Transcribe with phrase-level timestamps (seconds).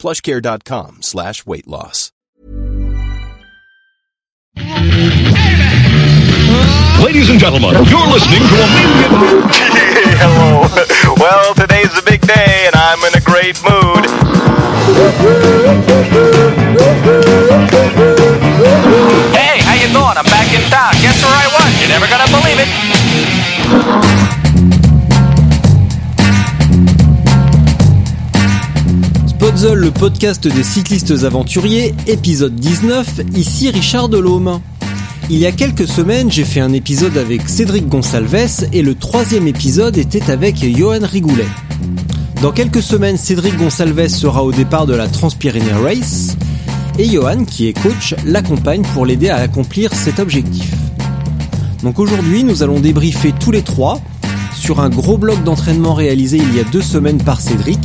[0.00, 2.10] plushcare.com slash weight loss.
[7.04, 9.10] Ladies and gentlemen, you're listening to a million...
[10.20, 10.66] Hello.
[11.16, 14.04] Well, today's a big day, and I'm in a great mood.
[19.36, 20.16] Hey, how you doing?
[20.16, 20.92] I'm back in town.
[21.00, 21.70] Guess where I was?
[21.80, 22.58] You're never gonna believe
[24.36, 24.39] it.
[29.52, 34.60] Le podcast des cyclistes aventuriers, épisode 19, ici Richard Delhomme.
[35.28, 39.48] Il y a quelques semaines, j'ai fait un épisode avec Cédric Gonsalves et le troisième
[39.48, 41.48] épisode était avec Johan Rigoulet.
[42.40, 46.36] Dans quelques semaines, Cédric Gonsalves sera au départ de la Transpyrénées Race
[46.96, 50.70] et Johan, qui est coach, l'accompagne pour l'aider à accomplir cet objectif.
[51.82, 54.00] Donc aujourd'hui, nous allons débriefer tous les trois
[54.54, 57.80] sur un gros bloc d'entraînement réalisé il y a deux semaines par Cédric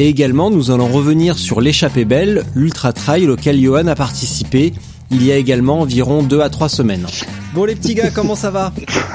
[0.00, 4.72] et également, nous allons revenir sur l'échappée belle, l'ultra trail auquel Johan a participé
[5.10, 7.06] il y a également environ 2 à 3 semaines.
[7.54, 8.72] Bon les petits gars, comment ça va?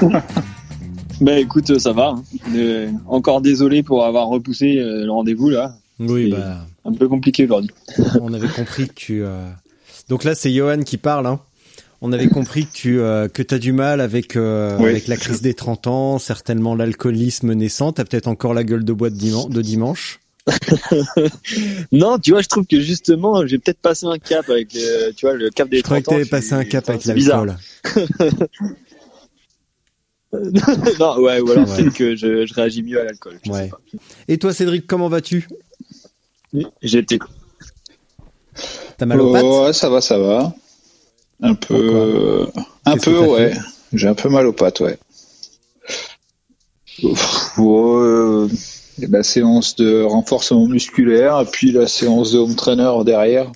[1.20, 2.08] Bah écoute, ça va.
[2.08, 2.22] hein.
[2.54, 5.74] Euh, encore désolé pour avoir repoussé euh, le rendez-vous là.
[5.98, 7.70] Oui, bah, Un peu compliqué aujourd'hui.
[8.20, 9.22] on avait compris que tu...
[9.24, 9.48] euh,
[10.10, 11.26] Donc là, c'est Johan qui parle.
[11.26, 11.40] Hein.
[12.02, 12.96] On avait compris que tu
[13.32, 14.42] que as du mal avec Oui.
[14.90, 17.92] avec la crise des 30 ans, certainement l'alcoolisme naissant.
[17.92, 20.20] T'as peut-être encore la gueule de bois de, diman- de dimanche.
[21.92, 25.26] Non, tu vois, je trouve que justement, j'ai peut-être passé un cap avec, euh, tu
[25.26, 27.44] vois, le cap des Je croyais 30 que t'avais passé un cap avec bizarre.
[27.46, 28.46] l'alcool.
[31.00, 31.76] non, ouais, ou alors Ouais.
[31.76, 33.38] peut-être que je, je réagis mieux à l'alcool.
[33.46, 33.70] Ouais.
[34.28, 35.48] Et toi, Cédric, comment vas-tu?
[36.82, 37.18] J'étais.
[38.98, 39.44] T'as mal aux pattes?
[39.44, 40.54] Ouais, ça va, ça va.
[41.42, 42.46] Un peu,
[42.86, 43.52] un peu, ouais.
[43.92, 44.98] J'ai un peu mal aux pattes, ouais.
[47.02, 48.48] Ouf, ouais, euh,
[49.00, 53.50] et la séance de renforcement musculaire, et puis la séance de home trainer derrière.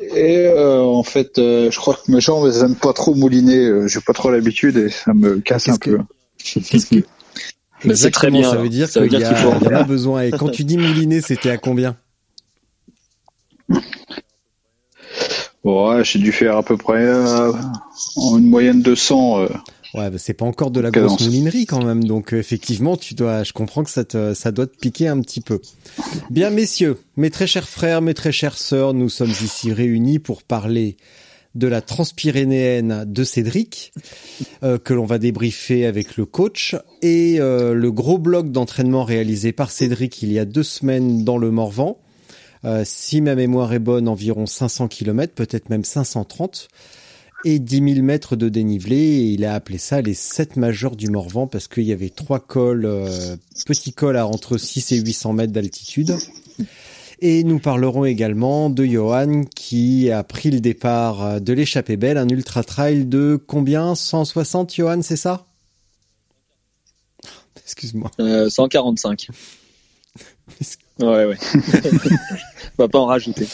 [0.00, 3.56] Et euh, en fait, euh, je crois que mes jambes elles aiment pas trop mouliner.
[3.66, 5.98] euh, J'ai pas trop l'habitude et ça me casse un que- peu.
[6.38, 7.04] Qu'est-ce que-
[7.84, 9.50] Mais c'est très bien, Ça veut dire Ça veut qu'il y, dire a- qu'il faut
[9.50, 10.22] en il y en a besoin.
[10.22, 11.96] Et quand tu dis mouliner, c'était à combien?
[15.64, 17.52] Ouais, j'ai dû faire à peu près euh,
[18.16, 19.46] en une moyenne de 100.
[19.94, 21.16] Euh, Ouais, bah, c'est pas encore de la Cadence.
[21.16, 22.04] grosse moulinerie quand même.
[22.04, 23.42] Donc euh, effectivement, tu dois.
[23.42, 25.60] Je comprends que ça te, ça doit te piquer un petit peu.
[26.30, 30.42] Bien, messieurs, mes très chers frères, mes très chères sœurs, nous sommes ici réunis pour
[30.42, 30.96] parler
[31.54, 33.92] de la Transpyrénéenne de Cédric,
[34.62, 39.52] euh, que l'on va débriefer avec le coach, et euh, le gros bloc d'entraînement réalisé
[39.52, 41.98] par Cédric il y a deux semaines dans le Morvan.
[42.64, 46.68] Euh, si ma mémoire est bonne, environ 500 km, peut-être même 530,
[47.44, 48.96] et 10 000 mètres de dénivelé.
[48.96, 52.40] Et il a appelé ça les 7 majeurs du Morvan parce qu'il y avait trois
[52.40, 56.16] cols, euh, petits cols à entre 6 et 800 mètres d'altitude.
[57.20, 62.16] Et nous parlerons également de Johan qui a pris le départ euh, de l'échappée belle,
[62.16, 63.94] un ultra trail de combien?
[63.94, 65.46] 160 Johan, c'est ça?
[67.64, 68.10] Excuse-moi.
[68.20, 69.28] Euh, 145.
[71.00, 71.36] Ouais, ouais.
[72.78, 73.46] On va pas en rajouter.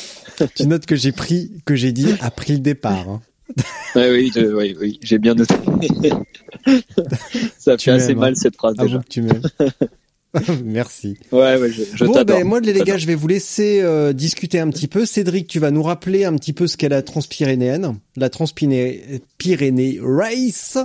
[0.55, 3.07] Tu notes que j'ai pris, que j'ai dit a pris le départ.
[3.07, 3.21] hein.
[3.95, 5.55] Ouais, oui, je- oui, oui, j'ai bien noté.
[7.59, 8.37] Ça Tu fait assez m'aimes, mal hein.
[8.37, 8.99] cette phrase Avoue déjà.
[9.01, 9.43] que tu m'aimes.
[10.65, 11.17] Merci.
[11.31, 12.39] Ouais, ouais, je, je bon, t'adore.
[12.39, 15.07] ben, moi, les gars, je vais vous laisser euh, discuter un petit peu.
[15.07, 20.79] Cédric, tu vas nous rappeler un petit peu ce qu'est la Transpyrénéenne, la Transpyrénées Race.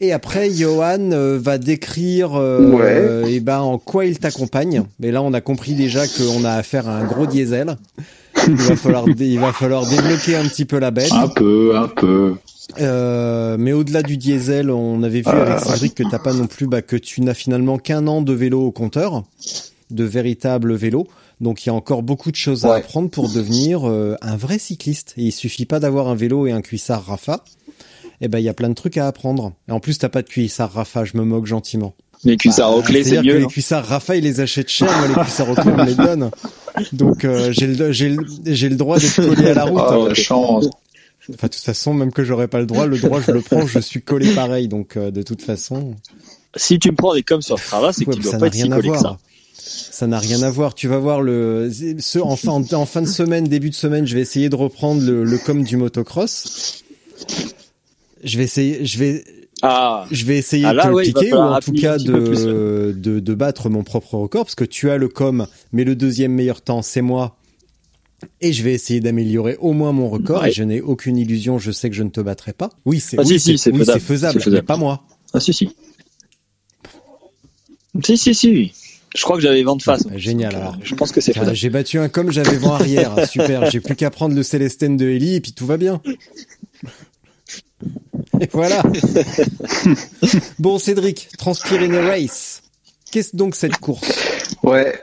[0.00, 2.82] Et après, Johan euh, va décrire euh, Ouais.
[2.86, 4.82] euh, eh ben, en quoi il t'accompagne.
[4.98, 7.76] Mais là, on a compris déjà qu'on a affaire à un gros diesel.
[8.48, 11.12] Il va falloir, il va falloir débloquer un petit peu la bête.
[11.12, 12.34] un peu, un peu.
[12.78, 16.66] Euh, mais au-delà du diesel, on avait vu avec Cédric que t'as pas non plus,
[16.66, 19.24] bah, que tu n'as finalement qu'un an de vélo au compteur,
[19.90, 21.06] de véritable vélo.
[21.40, 24.58] Donc il y a encore beaucoup de choses à apprendre pour devenir euh, un vrai
[24.58, 25.14] cycliste.
[25.16, 27.44] Et il suffit pas d'avoir un vélo et un cuissard Rafa.
[28.20, 29.52] Eh ben il y a plein de trucs à apprendre.
[29.68, 31.94] Et en plus t'as pas de cuissard Rafa, je me moque gentiment.
[32.24, 33.42] Les cuissards au clé, c'est C'est-à-dire que mieux.
[33.44, 36.30] les cuissards Rafa, il les achète cher, moi les cuissards au clé, on les donne.
[36.92, 39.80] Donc euh, j'ai le, j'ai le, j'ai le droit d'être collé à la route.
[39.82, 40.08] Ah, hein.
[40.08, 40.66] la chance.
[41.32, 43.66] Enfin, de toute façon, même que j'aurais pas le droit, le droit, je le prends,
[43.66, 44.68] je suis collé pareil.
[44.68, 45.94] Donc, euh, de toute façon,
[46.56, 48.40] Si tu me prends des coms sur Strava, c'est que ouais, tu ça dois n'a
[48.40, 48.90] pas être si rien à que ça.
[48.98, 49.18] voir.
[49.54, 50.74] Ça n'a rien à voir.
[50.74, 51.70] Tu vas voir le,
[52.00, 55.02] ce, en, fin, en fin de semaine, début de semaine, je vais essayer de reprendre
[55.02, 56.82] le, le com du motocross.
[58.24, 59.24] Je vais essayer, je vais,
[59.62, 61.96] Ah, je vais essayer Ah, là, de te ouais, le piquer ou en tout cas
[61.96, 65.84] plus, de, de, de battre mon propre record parce que tu as le com, mais
[65.84, 67.36] le deuxième meilleur temps, c'est moi.
[68.42, 70.48] Et je vais essayer d'améliorer au moins mon record Ouais.
[70.50, 72.68] et je n'ai aucune illusion, je sais que je ne te battrai pas.
[72.84, 74.00] Oui, c'est Ah, oui, si, si, c'est oui, faisable.
[74.00, 74.56] faisable, faisable.
[74.56, 75.02] mais pas moi.
[75.32, 75.74] ah si, si.
[78.04, 78.72] Si, si, si.
[79.16, 80.04] Je crois que j'avais vent de face.
[80.06, 80.76] Bah, génial, Donc, euh, alors.
[80.84, 81.56] Je pense que c'est faisable.
[81.56, 83.12] J'ai battu un com, j'avais vent arrière.
[83.16, 86.00] Ah, Super, j'ai plus qu'à prendre le Célestène de Ellie et puis tout va bien.
[88.40, 88.82] Et voilà.
[90.58, 92.62] bon, Cédric, Transpyrénées Race.
[93.10, 94.10] Qu'est-ce donc cette course?
[94.62, 95.00] Ouais.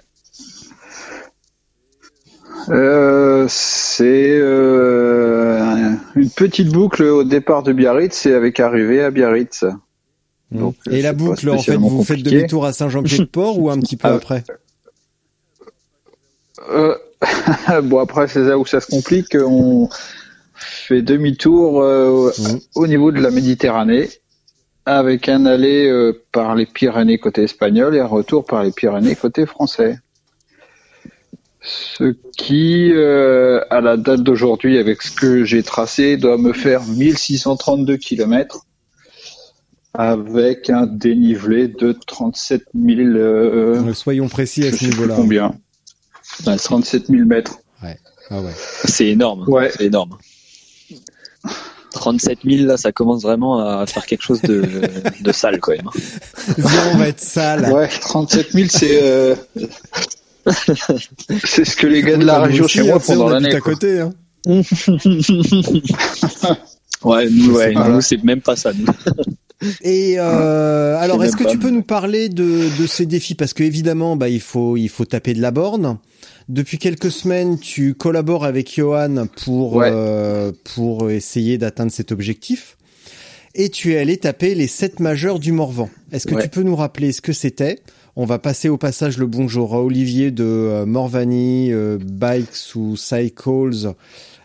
[2.69, 9.65] Euh, c'est euh, une petite boucle au départ de Biarritz et avec arrivée à Biarritz.
[10.51, 14.07] Donc, Et la boucle, en fait, vous faites demi-tour à Saint-Jean-Pied-de-Port ou un petit peu
[14.07, 14.43] Ah, après?
[16.69, 16.95] Euh,
[17.83, 19.35] bon après c'est là où ça se complique.
[19.35, 19.89] On
[20.57, 22.59] fait demi-tour euh, Mhm.
[22.75, 24.09] au niveau de la Méditerranée
[24.85, 29.15] avec un aller euh, par les Pyrénées côté espagnol et un retour par les Pyrénées
[29.15, 29.99] côté français.
[31.61, 36.81] Ce qui, euh, à la date d'aujourd'hui, avec ce que j'ai tracé, doit me faire
[36.85, 38.59] 1632 kilomètres
[39.93, 42.99] avec un dénivelé de 37 000.
[43.17, 45.15] euh, Soyons précis à ce niveau-là.
[45.15, 45.55] combien.
[46.45, 47.57] 37 000 mètres.
[48.29, 48.51] Ah ouais.
[48.85, 49.45] C'est énorme.
[49.47, 49.71] Ouais.
[49.75, 50.17] C'est énorme.
[51.91, 54.63] 37 000, là, ça commence vraiment à faire quelque chose de,
[55.21, 55.89] de sale, quand même.
[56.57, 57.71] Viens, on va être sale.
[57.71, 59.35] Ouais, 37 000, c'est euh,
[61.43, 63.29] c'est ce que les gars de la Oui, région aussi, chez moi hein, font dans
[63.29, 63.53] l'année.
[63.55, 63.99] à côté.
[64.01, 64.13] Hein.
[67.03, 67.89] Ouais, nous, ouais, Voilà.
[67.89, 68.85] nous, c'est même pas ça, nous.
[69.83, 73.35] Et euh, alors, est-ce que tu peux nous parler de, de ces défis?
[73.35, 75.97] Parce que évidemment, bah, il faut il faut taper de la borne.
[76.49, 79.89] Depuis quelques semaines, tu collabores avec Johan pour Ouais.
[79.91, 82.77] euh, pour essayer d'atteindre cet objectif.
[83.53, 85.89] Et tu es allé taper les sept majeurs du Morvan.
[86.11, 86.43] Est-ce que Ouais.
[86.43, 87.79] tu peux nous rappeler ce que c'était?
[88.15, 92.95] On va passer au passage le bonjour à Olivier de euh, Morvani euh, Bikes ou
[92.95, 93.93] Cycles.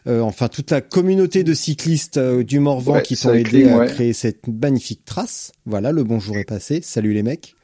[0.09, 4.13] euh, enfin, toute la communauté de cyclistes du Morvan Ouais, qui t'ont aidé à créer
[4.13, 5.53] cette magnifique trace.
[5.67, 6.81] Voilà, le bonjour est passé.
[6.83, 7.55] Salut les mecs.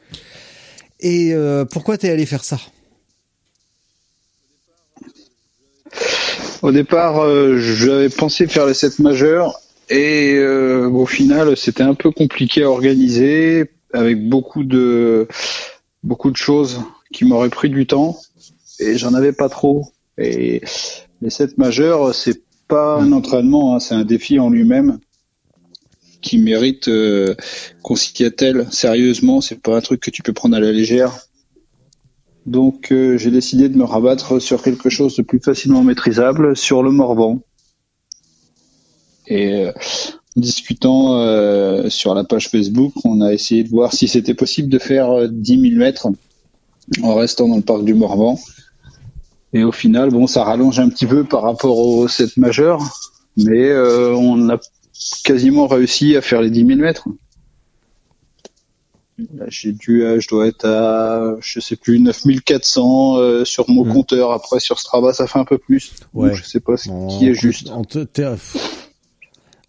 [1.00, 2.60] Et euh, pourquoi t'es allé faire ça?
[6.62, 11.94] Au départ, euh, j'avais pensé faire les 7 majeurs et euh, au final, c'était un
[11.94, 15.28] peu compliqué à organiser avec beaucoup de
[16.02, 16.80] beaucoup de choses
[17.12, 18.18] qui m'auraient pris du temps
[18.80, 19.86] et j'en avais pas trop.
[20.18, 20.62] Et
[21.22, 24.98] les 7 majeurs, c'est pas un entraînement, hein, c'est un défi en lui-même
[26.20, 27.34] qui mérite euh,
[27.82, 29.40] qu'on s'y attelle sérieusement.
[29.40, 31.12] C'est pas un truc que tu peux prendre à la légère.
[32.48, 36.82] Donc euh, j'ai décidé de me rabattre sur quelque chose de plus facilement maîtrisable, sur
[36.82, 37.42] le Morvan.
[39.26, 39.72] Et euh,
[40.34, 44.70] en discutant euh, sur la page Facebook, on a essayé de voir si c'était possible
[44.70, 46.08] de faire euh, 10 000 mètres
[47.02, 48.38] en restant dans le parc du Morvan.
[49.52, 52.80] Et au final, bon, ça rallonge un petit peu par rapport au 7 majeur,
[53.36, 54.58] mais on a
[55.24, 57.08] quasiment réussi à faire les 10 000 mètres.
[59.48, 63.92] J'ai dû, euh, je dois être à, je sais plus, 9400 euh, sur mon Mhm.
[63.92, 64.30] compteur.
[64.32, 65.92] Après, sur Strava, ça fait un peu plus.
[66.14, 66.28] Ouais.
[66.28, 66.88] Donc, je sais pas ce
[67.18, 67.70] qui est juste.
[67.70, 67.82] en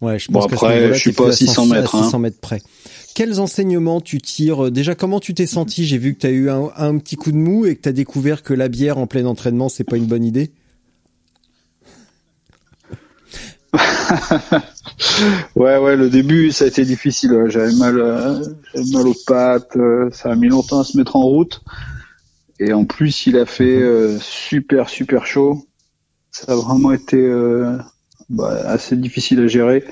[0.00, 2.02] Ouais, je Bon, pense ce après, niveau-là, je suis pas à 600 100 mètres, hein.
[2.04, 2.62] 600 mètres près.
[3.14, 5.84] Quels enseignements tu tires Déjà, comment tu t'es senti?
[5.84, 7.88] J'ai vu que tu as eu un, un petit coup de mou et que tu
[7.88, 10.52] as découvert que la bière en plein entraînement, c'est pas une bonne idée.
[15.56, 17.32] Ouais, ouais, le début, ça a été difficile.
[17.32, 17.50] ouais.
[17.50, 18.42] J'avais mal, euh,
[18.74, 19.76] j'avais mal aux pattes.
[19.76, 21.60] euh, ça a mis longtemps à se mettre en route.
[22.58, 25.66] Et en plus, il a fait euh, super, super chaud.
[26.30, 27.76] Ça a vraiment été euh,
[28.28, 29.84] bah, assez difficile à gérer.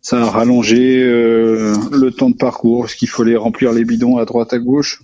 [0.00, 4.24] Ça a rallongé euh, le temps de parcours, parce qu'il fallait remplir les bidons à
[4.24, 5.02] droite à gauche.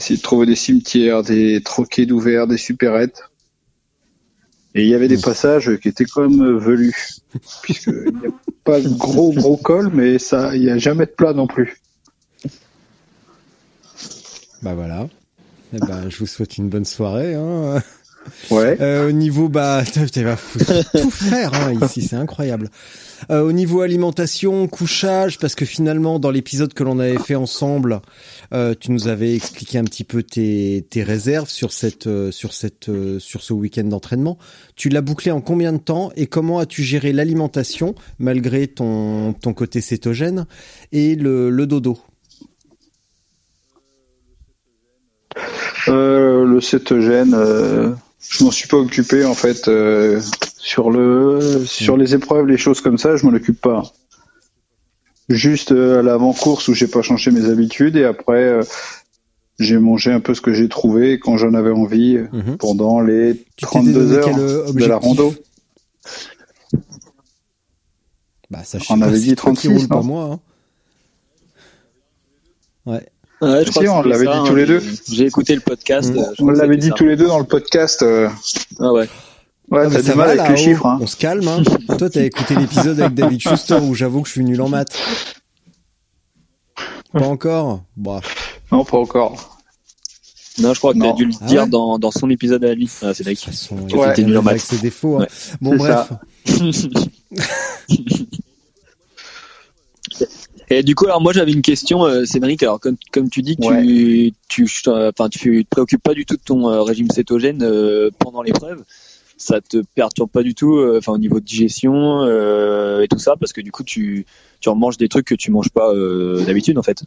[0.00, 3.22] Essayer de trouver des cimetières, des troquets d'ouvert, des supérettes.
[4.74, 7.20] Et il y avait des passages qui étaient même euh, velus,
[7.62, 8.30] puisque il n'y a
[8.64, 11.80] pas de gros gros col, mais ça, il n'y a jamais de plat non plus.
[14.62, 15.08] Bah voilà.
[15.72, 17.34] Eh ben, je vous souhaite une bonne soirée.
[17.34, 17.82] Hein.
[18.50, 18.76] Ouais.
[18.80, 22.70] Euh, au niveau, bah, tu vas tout faire hein, ici, c'est incroyable.
[23.30, 28.00] Euh, au niveau alimentation, couchage, parce que finalement, dans l'épisode que l'on avait fait ensemble,
[28.52, 32.90] euh, tu nous avais expliqué un petit peu tes, tes réserves sur cette, sur cette,
[33.18, 34.38] sur ce week-end d'entraînement.
[34.76, 39.54] Tu l'as bouclé en combien de temps et comment as-tu géré l'alimentation malgré ton, ton
[39.54, 40.46] côté cétogène
[40.92, 41.98] et le, le dodo?
[45.88, 47.90] Euh, le cétogène, euh,
[48.28, 49.68] je m'en suis pas occupé en fait.
[49.68, 50.20] euh,
[50.58, 53.82] sur le, sur les épreuves, les choses comme ça, je m'en occupe pas.
[55.28, 58.62] Juste euh, à l'avant-course où j'ai pas changé mes habitudes et après euh,
[59.58, 62.56] j'ai mangé un peu ce que j'ai trouvé quand j'en avais envie euh, Mhm.
[62.58, 65.34] pendant les Tu t'es 32 donné heures euh, de la rando.
[68.50, 70.24] Bah, ça, On avait dit toi qui 36, roule pas non moi.
[70.32, 70.40] hein.
[72.86, 73.06] Ouais.
[73.44, 74.82] Ouais, je Si, crois on l'avait dit hein, tous les deux.
[75.10, 76.12] j'ai- écouté le podcast.
[76.14, 76.18] Mm.
[76.18, 76.94] euh, On l'avait dit ça.
[76.94, 78.02] tous les deux dans le podcast.
[78.02, 78.28] euh,
[78.80, 79.08] Ah ouais.
[79.70, 80.86] Ouais, t'as ça du va, mal avec les chiffres.
[80.86, 80.98] Hein.
[81.00, 81.48] On se calme.
[81.48, 81.62] Hein.
[81.98, 84.96] Toi, t'as écouté l'épisode avec David Schuster où j'avoue que je suis nul en maths.
[87.12, 88.20] Pas encore Bah,
[88.72, 89.58] Non, pas encore.
[90.60, 92.74] Non, je crois que t'as dû le Ah dire ouais dans, dans son épisode à
[92.74, 92.88] lui.
[93.02, 93.34] Ah, c'est vrai.
[93.72, 94.14] Ouais.
[94.22, 94.60] nul en avec maths.
[94.60, 95.16] ses défauts.
[95.16, 95.20] hein.
[95.20, 95.28] Ouais.
[95.60, 96.12] Bon, bref.
[100.70, 102.62] Et du coup, alors moi j'avais une question, euh, Cédric.
[102.62, 106.36] Alors comme comme tu dis, que tu tu enfin tu te préoccupes pas du tout
[106.36, 108.82] de ton euh, régime cétogène euh, pendant l'épreuve.
[109.36, 113.18] Ça te perturbe pas du tout, euh, enfin au niveau de digestion euh, et tout
[113.18, 114.26] ça, parce que du coup tu
[114.60, 115.92] tu en manges des trucs que tu manges pas
[116.46, 117.02] d'habitude en fait.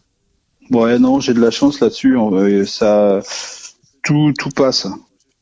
[0.69, 2.17] Ouais, non, j'ai de la chance là-dessus.
[2.65, 3.21] Ça,
[4.03, 4.87] tout, tout passe.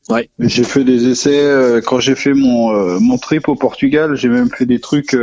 [0.08, 0.30] Ouais.
[0.38, 4.16] J'ai fait des essais quand j'ai fait mon mon trip au Portugal.
[4.16, 5.18] J'ai même fait des trucs.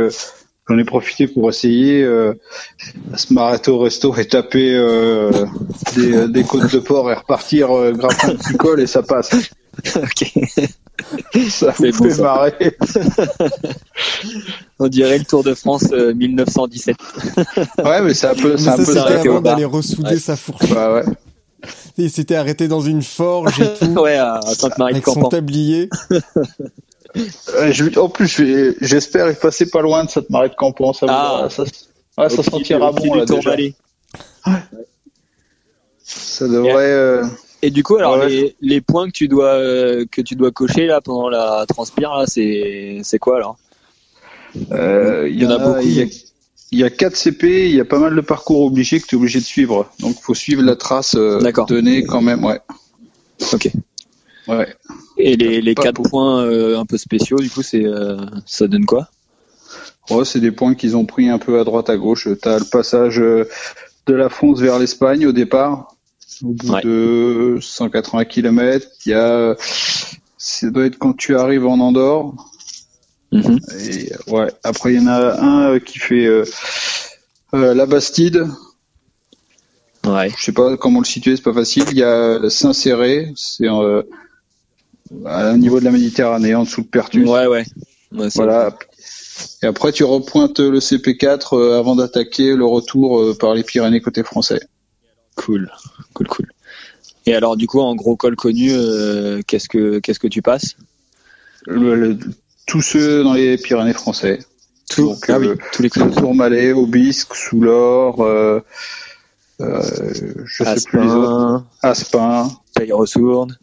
[0.69, 2.33] Euh, J'en ai profité pour essayer euh,
[3.15, 5.31] se m'arrêter au resto et taper euh,
[5.95, 9.03] des, euh, des côtes de porc et repartir euh, grave un petit col et ça
[9.03, 9.31] passe.
[9.95, 10.31] ok.
[11.49, 12.21] Ça fait ça.
[12.23, 12.53] marrer.
[14.79, 16.95] On dirait le Tour de France euh, 1917.
[17.83, 19.05] Ouais, mais c'est un peu, c'est un ça, peu ça.
[19.19, 20.19] avant d'aller ressouder Ouais.
[20.19, 20.69] sa fourche.
[20.69, 21.03] Bah ouais.
[21.97, 25.89] Il s'était arrêté dans une forge et tout, ouais, à Sainte-Marie de avec son tablier.
[27.15, 28.41] Je- en plus,
[28.81, 30.93] j'espère passer pas loin de cette marée de Campan.
[30.93, 31.47] Ça, Ah.
[31.49, 31.63] ça,
[32.17, 33.55] ouais, ça sentira bon là déjà.
[36.03, 36.91] Ça devrait.
[36.91, 37.23] euh,
[37.61, 38.27] Et du coup, alors Ouais.
[38.27, 42.13] les, les points que tu dois euh, que tu dois cocher là pendant la transpire
[42.13, 43.57] là, c'est c'est quoi alors?
[44.71, 45.79] Euh, Il y en a beaucoup.
[45.81, 46.05] Il y a,
[46.71, 49.15] il y a 4 CP, il y a pas mal de parcours obligés que tu
[49.15, 49.89] es obligé de suivre.
[49.99, 52.43] Donc, faut suivre la trace euh, donnée quand même.
[52.43, 52.59] Ouais.
[53.53, 53.69] Ok.
[54.47, 54.75] Ouais.
[55.17, 58.85] Et les, les quatre points euh, un peu spéciaux, du coup, c'est euh, ça donne
[58.85, 59.07] quoi?
[60.09, 62.27] Ouais, c'est des points qu'ils ont pris un peu à droite à gauche.
[62.41, 63.47] T'as le passage euh,
[64.07, 65.95] de la France vers l'Espagne au départ.
[66.43, 66.81] Au bout Ouais.
[66.81, 69.55] de 180 km, il y a,
[70.37, 72.33] ça doit être quand tu arrives en Andorre.
[73.31, 73.59] Mhm.
[73.79, 76.43] Et ouais, après il y en a un euh, qui fait euh,
[77.53, 78.45] euh, la Bastide.
[80.05, 80.29] Ouais.
[80.37, 81.85] Je sais pas comment le situer, c'est pas facile.
[81.91, 84.03] Il y a Saint-Céré, c'est euh,
[85.25, 87.27] à niveau de la Méditerranée, en dessous de Pertus.
[87.27, 87.65] Ouais, ouais.
[88.35, 88.75] Voilà.
[89.63, 94.01] Et après, tu repointes le CP4 euh, avant d'attaquer le retour euh, par les Pyrénées
[94.01, 94.59] côté français.
[95.35, 95.71] Cool,
[96.13, 96.45] cool, cool.
[97.25, 100.75] Et alors, du coup, en gros col connu, euh, qu'est-ce que qu'est-ce que tu passes?
[101.65, 102.19] Le- le-
[102.67, 104.39] tous ceux dans les Pyrénées français.
[104.89, 105.07] Tout.
[105.07, 108.59] Donc, ah oui, euh, tous les Le Tourmalet, Aubisque, Soulor, euh,
[109.59, 111.65] je sais plus les autres.
[111.81, 113.57] Aspin, Aspin, Paye-Ressourde.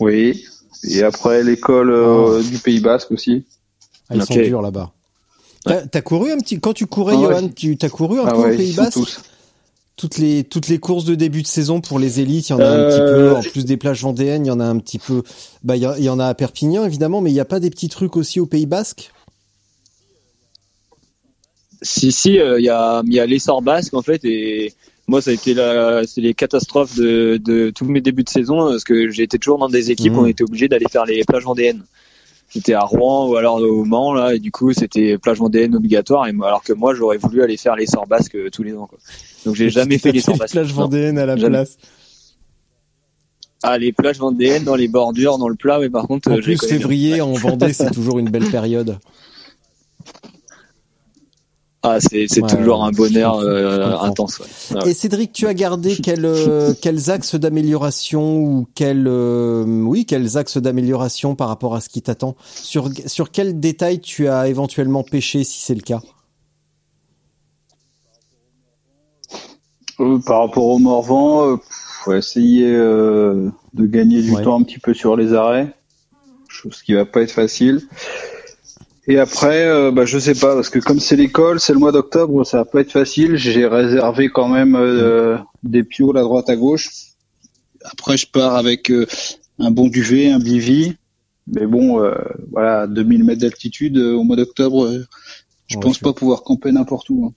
[0.00, 0.44] Oui.
[0.84, 3.44] Et après l'école euh, du Pays Basque aussi.
[4.08, 4.92] Ah, ils sont durs là-bas.
[5.64, 7.40] T'as t'as couru un petit quand tu courais, Ah ouais.
[7.40, 9.20] Johan, tu t'as couru un Ah peu au Pays Basque tous.
[9.96, 12.58] toutes les toutes les courses de début de saison pour les élites, il y en
[12.58, 14.78] a un Euh, petit peu en plus des plages vendéennes, il y en a un
[14.80, 15.22] petit peu
[15.62, 17.88] bah il y, en a à Perpignan évidemment, mais il y a pas des petits
[17.88, 19.12] trucs aussi au Pays Basque?
[21.82, 24.72] Si, si, euh, il y a, il y a l'essor basque en fait, et
[25.08, 28.68] moi ça a été la, c'est les catastrophes de, de tous mes débuts de saison,
[28.70, 31.44] parce que j'étais toujours dans des équipes où on était obligé d'aller faire les plages
[31.44, 31.82] vendéennes.
[32.54, 36.26] J'étais à Rouen ou alors au Mans là, et du coup c'était plage vendéenne obligatoire,
[36.28, 38.86] et moi, alors que moi j'aurais voulu aller faire l'essor basque euh, tous les ans.
[38.86, 38.98] Quoi.
[39.46, 40.52] Donc j'ai jamais fait les basque.
[40.52, 40.82] plages Non.
[40.82, 41.48] vendéennes à la jamais.
[41.48, 41.78] place.
[43.62, 46.36] Ah les plages vendéennes dans les bordures, dans le plat, mais par contre En euh,
[46.36, 48.98] les plus connais février en Vendée, c'est toujours une belle période.
[51.84, 54.38] Ah c'est c'est Ouais, toujours un bonheur euh, intense.
[54.38, 54.46] Ouais.
[54.76, 54.90] Ah ouais.
[54.92, 60.36] Et Cédric, tu as gardé quel, euh, quels axes d'amélioration ou quels, euh, oui, quels
[60.38, 62.36] axes d'amélioration par rapport à ce qui t'attend?
[62.54, 66.00] Sur sur quels détails tu as éventuellement pêché si c'est le cas?
[70.00, 71.56] Euh, par rapport au Morvan, euh,
[72.04, 74.42] faut essayer euh, de gagner du Ouais.
[74.42, 75.72] temps un petit peu sur les arrêts,
[76.48, 77.82] chose qui va pas être facile.
[79.08, 81.90] Et après, euh, bah, je sais pas, parce que comme c'est l'école, c'est le mois
[81.92, 83.36] d'octobre, ça va pas être facile.
[83.36, 86.88] J'ai réservé quand même euh, des pioles à droite à gauche.
[87.84, 89.06] Après, je pars avec euh,
[89.58, 90.94] un bon duvet, un bivy.
[91.52, 92.14] Mais bon, euh,
[92.52, 95.04] voilà, 2000 mètres d'altitude euh, au mois d'octobre, euh,
[95.66, 97.24] je Ouais, pense pas pouvoir camper n'importe où.
[97.26, 97.32] hein.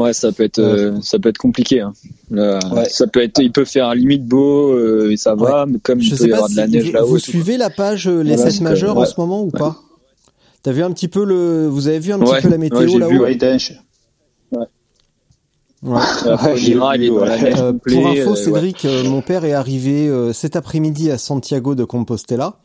[0.00, 1.80] Ouais, ça peut être, euh, ça peut être compliqué.
[1.80, 1.92] Hein.
[2.30, 6.00] Là, Ça peut être, il peut faire limite beau euh, et ça va, mais comme
[6.00, 7.06] je il peut y avoir de la neige là-haut.
[7.08, 9.06] Vous suivez la page euh, les Voilà, 7 c'est- majeurs en ouais.
[9.06, 9.76] ce moment ou pas?
[10.62, 12.40] T'as vu un petit peu le, vous avez vu un petit Ouais.
[12.42, 13.10] peu la météo là-haut
[14.52, 14.66] Ouais.
[15.82, 16.00] Ouais.
[16.56, 16.78] Vu,
[17.10, 17.58] ouais.
[17.58, 18.36] Euh, pour info, euh, ouais.
[18.36, 22.56] Cédric, euh, mon père est arrivé euh, cet après-midi à Santiago de Compostela.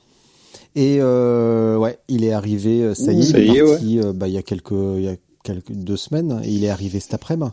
[0.75, 3.63] Et euh, ouais, il est arrivé, ça y est, Ouh, ça il y est est,
[3.71, 6.65] parti euh, bah, il y a quelques, il y a quelques deux semaines, et il
[6.65, 7.51] est arrivé cet après-midi.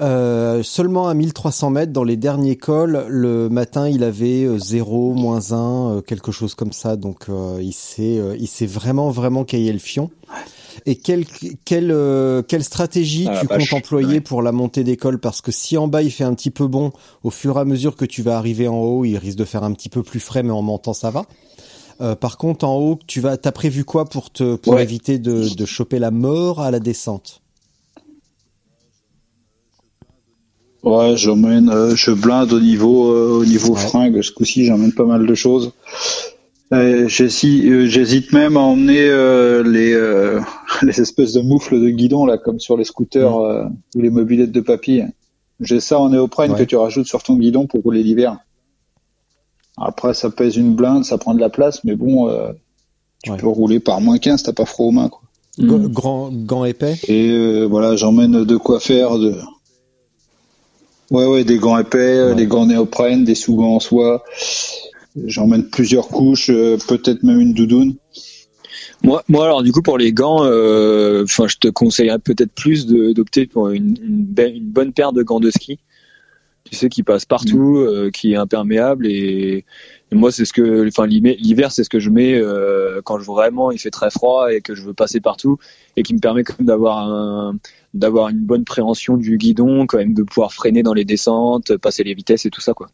[0.00, 5.12] Euh, seulement à 1300 mètres dans les derniers cols, le matin il avait euh, 0,
[5.14, 5.56] moins 1,
[5.96, 9.72] euh, quelque chose comme ça, donc euh, il s'est euh, il s'est vraiment vraiment caillé
[9.72, 10.10] le fion.
[10.86, 11.24] Et quelle
[11.64, 14.20] quelle euh, quelle stratégie Ah, tu comptes employer Ouais.
[14.20, 16.92] pour la montée d'école Parce que si en bas il fait un petit peu bon,
[17.24, 19.64] au fur et à mesure que tu vas arriver en haut, il risque de faire
[19.64, 21.24] un petit peu plus frais, mais en montant ça va.
[22.00, 24.84] Euh, par contre, en haut, tu vas, t'as prévu quoi pour te, pour Ouais.
[24.84, 27.42] éviter de, de choper la mort à la descente?
[30.84, 33.80] Ouais, j'emmène, euh, je blinde au niveau, euh, au niveau Ouais.
[33.80, 34.22] fringues.
[34.22, 35.72] Ce coup-ci, j'emmène pas mal de choses.
[36.72, 40.38] Euh, J'hésite euh, j'hésite même à emmener euh, les, euh,
[40.82, 43.64] les espèces de moufles de guidon là, comme sur les scooters euh,
[43.96, 45.00] ou les mobilettes de papy.
[45.60, 46.58] J'ai ça en néoprène Ouais.
[46.58, 48.36] que tu rajoutes sur ton guidon pour rouler l'hiver.
[49.76, 52.52] Après, ça pèse une blinde, ça prend de la place, mais bon, euh,
[53.22, 53.36] tu Ouais.
[53.38, 55.08] peux rouler par moins 15, t'as pas froid aux mains.
[55.08, 55.22] Quoi.
[55.58, 55.88] Go- Mm.
[55.88, 59.18] Grand, gants épais Et euh, voilà, j'emmène de quoi faire.
[59.18, 59.34] De...
[61.10, 62.34] Ouais, ouais, des gants épais, Ouais.
[62.34, 64.24] des gants néoprène, des sous-gants en soie.
[65.24, 67.96] J'emmène plusieurs couches, euh, peut-être même une doudoune.
[69.02, 72.86] Moi, moi, alors du coup, pour les gants, euh, enfin, je te conseillerais peut-être plus
[72.86, 75.78] d'opter pour une, une, bonne paire de gants de ski.
[76.64, 79.64] Tu sais, qui passe partout, euh, qui est imperméable et,
[80.10, 82.42] et moi, c'est ce que, enfin, l'hiver, c'est ce que je mets
[83.04, 85.56] quand je, vraiment il fait très froid et que je veux passer partout
[85.96, 87.56] et qui me permet quand même d'avoir un,
[87.98, 92.04] d'avoir une bonne préhension du guidon, quand même de pouvoir freiner dans les descentes, passer
[92.04, 92.88] les vitesses et tout ça, quoi.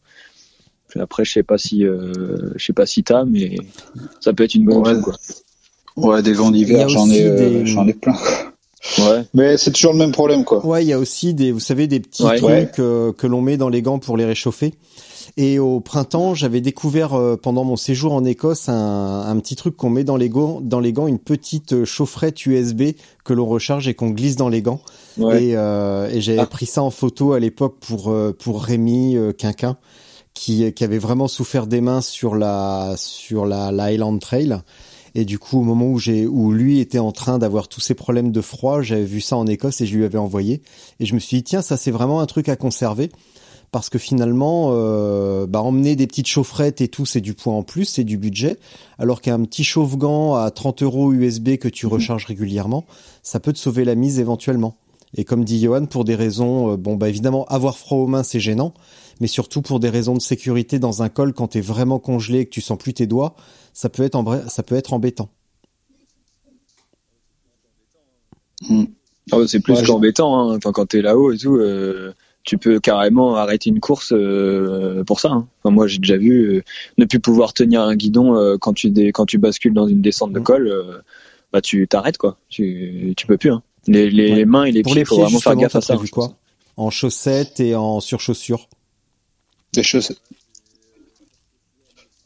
[0.98, 3.56] Après, je sais pas si, euh, je sais pas si t'as, mais
[4.20, 4.90] ça peut être une bonne Ouais.
[4.92, 5.14] option, quoi.
[5.96, 8.14] Ouais, des a d'hiver, j'en ai, euh, des- j'en ai plein.
[8.14, 8.52] quoi.
[8.98, 9.24] Ouais.
[9.32, 10.64] Mais c'est toujours le même problème, quoi.
[10.64, 12.36] Ouais, il y a aussi des, vous savez, des petits Ouais.
[12.36, 14.74] trucs euh, que l'on met dans les gants pour les réchauffer.
[15.36, 19.76] Et au printemps, j'avais découvert euh, pendant mon séjour en Écosse un, un petit truc
[19.76, 22.92] qu'on met dans les gants, dans les gants, une petite euh, chaufferette USB
[23.24, 24.80] que l'on recharge et qu'on glisse dans les gants.
[25.18, 25.44] Ouais.
[25.46, 26.46] Et, euh, et j'avais Ah.
[26.46, 29.76] pris ça en photo à l'époque pour euh, pour Rémi euh, Quinquin,
[30.34, 34.58] qui qui avait vraiment souffert des mains sur la sur la, la Highland Trail.
[35.16, 37.94] Et du coup, au moment où j'ai où lui était en train d'avoir tous ces
[37.94, 40.60] problèmes de froid, j'avais vu ça en Écosse et je lui avais envoyé.
[40.98, 43.10] Et je me suis dit tiens, ça c'est vraiment un truc à conserver
[43.74, 47.64] parce que finalement, euh, bah, emmener des petites chaufferettes et tout, c'est du poids en
[47.64, 48.56] plus, c'est du budget.
[49.00, 52.84] Alors qu'un petit chauffe-gant à 30 euros USB que tu recharges régulièrement,
[53.24, 54.76] ça peut te sauver la mise éventuellement.
[55.16, 58.22] Et comme dit Johan, pour des raisons, euh, bon bah évidemment, avoir froid aux mains
[58.22, 58.74] c'est gênant,
[59.20, 62.44] mais surtout pour des raisons de sécurité dans un col quand t'es vraiment congelé et
[62.44, 63.34] que tu sens plus tes doigts,
[63.72, 65.30] ça peut être en vrai- ça peut être embêtant.
[69.32, 70.38] Ah ouais, c'est plus Ouais, qu'embêtant.
[70.38, 70.56] Hein.
[70.58, 72.12] Enfin, quand t'es là-haut et tout, euh,
[72.44, 75.30] tu peux carrément arrêter une course euh, pour ça.
[75.30, 75.48] Hein.
[75.62, 76.62] Enfin, moi, j'ai déjà vu euh,
[76.98, 80.02] ne plus pouvoir tenir un guidon euh, quand tu dé- quand tu bascules dans une
[80.02, 80.44] descente de Mm.
[80.44, 80.68] col.
[80.68, 80.98] euh,
[81.52, 82.36] bah, tu t'arrêtes quoi.
[82.48, 83.50] Tu tu peux plus.
[83.50, 83.62] Hein.
[83.86, 84.44] Les, les Ouais.
[84.44, 85.94] mains et les Pour pieds, les faut pieds, vraiment faire gaffe à ça.
[85.94, 86.32] prévu hein, quoi?
[86.76, 88.68] En chaussettes et en surchaussures?
[89.72, 90.20] Des chaussettes.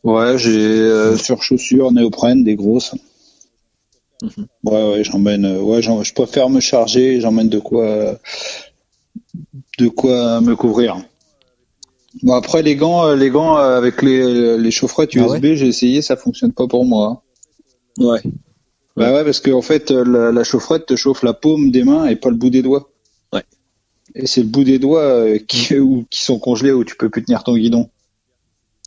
[0.05, 2.95] Ouais, j'ai euh, sur chaussures, néoprène, des grosses.
[4.23, 4.47] Mhm.
[4.65, 5.47] Ouais, ouais, j'emmène.
[5.59, 7.21] ouais, j'en- je préfère me charger.
[7.21, 8.15] J'emmène de quoi, euh,
[9.79, 10.97] de quoi me couvrir.
[12.23, 15.67] Bon après les gants, euh, les gants euh, avec les, les chaufferettes Ah USB, j'ai
[15.69, 17.23] essayé, ça fonctionne pas pour moi.
[17.99, 18.21] Ouais.
[18.97, 21.85] Bah ouais, parce que en fait, euh, la, la chaufferette te chauffe la paume des
[21.85, 22.91] mains et pas le bout des doigts.
[23.33, 23.45] Ouais.
[24.17, 27.09] Et c'est le bout des doigts euh, qui, ou, qui sont congelés où tu peux
[27.09, 27.91] plus tenir ton guidon.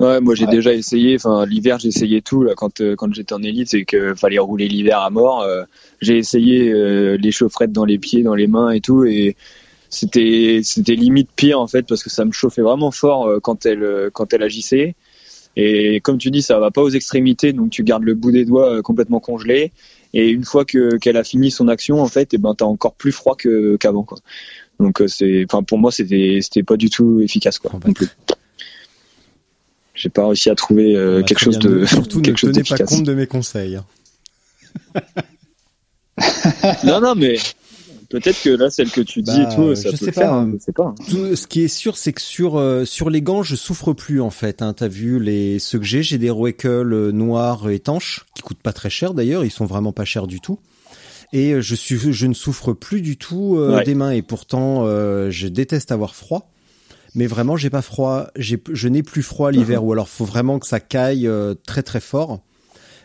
[0.01, 0.51] Ouais, moi j'ai Ouais.
[0.51, 1.15] déjà essayé.
[1.15, 4.39] Enfin, l'hiver j'ai essayé tout là quand euh, quand j'étais en élite, c'est que fallait
[4.39, 5.43] rouler l'hiver à mort.
[5.43, 5.63] Euh,
[6.01, 9.37] j'ai essayé euh, les chaufferettes dans les pieds, dans les mains et tout, et
[9.91, 13.65] c'était c'était limite pire en fait parce que ça me chauffait vraiment fort euh, quand
[13.67, 14.95] elle euh, quand elle agissait.
[15.57, 18.45] Et comme tu dis, ça va pas aux extrémités, donc tu gardes le bout des
[18.45, 19.73] doigts euh, complètement congelé.
[20.13, 22.93] Et une fois que qu'elle a fini son action, en fait, et ben t'as encore
[22.93, 24.17] plus froid que qu'avant quoi.
[24.79, 27.71] Donc c'est, enfin pour moi c'était c'était pas du tout efficace quoi.
[29.93, 31.69] J'ai pas réussi à trouver euh, Bah, quelque chose bien.
[31.69, 33.77] de Surtout ne quelque chose tenez pas compte de mes conseils.
[36.83, 37.35] Non non mais
[38.11, 40.29] peut-être que là celle que tu dis Bah, et tout, ça je peut sais faire.
[40.29, 40.35] pas.
[40.35, 40.93] hein, je sais pas.
[41.09, 44.21] Tout, ce qui est sûr, c'est que sur euh, sur les gants, je souffre plus
[44.21, 44.61] en fait.
[44.61, 44.73] Hein.
[44.73, 48.73] T'as vu les ceux que j'ai, j'ai des Roekel euh, noirs étanches qui coûtent pas
[48.73, 49.43] très cher d'ailleurs.
[49.45, 50.59] Ils sont vraiment pas chers du tout.
[51.33, 55.29] et je suis, je ne souffre plus du tout euh, des mains et pourtant euh,
[55.31, 56.49] je déteste avoir froid.
[57.13, 58.27] Mais vraiment, j'ai pas froid.
[58.37, 61.83] J'ai, je n'ai plus froid l'hiver, ou alors faut vraiment que ça caille euh, très
[61.83, 62.39] très fort.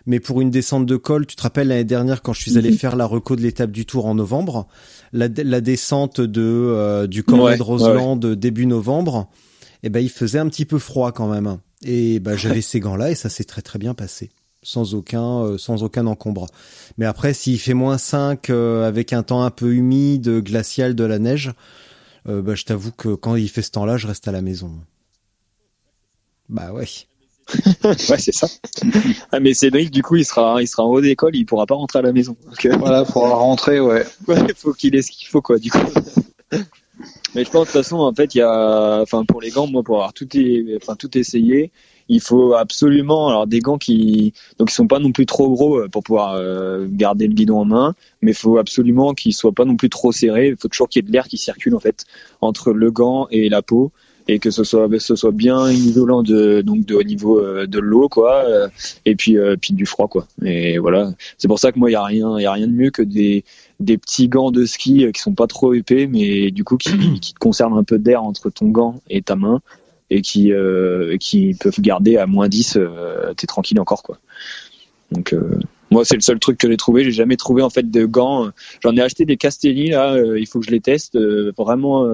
[0.07, 2.73] Mais pour une descente de col, tu te rappelles l'année dernière quand je suis allé
[2.73, 4.69] faire la reco de l'étape du Tour en novembre,
[5.12, 9.29] la, la descente de du Cornet de Roseland début novembre,
[9.83, 11.59] eh ben il faisait un petit peu froid quand même.
[11.85, 14.31] Et ben j'avais ces gants là et ça s'est très très bien passé
[14.66, 16.47] sans aucun euh, sans aucun encombre.
[16.99, 21.05] Mais après s'il fait moins 5 euh, avec un temps un peu humide, glacial de
[21.05, 21.53] la neige,
[22.29, 24.73] euh, bah, je t'avoue que quand il fait ce temps-là, je reste à la maison.
[26.49, 26.87] Bah ouais.
[27.85, 28.48] ouais, c'est ça.
[29.30, 31.74] Ah, mais Cédric, du coup, il sera, il sera en haut d'école, il pourra pas
[31.74, 32.37] rentrer à la maison.
[32.78, 34.04] Voilà, il pourra rentrer, ouais.
[34.28, 35.78] Ouais, faut qu'il ait ce qu'il faut, quoi, du coup.
[37.35, 39.66] mais je pense, de toute façon, en fait, il y a, enfin, pour les gants,
[39.66, 40.28] moi, pour avoir tout,
[40.76, 41.70] enfin, tout essayé,
[42.09, 45.78] il faut absolument alors des gants qui donc ils sont pas non plus trop gros
[45.78, 49.52] euh, pour pouvoir euh, garder le guidon en main mais il faut absolument qu'ils soient
[49.52, 51.74] pas non plus trop serrés il faut toujours qu'il y ait de l'air qui circule
[51.74, 52.04] en fait
[52.40, 53.90] entre le gant et la peau
[54.29, 57.79] et que ce soit ce soit bien isolant de donc de au niveau euh, de
[57.79, 58.45] l'eau quoi
[59.05, 60.27] et puis puis du froid quoi.
[60.45, 61.12] Et voilà.
[61.39, 63.03] C'est pour ça que moi il y a rien y a rien de mieux que
[63.03, 63.45] des
[63.81, 67.35] des petits gants de ski qui sont pas trop épais mais du coup qui, qui
[67.35, 69.61] te conservent un peu d'air entre ton gant et ta main
[70.11, 74.19] et qui euh, qui peuvent garder à moins 10 euh, t'es tranquille encore quoi.
[75.11, 75.59] Donc euh,
[75.90, 77.05] moi c'est le seul truc que j'ai trouvé.
[77.05, 78.51] J'ai jamais trouvé en fait de gants.
[78.83, 80.16] J'en ai acheté des Castelli là.
[80.37, 81.18] Il faut que je les teste.
[81.57, 82.07] Vraiment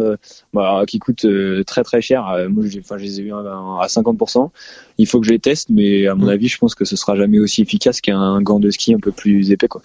[0.52, 1.26] bah, qui coûtent
[1.66, 2.24] très très cher.
[2.50, 4.50] Moi enfin je les ai eu à 50%
[4.98, 6.30] il faut que je les teste mais à mon mm.
[6.30, 9.12] avis je pense que ce sera jamais aussi efficace qu'un gant de ski un peu
[9.12, 9.82] plus épais quoi.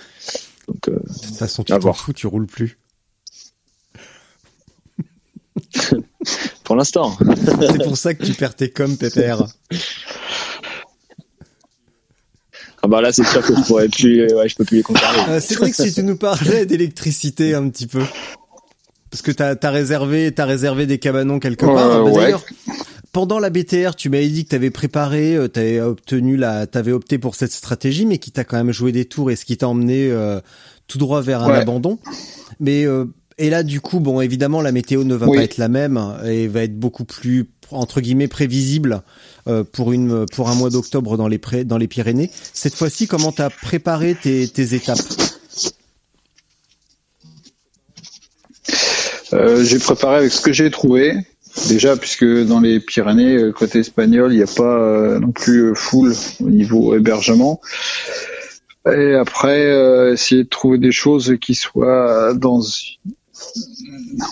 [0.68, 2.78] Donc de toute façon tu t'en fous tu roules plus.
[6.64, 7.18] Pour l'instant.
[7.62, 9.46] c'est pour ça que tu perds tes coms, Pépère.
[12.88, 15.20] Ah bah là, c'est sûr que je pourrais plus, ouais, je peux plus les conserver.
[15.28, 18.02] Euh, c'est vrai que si tu nous parlais d'électricité un petit peu.
[19.12, 22.06] Parce que t'as as réservé, t'as réservé des cabanons quelque part.
[22.06, 22.46] Bah, d'ailleurs,
[23.12, 27.18] pendant la BTR, tu m'avais dit que t'avais préparé, euh, t'avais obtenu la, t'avais opté
[27.18, 29.68] pour cette stratégie, mais qui t'a quand même joué des tours et ce qui t'a
[29.68, 30.40] emmené euh,
[30.88, 32.00] tout droit vers un abandon.
[32.62, 33.04] Mais euh,
[33.38, 36.48] et là, du coup, bon, évidemment, la météo ne va pas être la même et
[36.48, 39.02] va être beaucoup plus entre guillemets prévisible
[39.48, 42.32] euh, pour une pour un mois d'octobre dans les dans les Pyrénées.
[42.54, 45.00] Cette fois-ci, comment t'as préparé tes, tes étapes?
[49.34, 51.16] Euh, J'ai préparé avec ce que j'ai trouvé.
[51.68, 55.74] Déjà, puisque dans les Pyrénées, euh, côté espagnol, il n'y a pas euh, non plus
[55.76, 57.60] full au niveau hébergement.
[58.86, 62.62] Et après, essayer de trouver des choses qui soient dans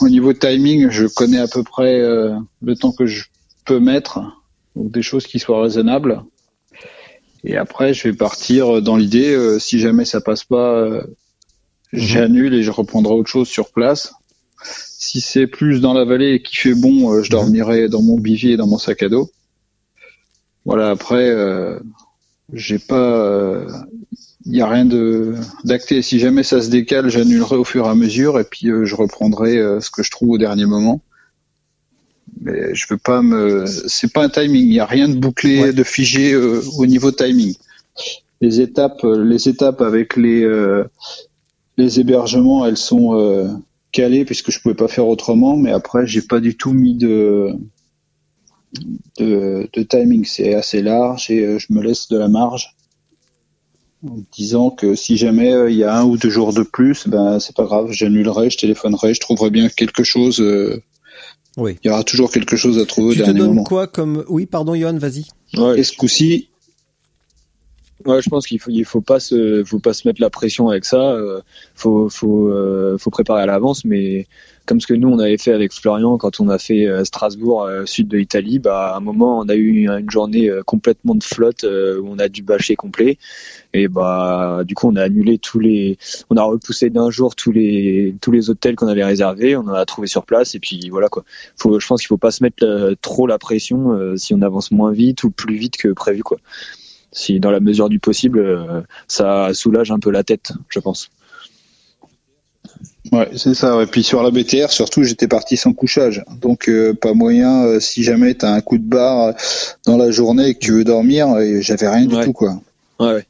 [0.01, 3.25] au niveau timing, je connais à peu près euh, le temps que je
[3.65, 4.19] peux mettre,
[4.75, 6.23] donc des choses qui soient raisonnables.
[7.43, 11.03] Et après, je vais partir dans l'idée, euh, si jamais ça passe pas, euh,
[11.93, 14.13] j'annule et je reprendrai autre chose sur place.
[14.63, 18.57] Si c'est plus dans la vallée et qu'il fait bon, je dormirai dans mon bivier,
[18.57, 19.29] dans mon sac à dos.
[20.65, 20.89] Voilà.
[20.89, 21.31] Après,
[22.51, 23.67] j'ai pas
[24.45, 26.01] il n'y a rien de d'acté.
[26.01, 28.95] Si jamais ça se décale, j'annulerai au fur et à mesure et puis euh, je
[28.95, 31.01] reprendrai euh, ce que je trouve au dernier moment.
[32.41, 34.61] Mais je veux pas me, c'est pas un timing.
[34.61, 37.55] Il n'y a rien de bouclé, de figé euh, au niveau timing.
[38.41, 40.45] Les étapes, les étapes avec les
[41.77, 45.55] les hébergements, elles sont calées puisque je pouvais pas faire autrement.
[45.55, 47.51] Mais après, j'ai pas du tout mis de
[49.17, 50.25] de, de timing.
[50.25, 52.75] C'est assez large et je me laisse de la marge
[54.31, 57.39] disant que si jamais euh, il y a un ou deux jours de plus, ben
[57.39, 60.39] c'est pas grave, j'annulerai, je téléphonerai, je trouverai bien quelque chose.
[60.41, 60.81] Euh,
[61.57, 61.77] oui.
[61.83, 64.25] Il y aura toujours quelque chose à trouver tu au dernier te donnes quoi comme
[64.27, 65.25] Oui, pardon, Johan, vas-y.
[65.57, 65.79] Ouais.
[65.79, 66.49] Et ce coup-ci,
[68.05, 70.69] Ouais, je pense qu'il faut il faut pas se faut pas se mettre la pression
[70.69, 70.97] avec ça.
[70.97, 71.41] Euh,
[71.73, 74.27] faut faut euh, faut préparer à l'avance, mais
[74.65, 77.63] comme ce que nous on avait fait avec Florian quand on a fait euh, Strasbourg
[77.63, 81.23] euh, sud de l'Italie, bah à un moment on a eu une journée complètement de
[81.23, 83.17] flotte où on a dû bâcher complet
[83.73, 85.97] et bah du coup on a annulé tous les
[86.29, 89.73] on a repoussé d'un jour tous les tous les hôtels qu'on avait réservés, on en
[89.73, 91.23] a trouvé sur place et puis voilà quoi.
[91.57, 94.91] Faut je pense qu'il faut pas se mettre trop la pression si on avance moins
[94.91, 96.37] vite ou plus vite que prévu quoi
[97.15, 101.09] si dans la mesure du possible, euh, ça soulage un peu la tête, je pense.
[103.11, 103.81] Ouais, c'est ça.
[103.81, 106.23] Et puis sur la BTR, surtout, j'étais parti sans couchage.
[106.41, 109.33] Donc, euh, pas moyen, euh, si jamais tu as un coup de barre
[109.85, 111.27] dans la journée et que tu veux dormir,
[111.61, 112.59] j'avais rien du tout, quoi.
[112.99, 113.25] Ouais,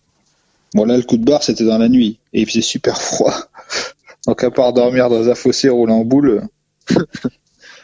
[0.73, 2.19] Bon, là, le coup de barre, c'était dans la nuit.
[2.33, 3.33] Et il faisait super froid.
[4.27, 6.43] Donc, à part dormir dans un fossé roulant en boule,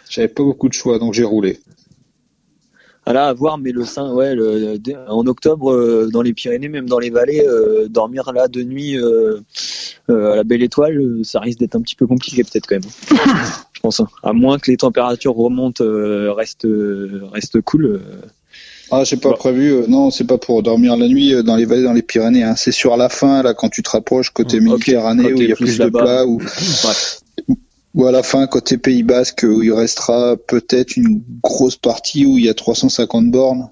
[0.09, 1.59] j'avais pas beaucoup de choix, donc j'ai roulé.
[3.05, 4.77] Voilà, à voir, mais le sein, ouais, le,
[5.09, 8.95] en octobre, euh, dans les Pyrénées, même dans les vallées, euh, dormir là de nuit,
[8.95, 9.39] euh,
[10.09, 12.75] euh, à la belle étoile, euh, ça risque d'être un petit peu compliqué peut-être quand
[12.75, 12.89] même.
[13.73, 13.99] Je pense.
[14.01, 14.07] hein.
[14.21, 16.67] À moins que les températures remontent, euh, restent,
[17.33, 17.85] restent cool.
[17.85, 17.99] euh.
[18.91, 19.35] Ah, j'ai pas Bah.
[19.39, 19.71] prévu.
[19.73, 22.43] euh, non, c'est pas pour dormir la nuit euh, dans les vallées, dans les Pyrénées.
[22.43, 22.55] Hein.
[22.55, 25.51] C'est sur la fin, là, quand tu te rapproches côté Méditerranée, côté où il y
[25.53, 27.55] a plus plus de plats, ou, Ouais.
[27.93, 32.37] Ou à la fin côté Pays Basque, où il restera peut-être une grosse partie où
[32.37, 33.69] il y a 350 bornes.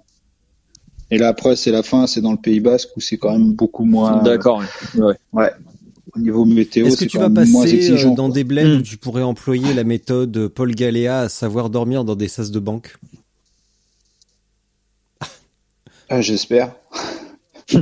[1.12, 3.54] Et là après, c'est la fin, c'est dans le Pays Basque où c'est quand même
[3.54, 4.22] beaucoup moins.
[4.24, 4.62] D'accord.
[4.96, 5.16] ouais.
[5.34, 5.52] Ouais.
[6.16, 8.14] Au niveau météo, Est-ce que c'est tu quand vas même moins passer euh, exigeant.
[8.16, 8.34] dans quoi.
[8.34, 8.80] des bleds Hmm.
[8.80, 12.60] où tu pourrais employer la méthode Paul Galéa, à savoir dormir dans des sas de
[12.60, 12.98] banque?
[16.10, 16.74] Ah, j'espère.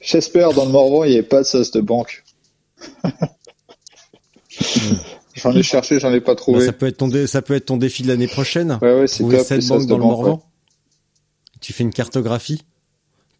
[0.00, 2.24] j'espère, dans le Morvan, il n'y avait pas de sas de banque.
[5.34, 6.64] j'en ai cherché, j'en ai pas Bah, trouvé.
[6.66, 8.78] ça peut être ton dé- ça peut être ton défi de l'année prochaine.
[8.82, 10.42] Ouais, ouais, c'est Trouver top, banques de dans le banque, Morvan.
[11.60, 12.64] Tu fais une cartographie.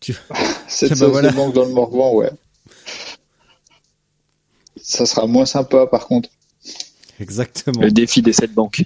[0.00, 0.14] Tu...
[0.68, 1.30] Cette Bah voilà.
[1.32, 2.30] banque dans le Morvan, ouais.
[4.82, 6.28] Ça sera moins sympa, par contre.
[7.20, 7.80] Exactement.
[7.82, 8.84] Le défi des sept banques.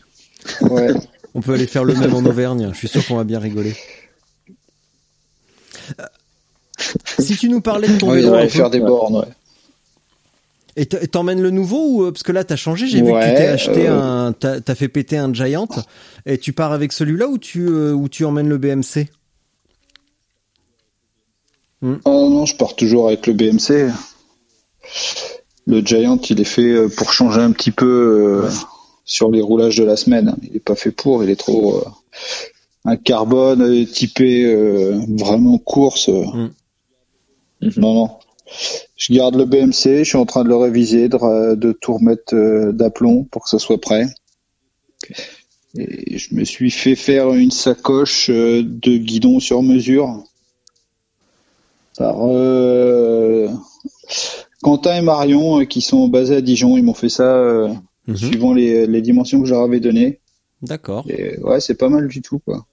[0.61, 0.93] Ouais.
[1.35, 2.71] On peut aller faire le même en Auvergne.
[2.73, 3.75] Je suis sûr qu'on va bien rigoler.
[6.01, 6.05] Euh,
[7.19, 9.29] Si tu nous parlais de ton Ouais, vélo on va faire des bornes, ouais.
[10.77, 13.35] Et t'emmènes le nouveau ou euh, parce que là t'as changé, j'ai vu que tu
[13.35, 15.69] t'es acheté euh, un, t'as t'as fait péter un Giant
[16.27, 19.07] et tu pars avec celui-là ou tu euh, ou tu emmènes le BMC
[22.05, 23.93] Oh non, je pars toujours avec le BMC.
[25.67, 28.51] Le Giant, il est fait euh, pour changer un petit peu euh,
[29.05, 30.35] sur les roulages de la semaine.
[30.43, 31.85] Il est pas fait pour, il est trop euh,
[32.87, 36.09] un carbone typé euh, vraiment course.
[36.09, 36.25] euh.
[36.25, 36.51] Mm.
[37.77, 38.11] Non, non.
[38.97, 42.35] Je garde le BMC, je suis en train de le réviser, de, de tout remettre
[42.35, 44.07] euh, d'aplomb pour que ça soit prêt.
[45.77, 50.23] Et je me suis fait faire une sacoche euh, de guidon sur mesure
[51.99, 53.49] par euh,
[54.63, 56.77] Quentin et Marion euh, qui sont basés à Dijon.
[56.77, 57.69] Ils m'ont fait ça euh,
[58.07, 58.17] Mhm.
[58.17, 60.21] suivant les, les dimensions que je leur avais données.
[60.61, 61.07] D'accord.
[61.43, 62.67] Ouais, c'est pas mal du tout quoi.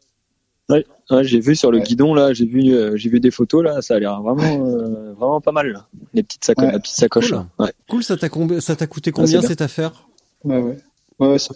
[0.71, 1.83] Ouais, j'ai vu sur le Ouais.
[1.83, 5.13] guidon là, j'ai vu, euh, j'ai vu des photos là, ça a l'air vraiment, euh,
[5.13, 5.67] vraiment pas mal.
[5.71, 5.87] Là.
[6.13, 6.71] Les petites Ouais.
[6.71, 7.29] la petite sacoche.
[7.29, 7.37] Cool.
[7.37, 7.47] là.
[7.59, 7.71] Ouais.
[7.89, 10.07] Cool, ça t'a combi- ça t'a coûté Ah, combien cette affaire?
[10.43, 10.77] Ouais, ouais.
[11.19, 11.53] Ouais, ouais, ça-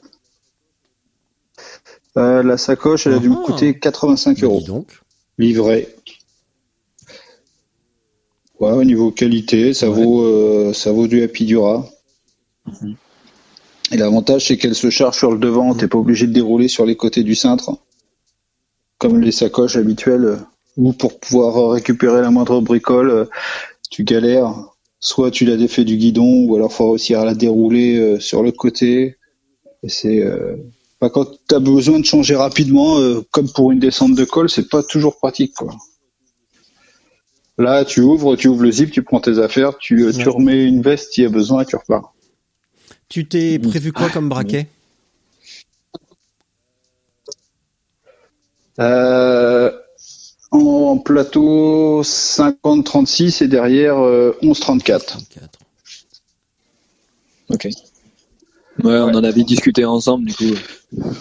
[2.18, 3.44] Euh, la sacoche, elle a dû me Ah.
[3.46, 4.60] coûter 85 euros.
[4.60, 5.02] Dis donc.
[5.38, 5.94] livré.
[8.60, 9.96] Ouais, au niveau qualité, ça Ouais.
[10.04, 11.86] vaut euh, ça vaut du Happy Dura.
[13.92, 16.86] Et l'avantage c'est qu'elle se charge sur le devant, t'es pas obligé de dérouler sur
[16.86, 17.78] les côtés du cintre,
[19.06, 20.38] comme les sacoches habituelles, euh,
[20.78, 23.26] ou pour pouvoir récupérer la moindre bricole, euh,
[23.90, 24.54] tu galères.
[25.00, 28.42] Soit tu la défais du guidon, ou alors faut réussir à la dérouler euh, sur
[28.42, 29.18] le côté.
[29.84, 30.56] Et c'est euh,
[31.00, 34.68] bah, quand t'as besoin de changer rapidement, euh, comme pour une descente de col, c'est
[34.68, 35.76] pas toujours pratique quoi.
[37.58, 40.82] Là, tu ouvres, tu ouvres le zip, tu prends tes affaires, tu, tu remets une
[40.82, 42.14] veste s'il y a besoin et tu repars.
[43.08, 44.68] Tu t'es prévu quoi comme braquet?
[50.52, 55.06] En plateau 50-36 et derrière euh, 11-34.
[55.06, 55.60] 34.
[57.50, 57.66] Ok.
[58.84, 60.60] Ouais, on en avait discuté ensemble du coup.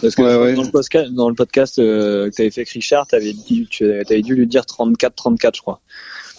[0.03, 0.55] Parce que Ouais, ouais.
[0.55, 3.91] dans le podcast, dans le podcast euh, que t'avais fait avec Richard, t'avais dit, tu
[3.93, 5.81] avais dû lui dire 34-34, je crois.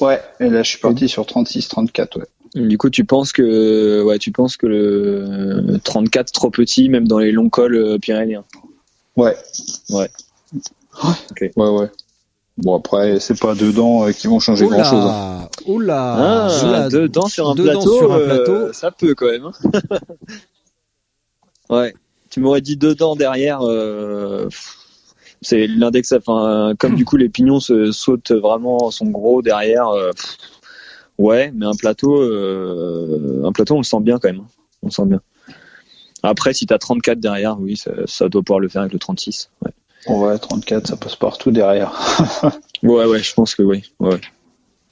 [0.02, 2.26] Ouais, et là je suis parti sur 36-34, ouais.
[2.56, 7.20] Du coup, tu penses que, ouais, tu penses que le 34 trop petit, même dans
[7.20, 8.46] les longs cols euh, pyrénéens.
[9.18, 9.36] Ouais.
[9.90, 10.10] Ouais.
[11.42, 11.92] Ouais, ouais.
[12.58, 15.04] Bon après, c'est pas dedans euh, qui vont changer grand chose.
[15.04, 16.14] Oula, oula,
[16.48, 16.90] Ah, oula.
[16.90, 19.46] dedans sur un dedans plateau, sur un euh, ça peut quand même.
[19.46, 20.00] hein.
[21.70, 21.94] ouais.
[22.30, 23.60] Tu m'aurais dit dedans derrière.
[23.62, 24.48] euh,
[25.42, 26.14] c'est l'index.
[26.14, 29.90] Enfin, comme du coup les pignons se sautent vraiment, sont gros derrière.
[29.90, 30.12] euh,
[31.18, 34.40] ouais, mais un plateau, euh, un plateau, on le sent bien quand même.
[34.42, 34.48] hein.
[34.82, 35.22] On le sent bien.
[36.24, 39.50] Après, si t'as 34 derrière, oui, ça, ça doit pouvoir le faire avec le 36.
[39.64, 39.72] Ouais.
[40.08, 41.94] Ouais, 34, ça passe partout derrière.
[42.84, 43.82] Ouais, ouais, je pense que oui.
[44.00, 44.20] Ouais.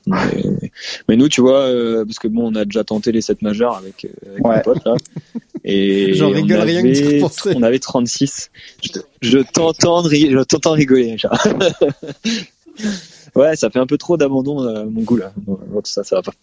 [0.08, 0.72] Mais,
[1.08, 3.76] mais nous, tu vois, euh, parce que bon, on a déjà tenté les 7 majeurs
[3.78, 4.56] avec, euh, avec Ouais.
[4.56, 4.96] mon pote là.
[5.64, 7.54] Et J'en rigole rien que repenser.
[7.56, 8.50] On avait 36.
[8.82, 8.90] Je,
[9.22, 11.18] je t'entends rigoler.
[11.20, 11.38] genre.
[13.36, 15.32] ouais, ça fait un peu trop d'abandon euh, mon goût là.
[15.38, 16.34] Donc, ça, ça va pas.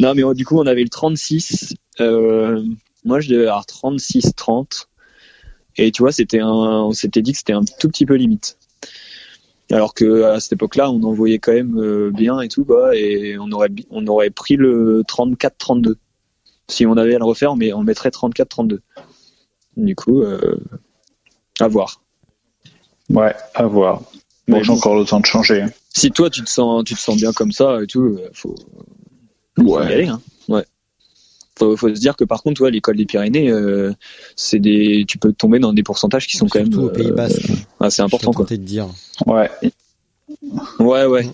[0.00, 1.74] non, mais euh, du coup, on avait le 36.
[2.00, 2.62] Euh,
[3.04, 4.88] moi, je devais avoir 36, 30.
[5.76, 8.58] Et tu vois, c'était un, on s'était dit que c'était un tout petit peu limite.
[9.70, 12.94] Alors que à cette époque-là, on en voyait quand même euh, bien et tout, quoi,
[12.94, 15.94] et on aurait, on aurait pris le 34-32.
[16.68, 18.80] Si on avait à le refaire, mais on mettrait 34-32.
[19.76, 20.56] Du coup, euh,
[21.60, 22.02] à voir.
[23.08, 24.02] Ouais, à voir.
[24.48, 25.64] Bon, j'ai encore le temps de changer.
[25.94, 28.54] Si toi tu te sens, tu te sens bien comme ça et tout, euh, faut,
[29.56, 29.82] faut y Ouais.
[29.82, 30.06] aller.
[30.08, 30.20] Hein.
[30.48, 30.64] Ouais.
[31.58, 33.92] Faut, faut se dire que par contre, ouais, l'école des Pyrénées, euh,
[34.36, 37.10] c'est des, tu peux tomber dans des pourcentages qui sont quand même Surtout au Pays
[37.10, 37.42] euh, Basque.
[37.78, 38.44] assez importants, Je quoi.
[38.46, 38.88] tentais de dire.
[39.26, 39.50] Ouais.
[40.78, 41.26] Ouais, ouais.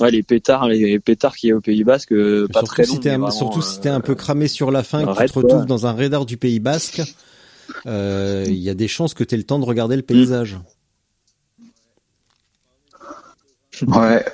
[0.00, 2.84] Ouais, les pétards, les pétards qu'il y a au Pays Basque, euh, pas surtout très
[2.84, 5.32] si un, vraiment, surtout si t'es un peu cramé sur la fin et que tu
[5.32, 7.02] te retrouves dans un radar du Pays Basque,
[7.86, 10.58] euh, il y a des chances que t'aies le temps de regarder le paysage.
[13.86, 14.24] Ouais.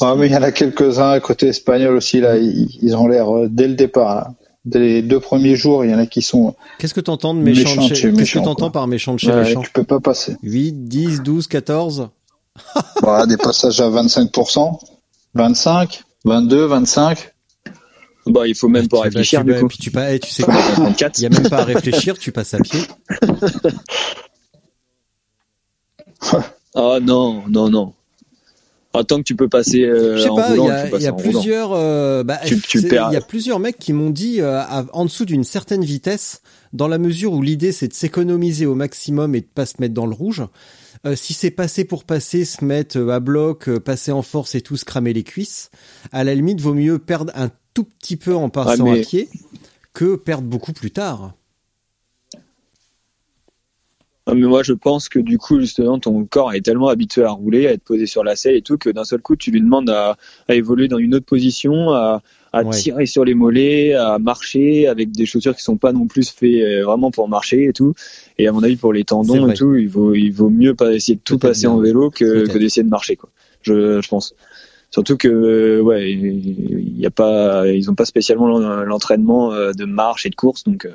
[0.00, 2.36] Ah, mais il y en a quelques-uns à côté espagnol aussi, là.
[2.36, 4.34] Ils, ils ont l'air, dès le départ, là.
[4.72, 7.68] Les deux premiers jours, il y en a qui sont, Qu'est-ce que t'entends de méchant,
[7.68, 9.84] Méchant de chez, qu'est-ce que méchant, t'entends par méchant de chez ouais, méchant tu peux
[9.84, 10.36] pas passer.
[10.42, 12.08] 8, 10, 12, 14
[13.00, 14.80] Voilà, des passages à 25%,
[15.34, 17.32] 25, 22, 25.
[18.26, 19.68] Bah, il faut même pas bah, réfléchir, tu, du coup.
[19.68, 21.18] puis tu pas, eh, tu sais quoi 34.
[21.18, 22.80] Il y a même pas à réfléchir, tu passes à pied.
[26.78, 27.94] Ah non, non, non.
[29.04, 32.22] Tant que tu peux passer euh, Je sais en pas, il y a, plusieurs, euh,
[32.24, 33.08] bah, Tu- tu c'est- perds.
[33.10, 36.88] il y a plusieurs mecs qui m'ont dit euh, en dessous d'une certaine vitesse, dans
[36.88, 40.06] la mesure où l'idée c'est de s'économiser au maximum et de pas se mettre dans
[40.06, 40.42] le rouge.
[41.14, 44.84] si c'est passer pour passer, se mettre à bloc, passer en force et tout, se
[44.84, 45.70] cramer les cuisses,
[46.10, 49.28] à la limite vaut mieux perdre un tout petit peu en passant mais- à pied
[49.94, 51.34] que perdre beaucoup plus tard.
[54.28, 57.30] Ah, mais moi, je pense que du coup, justement, ton corps est tellement habitué à
[57.30, 59.60] rouler, à être posé sur la selle et tout, que d'un seul coup, tu lui
[59.60, 60.16] demandes à,
[60.48, 62.76] à évoluer dans une autre position, à, à Ouais.
[62.76, 66.64] tirer sur les mollets, à marcher avec des chaussures qui sont pas non plus faites
[66.64, 67.94] euh, vraiment pour marcher et tout.
[68.38, 70.92] Et à mon avis, pour les tendons et tout, il vaut, il vaut mieux pas
[70.92, 71.70] essayer de tout passer bien.
[71.70, 73.28] en vélo que, que d'essayer de marcher, quoi.
[73.62, 74.34] Je, je pense.
[74.90, 79.84] Surtout que, ouais, il y a pas, ils ont pas spécialement l'en- l'entraînement euh, de
[79.84, 80.90] marche et de course, donc, euh,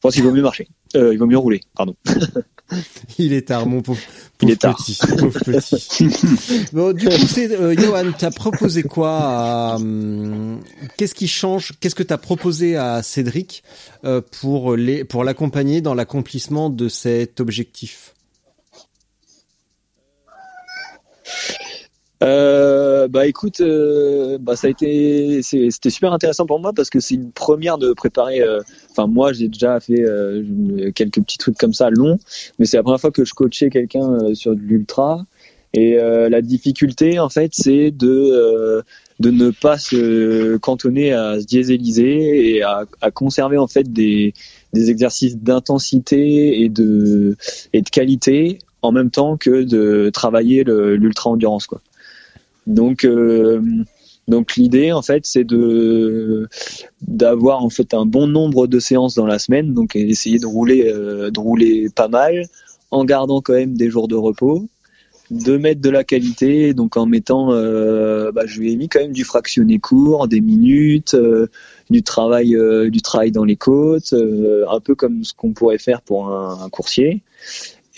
[0.00, 0.66] je pense qu'il vaut mieux marcher.
[0.96, 1.94] Euh, il vaut mieux rouler, pardon.
[3.18, 4.76] Il est tard, mon pauvre, Il pauvre est tard.
[4.76, 4.96] petit.
[5.18, 6.64] pauvre petit.
[6.72, 10.62] bon, du coup, c'est euh, Johan, t'as proposé quoi à, hum,
[10.96, 13.62] Qu'est-ce qui change Qu'est-ce que t'as proposé à Cédric
[14.04, 18.14] euh, pour les pour l'accompagner dans l'accomplissement de cet objectif?
[22.22, 27.00] Euh, bah écoute, euh, bah ça a été, c'était super intéressant pour moi parce que
[27.00, 28.42] c'est une première de préparer.
[28.42, 32.18] euh, Enfin moi j'ai déjà fait euh, quelques petits trucs comme ça longs,
[32.58, 35.24] mais c'est la première fois que je coachais quelqu'un sur de l'ultra.
[35.72, 38.82] Et la difficulté en fait c'est de
[39.20, 44.34] de ne pas se cantonner à se dieseliser et à, à conserver en fait des
[44.72, 47.36] des exercices d'intensité et de
[47.72, 51.80] et de qualité en même temps que de travailler le- l'ultra endurance quoi.
[52.66, 53.60] Donc, euh,
[54.28, 56.48] donc l'idée en fait, c'est de
[57.02, 60.88] d'avoir en fait un bon nombre de séances dans la semaine, donc essayer de rouler
[60.88, 62.44] euh, de rouler pas mal,
[62.90, 64.68] en gardant quand même des jours de repos,
[65.30, 69.00] de mettre de la qualité, donc en mettant, euh, bah, je lui ai mis quand
[69.00, 71.46] même du fractionné court, des minutes, euh,
[71.88, 72.56] du travail
[72.90, 76.68] du travail dans les côtes, un peu comme ce qu'on pourrait faire pour un, un
[76.68, 77.22] coursier.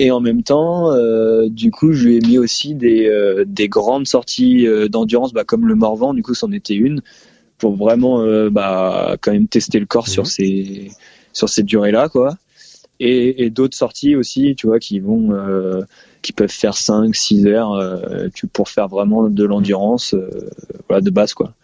[0.02, 3.68] Et en même temps, euh, du coup, je lui ai mis aussi des, euh, des
[3.68, 7.02] grandes sorties euh, d'endurance, bah, comme le Morvan, du coup, c'en était une,
[7.56, 10.28] pour vraiment bah, quand même tester le corps sur Mhm.
[10.28, 10.90] ces
[11.32, 12.36] sur ces durées-là, quoi.
[12.98, 15.30] Et, et d'autres sorties aussi, tu vois, qui vont,
[16.20, 17.80] qui peuvent faire 5, 6 heures,
[18.34, 20.16] tu, pour faire vraiment de l'endurance,
[20.88, 21.54] voilà, de base, quoi.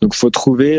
[0.00, 0.76] Donc, faut trouver.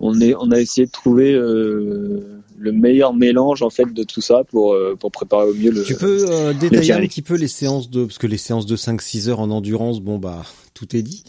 [0.00, 4.20] On est, on a essayé de trouver euh, le meilleur mélange en fait de tout
[4.20, 5.82] ça pour euh, pour préparer au mieux le.
[5.82, 8.76] Tu peux euh, détailler un petit peu les séances de parce que les séances de
[8.76, 11.24] 5-6 heures en endurance, bon bah tout est dit.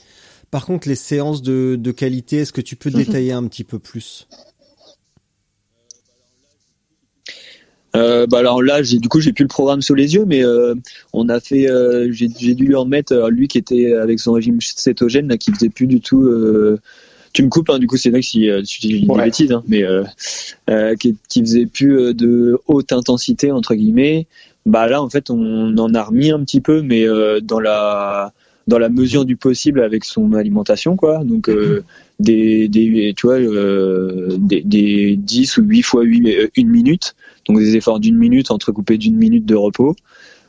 [0.51, 3.79] Par contre, les séances de, de qualité, est-ce que tu peux détailler un petit peu
[3.79, 4.27] plus?
[7.95, 10.75] Euh, bah alors là, du coup j'ai plus le programme sous les yeux, mais euh,
[11.13, 14.59] on a fait, euh, j'ai dû lui en mettre lui qui était avec son régime
[14.59, 16.29] cétogène là, qui faisait plus du tout.
[17.35, 19.25] Tu me coupes, hein, du coup c'est vrai que si, je dis Ouais.
[19.25, 20.03] bêtises, hein, mais euh,
[20.69, 24.25] euh, qui, qui faisait plus euh, de haute intensité entre guillemets.
[24.65, 28.31] Bah là en fait on en a remis un petit peu, mais euh, dans la
[28.67, 31.23] dans la mesure du possible avec son alimentation quoi.
[31.25, 31.83] Donc euh,
[32.21, 37.15] des, des tu vois euh, des, des 10 ou 8 fois 8 euh, une minute
[37.47, 39.95] donc des efforts d'une minute entrecoupés d'une minute de repos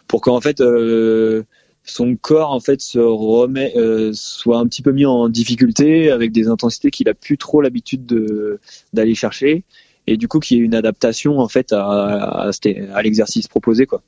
[0.07, 1.43] pour qu'en fait euh,
[1.87, 6.32] son corps en fait se remet euh, soit un petit peu mis en difficulté avec
[6.32, 8.61] des intensités qu'il a plus trop l'habitude de
[8.93, 9.64] d'aller chercher
[10.07, 12.51] et du coup qu'il y ait une adaptation en fait à
[12.93, 14.03] à l'exercice proposé quoi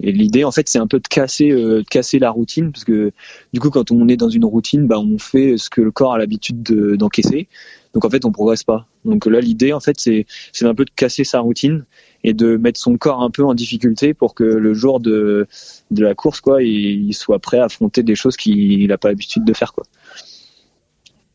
[0.00, 2.84] et l'idée en fait c'est un peu de casser euh, de casser la routine parce
[2.84, 3.12] que
[3.52, 6.14] du coup quand on est dans une routine bah on fait ce que le corps
[6.14, 7.48] a l'habitude de- d'encaisser
[7.94, 10.26] donc en fait on progresse pas donc là l'idée en fait c'est
[10.62, 11.84] un peu de casser sa routine
[12.24, 15.46] et de mettre son corps un peu en difficulté pour que le jour de,
[15.90, 19.52] la course, quoi, il, soit prêt à affronter des choses qu'il n'a pas l'habitude de
[19.52, 19.72] faire.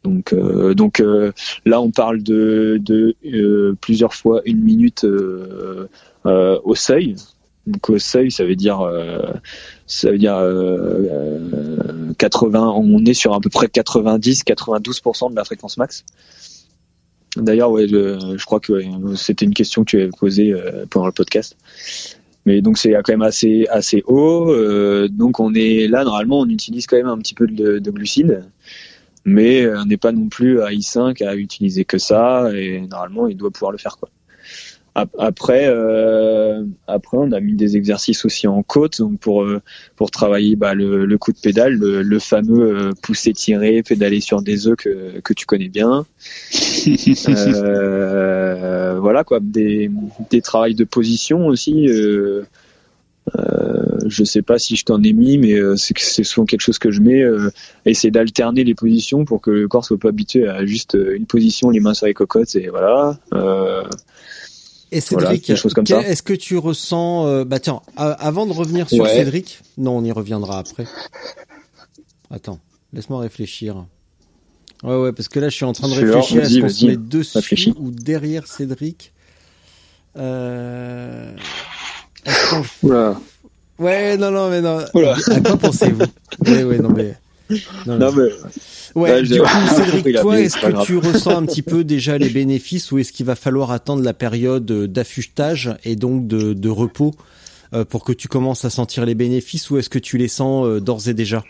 [0.03, 1.31] Donc, euh, donc euh,
[1.65, 2.81] là, on parle de,
[3.81, 5.05] plusieurs fois une minute
[6.25, 7.15] au seuil.
[7.67, 9.31] Donc au seuil, ça veut dire, euh,
[9.87, 11.39] ça veut dire euh,
[12.17, 12.73] 80.
[12.75, 16.03] On est sur à peu près 90-92% de la fréquence max.
[17.37, 18.73] D'ailleurs, ouais, je, crois que
[19.15, 21.57] c'était une question que tu avais posée euh, pendant le podcast.
[22.45, 24.51] Mais donc c'est quand même assez assez haut.
[24.51, 27.91] euh, donc on est là normalement, on utilise quand même un petit peu de, de
[27.91, 28.43] glucides
[29.25, 33.27] mais euh, on n'est pas non plus à I5 à utiliser que ça et normalement
[33.27, 34.09] il doit pouvoir le faire quoi.
[34.95, 39.59] Ap- Après, euh, après on a mis des exercices aussi en côte pour euh,
[39.95, 44.67] pour travailler bah, le, coup de pédale, le, fameux euh, pousser tirer, pédaler sur des
[44.67, 46.05] œufs que que tu connais bien.
[48.99, 49.89] Voilà quoi, des
[50.29, 51.89] des travails de position aussi.
[51.89, 52.43] Euh,
[53.39, 56.91] euh, je sais pas si je t'en ai mis, mais c'est souvent quelque chose que
[56.91, 57.21] je mets.
[57.21, 57.49] Euh,
[57.85, 61.71] essayer d'alterner les positions pour que le corps soit pas habitué à juste une position,
[61.71, 63.17] les mains sur les cocottes et voilà.
[64.95, 66.01] Et Voilà, Cédric, ça.
[66.01, 69.15] est-ce que tu ressens euh, Bah tiens, avant de revenir sur Ouais.
[69.15, 70.85] Cédric, non, on y reviendra après.
[72.29, 72.59] Attends,
[72.93, 73.85] laisse-moi réfléchir.
[74.83, 76.41] Ouais, ouais, parce que là, je suis en train de réfléchir.
[76.43, 77.73] Est-ce vas-y, qu'on se met dessus réfléchis.
[77.79, 79.13] ou derrière Cédric
[80.17, 81.35] euh...
[82.83, 83.19] Oula.
[83.79, 84.79] Ouais, non, non, mais non.
[84.93, 85.15] Oula.
[85.31, 86.05] À quoi pensez-vous?
[86.45, 87.17] Ouais, ouais, non, mais.
[87.87, 88.29] Non, non mais
[88.95, 90.85] Ouais, Ouais, du coup, Cédric, toi, est-ce que grave.
[90.85, 94.13] tu ressens un petit peu déjà les bénéfices ou est-ce qu'il va falloir attendre la
[94.13, 97.13] période euh, d'affûtage et donc de, de repos
[97.73, 100.67] euh, pour que tu commences à sentir les bénéfices ou est-ce que tu les sens
[100.67, 101.43] euh, d'ores et déjà?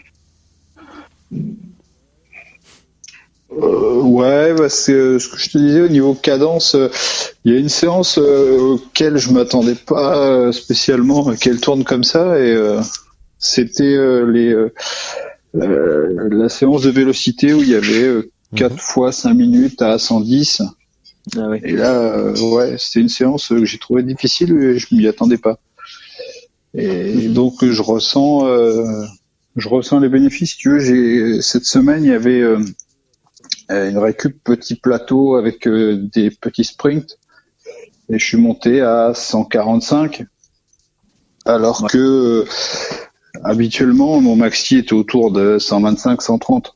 [3.52, 6.74] Euh, ouais, bah, c'est euh, ce que je te disais au niveau cadence.
[6.76, 6.90] euh,
[7.46, 12.04] Il y a une séance euh, auquel je m'attendais pas euh, spécialement qu'elle tourne comme
[12.04, 12.82] ça et euh,
[13.38, 14.56] c'était euh, les
[15.56, 19.98] euh, la séance de vélocité où il y avait euh, 4 fois 5 minutes à
[19.98, 20.64] 110
[21.38, 25.08] ah et là euh, ouais c'était une séance que j'ai trouvé difficile et je m'y
[25.08, 25.60] attendais pas.
[26.74, 29.06] Et donc euh, je ressens euh,
[29.56, 30.52] je ressens les bénéfices.
[30.52, 32.44] Si tu veux j'ai cette semaine il y avait
[33.70, 37.18] une récup petit plateau avec euh, des petits sprints.
[38.10, 40.26] Et je suis monté à 145
[41.46, 42.46] alors que euh,
[43.44, 46.76] habituellement mon maxi était autour de 125 130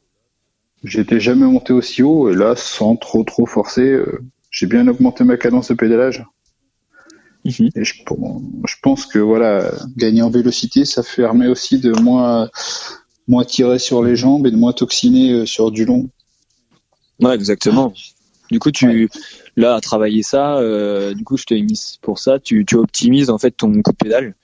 [0.84, 5.24] j'étais jamais monté aussi haut et là sans trop trop forcer euh, j'ai bien augmenté
[5.24, 6.26] ma cadence de pédalage
[7.45, 7.70] Mhm.
[7.76, 7.93] et je,
[8.68, 12.49] je pense que voilà gagner en vélocité ça permet aussi de moins
[13.28, 16.10] moins tirer sur les jambes et de moins toxiner euh, sur du long
[17.20, 17.93] Ouais, exactement.
[18.51, 19.10] Du coup, tu
[19.55, 22.39] là à travailler ça, euh, du coup, je t'ai mis pour ça.
[22.39, 24.36] Tu, tu optimises en fait ton coup de pédale.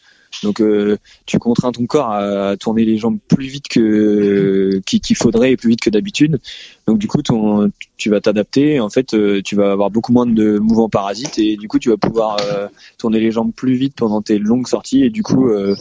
[0.42, 5.52] Donc, euh, tu contrains ton corps à, tourner les jambes plus vite que qu'il faudrait
[5.52, 6.40] et plus vite que d'habitude.
[6.88, 8.80] Donc, du coup, ton, tu vas t'adapter.
[8.82, 11.90] En fait, euh, tu vas avoir beaucoup moins de mouvements parasites et du coup, tu
[11.90, 12.68] vas pouvoir euh,
[12.98, 15.76] tourner les jambes plus vite pendant tes longues sorties et du coup, euh,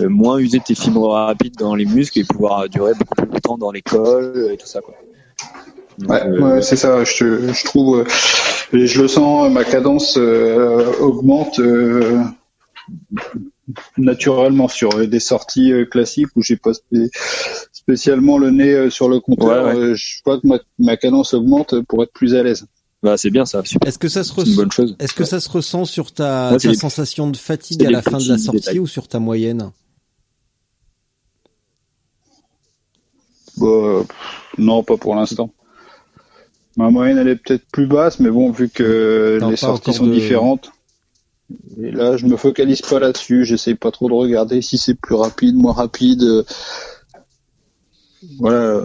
[0.00, 3.70] moins user tes fibres rapides dans les muscles et pouvoir durer beaucoup plus longtemps dans
[3.70, 4.80] les cols et tout ça.
[4.80, 4.94] Quoi.
[5.98, 7.04] Donc, Ouais, ouais, c'est ça.
[7.04, 8.04] Je, je trouve,
[8.72, 11.60] et je le sens, ma cadence augmente
[13.96, 17.10] naturellement sur des sorties euh, classiques où j'ai pas spé-
[17.72, 19.66] spécialement le nez euh, sur le compteur.
[19.66, 19.78] Ouais, ouais.
[19.78, 22.66] euh, je vois que ma, ma cadence augmente pour être plus à l'aise.
[23.02, 23.62] Bah, c'est bien ça.
[23.86, 24.96] Est-ce que ça se C'est une ressent bonne chose.
[24.98, 28.36] Est-ce que ça se ressent sur ta, sensation de fatigue à la fin de la
[28.36, 28.78] sortie détails.
[28.78, 29.70] ou sur ta moyenne?
[33.56, 34.02] Bah, euh,
[34.58, 35.50] non, pas pour l'instant.
[36.76, 40.12] Ma moyenne elle est peut-être plus basse, mais bon vu que les sorties sont de-
[40.14, 40.70] différentes.
[41.82, 43.44] Et là, je me focalise pas là-dessus.
[43.44, 46.44] J'essaye pas trop de regarder si c'est plus rapide, moins rapide.
[48.38, 48.82] Voilà,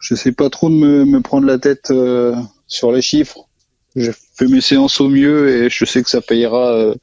[0.00, 2.34] j'essaie pas trop de me, me prendre la tête euh,
[2.66, 3.48] sur les chiffres.
[3.96, 6.94] Je fais mes séances au mieux et je sais que ça payera euh,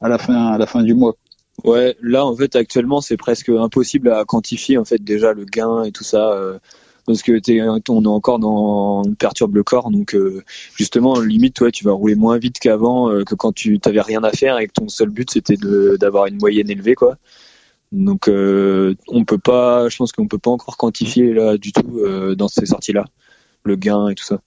[0.00, 1.14] à la fin à la fin du mois.
[1.64, 5.84] Ouais, là en fait actuellement c'est presque impossible à quantifier en fait déjà le gain
[5.84, 6.58] et tout ça euh,
[7.10, 10.42] parce que t'es, on est encore dans on perturbe le corps donc euh,
[10.76, 14.22] justement limite toi tu vas rouler moins vite qu'avant euh, que quand tu t'avais rien
[14.24, 15.56] à faire et que ton seul but c'était
[15.98, 17.16] d'avoir une moyenne élevée quoi.
[17.92, 21.98] Donc euh, on peut pas, je pense qu'on peut pas encore quantifier là du tout
[21.98, 23.04] euh, dans ces sorties là
[23.64, 24.40] le gain et tout ça.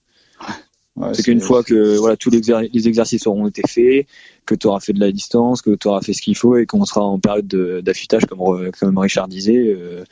[0.96, 4.06] Ouais, C'est qu'une fois que voilà tous les, exer- les exercices auront été faits,
[4.46, 6.66] que tu auras fait de la distance, que tu auras fait ce qu'il faut et
[6.66, 10.04] qu'on sera en période de- d'affûtage comme comme Richard disait, euh,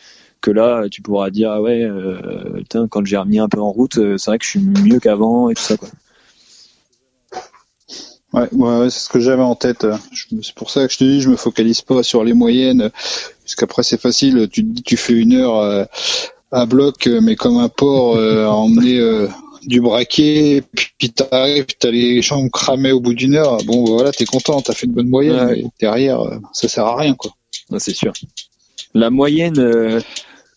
[0.43, 3.70] que là tu pourras dire ah ouais euh, putain, quand j'ai remis un peu en
[3.70, 5.88] route, euh, c'est vrai que je suis mieux qu'avant et tout ça quoi.
[8.34, 9.86] Ouais, ouais, c'est ce que j'avais en tête.
[10.40, 12.90] C'est pour ça que je te dis, je me focalise pas sur les moyennes,
[13.43, 14.49] parce qu'après c'est facile.
[14.51, 15.84] Tu tu fais une heure euh,
[16.51, 19.26] à bloc, mais comme un porc euh, à emmener
[19.64, 20.62] du braquet,
[20.99, 23.59] puis t'arrives, t'as les jambes cramées au bout d'une heure.
[23.64, 25.64] Bon, voilà, t'es content, t'as fait une bonne moyenne, Ouais.
[25.78, 26.22] derrière,
[26.55, 27.32] ça sert à rien, quoi.
[27.78, 28.14] C'est sûr.
[28.95, 30.01] La moyenne, euh,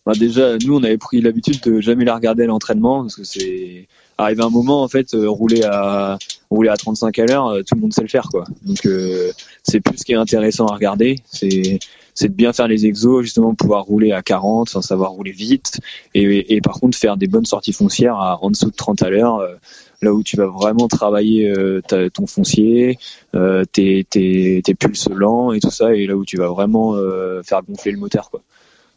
[0.05, 3.23] bah, déjà, nous, on avait pris l'habitude de jamais la regarder à l'entraînement parce que
[3.23, 3.87] c'est
[4.17, 6.17] arrivé un moment, en fait, euh, rouler à
[6.49, 8.45] rouler à 35 à l'heure, euh, tout le monde sait le faire, quoi.
[8.63, 9.31] Donc, euh,
[9.63, 11.17] c'est plus ce qui est intéressant à regarder.
[11.25, 11.79] C'est
[12.17, 15.79] c'est de bien faire les exos, justement, pouvoir rouler à 40, sans savoir rouler vite,
[16.13, 19.09] et, et par contre faire des bonnes sorties foncières à en dessous de 30 à
[19.09, 19.37] l'heure.
[19.39, 19.55] euh,
[20.01, 21.81] Là où tu vas vraiment travailler euh,
[22.13, 22.97] ton foncier,
[23.33, 26.95] euh, tes, tes, tes pulses lents et tout ça, et là où tu vas vraiment
[27.43, 28.29] faire gonfler le moteur.
[28.29, 28.41] Quoi.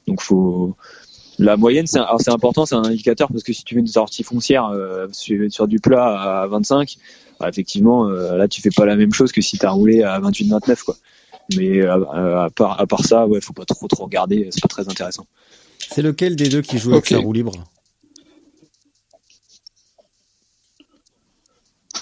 [0.09, 0.75] Donc faut
[1.39, 2.01] la moyenne, c'est
[2.31, 5.69] important, c'est un indicateur parce que si tu fais une sortie foncière euh, sur, sur
[5.69, 6.97] du plat à 25,
[7.39, 10.03] bah, effectivement, euh, là tu fais pas la même chose que si tu as roulé
[10.03, 10.97] à 28-29 quoi.
[11.57, 14.61] Mais euh, à, à part à part ça, ouais, faut pas trop trop regarder, c'est
[14.61, 15.27] pas très intéressant.
[15.91, 17.53] C'est lequel des deux qui joue avec sa roue libre?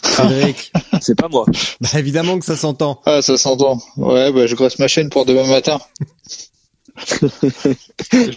[0.02, 1.44] Frédéric C'est pas moi.
[1.80, 3.02] Bah évidemment que ça s'entend.
[3.04, 3.78] Ah, ça s'entend.
[3.98, 5.78] Ouais, bah, je graisse ma chaîne pour demain matin.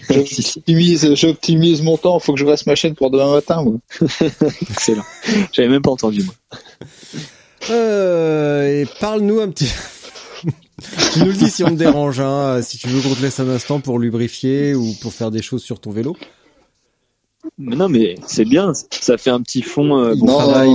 [0.10, 2.20] J'optimise, j'optimise mon temps.
[2.20, 3.76] Faut que je graisse ma chaîne pour demain matin, moi.
[4.70, 5.04] Excellent.
[5.52, 6.34] J'avais même pas entendu moi.
[7.70, 9.72] Euh, et parle-nous un petit.
[11.14, 13.40] tu nous le dis si on te dérange, hein, si tu veux qu'on te laisse
[13.40, 16.16] un instant pour lubrifier ou pour faire des choses sur ton vélo.
[17.58, 18.74] Mais non, mais c'est bien.
[18.92, 19.98] Ça fait un petit fond.
[19.98, 20.72] euh, bon Non, travail,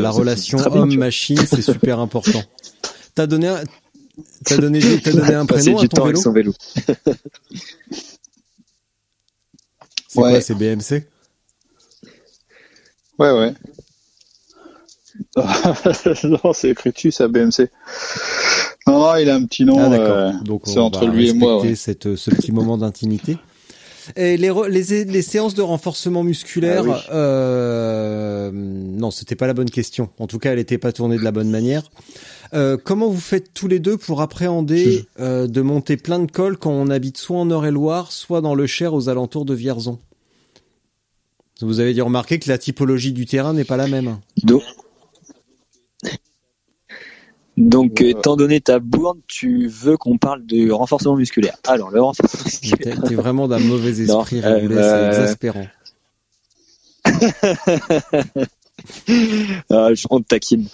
[0.00, 2.42] la, relation homme-machine, c'est super important.
[3.14, 3.62] T'as donné un,
[4.44, 4.80] t'as donné,
[5.34, 6.54] un prénom à du ton temps avec vélo son vélo.
[10.10, 10.30] C'est Ouais.
[10.30, 11.04] quoi, c'est BMC
[13.18, 13.52] Ouais, ouais.
[16.24, 17.68] non, c'est Critus à BMC.
[18.86, 19.76] Non, non, il a un petit nom.
[19.78, 21.60] Ah euh, Donc c'est entre lui et moi.
[21.60, 21.74] ouais.
[21.74, 23.36] cette, euh, ce petit moment d'intimité.
[24.16, 26.94] Et les, re- les, les séances de renforcement musculaire, Ah oui.
[27.12, 30.08] euh, non, c'était pas la bonne question.
[30.18, 31.82] En tout cas, elle n'était pas tournée de la bonne manière.
[32.54, 36.56] Euh, comment vous faites tous les deux pour appréhender euh, de monter plein de cols
[36.56, 39.98] quand on habite soit en Eure-et-Loire, soit dans le Cher aux alentours de Vierzon?
[41.60, 44.18] Vous avez dû remarquer que la typologie du terrain n'est pas la même.
[44.44, 44.62] Donc,
[47.56, 48.10] donc Ouais.
[48.10, 51.56] étant donné ta bourde, tu veux qu'on parle du renforcement musculaire.
[51.66, 53.02] Alors, le renforcement musculaire.
[53.02, 55.66] T'es vraiment d'un mauvais esprit, euh, c'est euh, exaspérant.
[59.70, 60.66] Ah, je- on te taquine.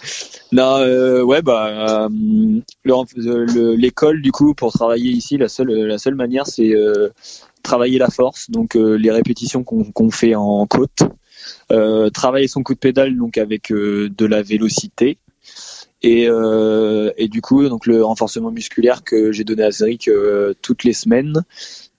[0.51, 6.15] Non, euh, ouais, bah, euh, l'école, du coup, pour travailler ici, la seule, la seule
[6.15, 7.09] manière, c'est euh,
[7.63, 10.99] travailler la force, donc les répétitions qu'on qu'on fait en côte,
[12.13, 15.17] travailler son coup de pédale, donc avec de la vélocité.
[16.03, 16.27] Et,
[17.17, 20.09] et du coup, donc le renforcement musculaire que j'ai donné à Zeric
[20.61, 21.43] toutes les semaines.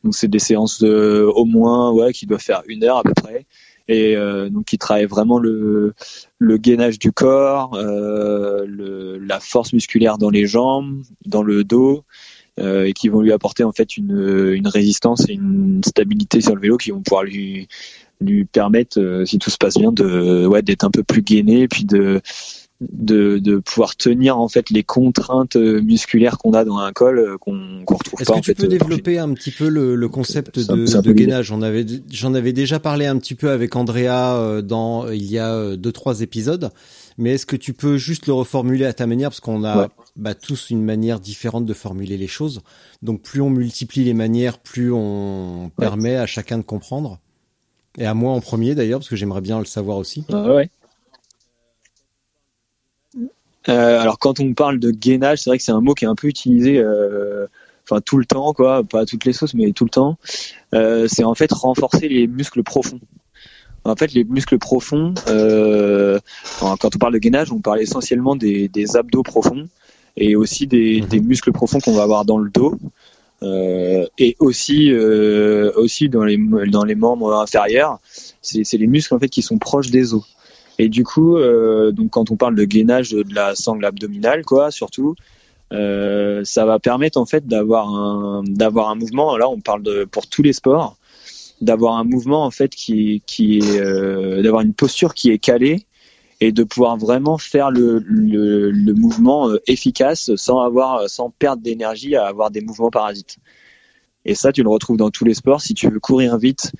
[0.05, 3.45] Donc c'est des séances au moins, ouais, qui doivent faire une heure à peu près,
[3.89, 5.95] et euh, donc qui travaillent vraiment le
[6.39, 12.05] le gainage du corps, euh, le, la force musculaire dans les jambes, dans le dos,
[12.59, 16.55] euh, et qui vont lui apporter en fait une, une résistance et une stabilité sur
[16.55, 17.69] le vélo qui vont pouvoir lui
[18.21, 21.63] lui permettre, euh, si tout se passe bien, de ouais d'être un peu plus gainé,
[21.63, 22.21] et puis de
[22.81, 27.19] de, de pouvoir tenir en fait les contraintes euh, musculaires qu'on a dans un col
[27.19, 28.55] euh, qu'on qu'on retrouve Est-ce pas que en tu fait.
[28.55, 31.47] peux euh, développer un petit peu le, le concept c'est de, de gainage?
[31.47, 35.75] J'en avais, j'en avais déjà parlé un petit peu avec Andrea dans il y a
[35.77, 36.71] deux trois épisodes,
[37.17, 39.31] mais est-ce que tu peux juste le reformuler à ta manière?
[39.31, 39.89] Parce qu'on a Ouais.
[40.17, 42.61] bah, tous une manière différente de formuler les choses.
[43.03, 47.21] Donc plus on multiplie les manières, plus on permet à chacun de comprendre.
[47.99, 50.25] Et à moi en premier d'ailleurs parce que j'aimerais bien le savoir aussi.
[50.31, 50.69] Ah ouais.
[53.69, 56.09] Euh, alors quand on parle de gainage, c'est vrai que c'est un mot qui est
[56.09, 57.47] un peu utilisé, euh,
[57.85, 60.19] enfin tout le temps, quoi, pas à toutes les sauces, mais tout le temps.
[60.75, 63.01] Euh, c'est en fait renforcer les muscles profonds.
[63.85, 66.19] En fait, les muscles profonds, euh,
[66.59, 69.69] quand on parle de gainage, on parle essentiellement des, des abdos profonds
[70.17, 71.09] et aussi des, Mhm.
[71.09, 72.77] des muscles profonds qu'on va avoir dans le dos.
[73.43, 76.39] Euh, et aussi euh, aussi dans les
[76.69, 77.99] dans les membres inférieurs
[78.41, 80.25] c'est c'est les muscles en fait qui sont proches des os
[80.79, 84.71] et du coup, euh, donc quand on parle de gainage de la sangle abdominale, quoi,
[84.71, 85.15] surtout,
[85.73, 89.37] euh, ça va permettre en fait d'avoir un d'avoir un mouvement.
[89.37, 90.97] Là, on parle de pour tous les sports,
[91.61, 95.87] d'avoir un mouvement en fait qui qui euh, d'avoir une posture qui est calée
[96.41, 102.27] et de pouvoir vraiment faire le le, mouvement efficace sans avoir sans perdre d'énergie à
[102.27, 103.39] avoir des mouvements parasites.
[104.27, 105.61] Et ça, tu le retrouves dans tous les sports.
[105.63, 106.73] Si tu veux courir vite,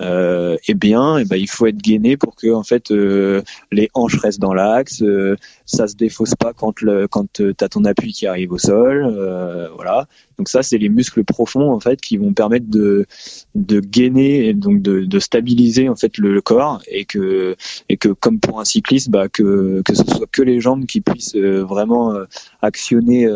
[0.00, 3.90] euh, eh bien, eh ben, il faut être gainé pour que en fait euh, les
[3.92, 5.36] hanches restent dans l'axe, euh,
[5.66, 9.04] ça se défausse pas quand le quand euh, t'as ton appui qui arrive au sol,
[9.06, 10.06] euh, voilà.
[10.38, 13.06] Donc ça, c'est les muscles profonds en fait qui vont permettre de
[13.54, 17.54] de gainer et donc de, de stabiliser en fait le, le, corps et que
[17.90, 21.02] et que comme pour un cycliste, bah que que ce soit que les jambes qui
[21.02, 22.14] puissent vraiment
[22.62, 23.28] actionner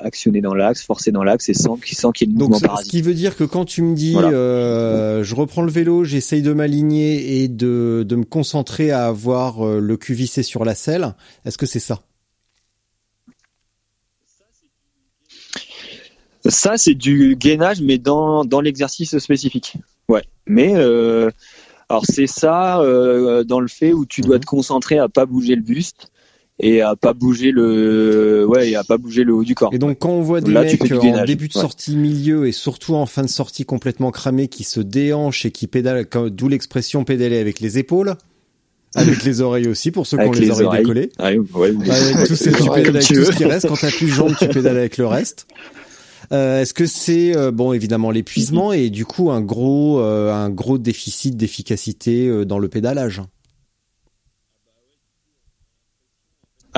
[0.00, 2.86] actionner dans l'axe, forcer dans l'axe et sans sans qu'il y ait de mouvement parasite.
[2.86, 5.22] Ce qui veut dire que quand tu me dis voilà.
[5.22, 9.80] je reprends le vélo j'essaye de m'aligner et de, de, me concentrer à avoir euh,
[9.80, 11.14] le cul vissé sur la selle.
[11.44, 12.02] Est-ce que c'est ça?
[16.48, 19.74] Ça, c'est du gainage, mais dans, dans l'exercice spécifique.
[20.08, 20.22] Ouais.
[20.46, 21.30] Mais euh,
[21.88, 24.40] alors c'est ça euh, dans le fait où tu dois mhm.
[24.42, 26.10] te concentrer à pas bouger le buste
[26.58, 29.74] et à pas bouger le ouais et à pas bouger le haut du corps.
[29.74, 33.06] Et donc quand on voit des mecs en début de sortie milieu et surtout en
[33.06, 37.60] fin de sortie complètement cramés qui se déhanchent et qui pédalent d'où l'expression pédaler avec
[37.60, 38.16] les épaules
[38.96, 41.10] avec les oreilles aussi pour ceux qui ont les, oreilles, décollées.
[41.18, 44.12] Ah, ouais, avec tout, tu pédales avec tout ce qui reste quand t'as plus de
[44.12, 45.46] jambes tu pédales avec le reste.
[46.32, 50.50] Euh, Est-ce que c'est euh, bon évidemment l'épuisement et du coup un gros euh, un
[50.50, 53.22] gros déficit d'efficacité euh, dans le pédalage?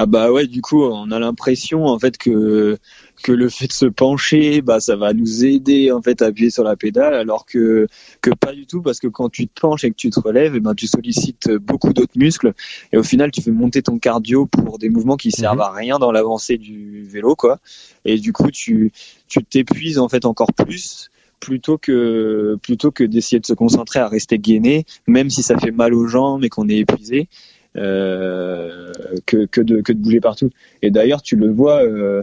[0.00, 2.78] Ah bah ouais, du coup, on a l'impression en fait que
[3.24, 6.50] que le fait de se pencher, bah ça va nous aider en fait à appuyer
[6.50, 7.88] sur la pédale, alors que
[8.20, 10.54] que pas du tout parce que quand tu te penches et que tu te relèves,
[10.54, 12.52] et eh ben tu sollicites beaucoup d'autres muscles
[12.92, 15.62] et au final tu fais monter ton cardio pour des mouvements qui servent mhm.
[15.62, 17.58] à rien dans l'avancée du vélo quoi.
[18.04, 18.92] Et du coup tu
[19.26, 24.06] tu t'épuises en fait encore plus plutôt que plutôt que d'essayer de se concentrer à
[24.06, 27.28] rester gainé, même si ça fait mal aux jambes et qu'on est épuisé.
[27.76, 28.92] Euh,
[29.26, 30.50] que, que, de, que de bouger partout.
[30.82, 31.82] Et d'ailleurs, tu le vois.
[31.82, 32.22] Euh,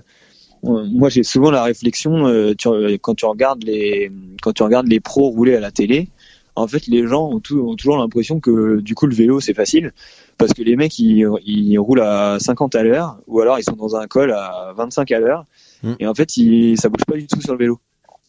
[0.64, 2.68] moi, j'ai souvent la réflexion euh, tu,
[3.00, 6.10] quand tu regardes les quand tu regardes les pros rouler à la télé.
[6.58, 9.54] En fait, les gens ont, tout, ont toujours l'impression que du coup le vélo c'est
[9.54, 9.92] facile
[10.38, 13.76] parce que les mecs ils, ils roulent à 50 à l'heure ou alors ils sont
[13.76, 15.44] dans un col à 25 à l'heure
[15.84, 15.94] mmh.
[16.00, 17.80] et en fait ils, ça bouge pas du tout sur le vélo.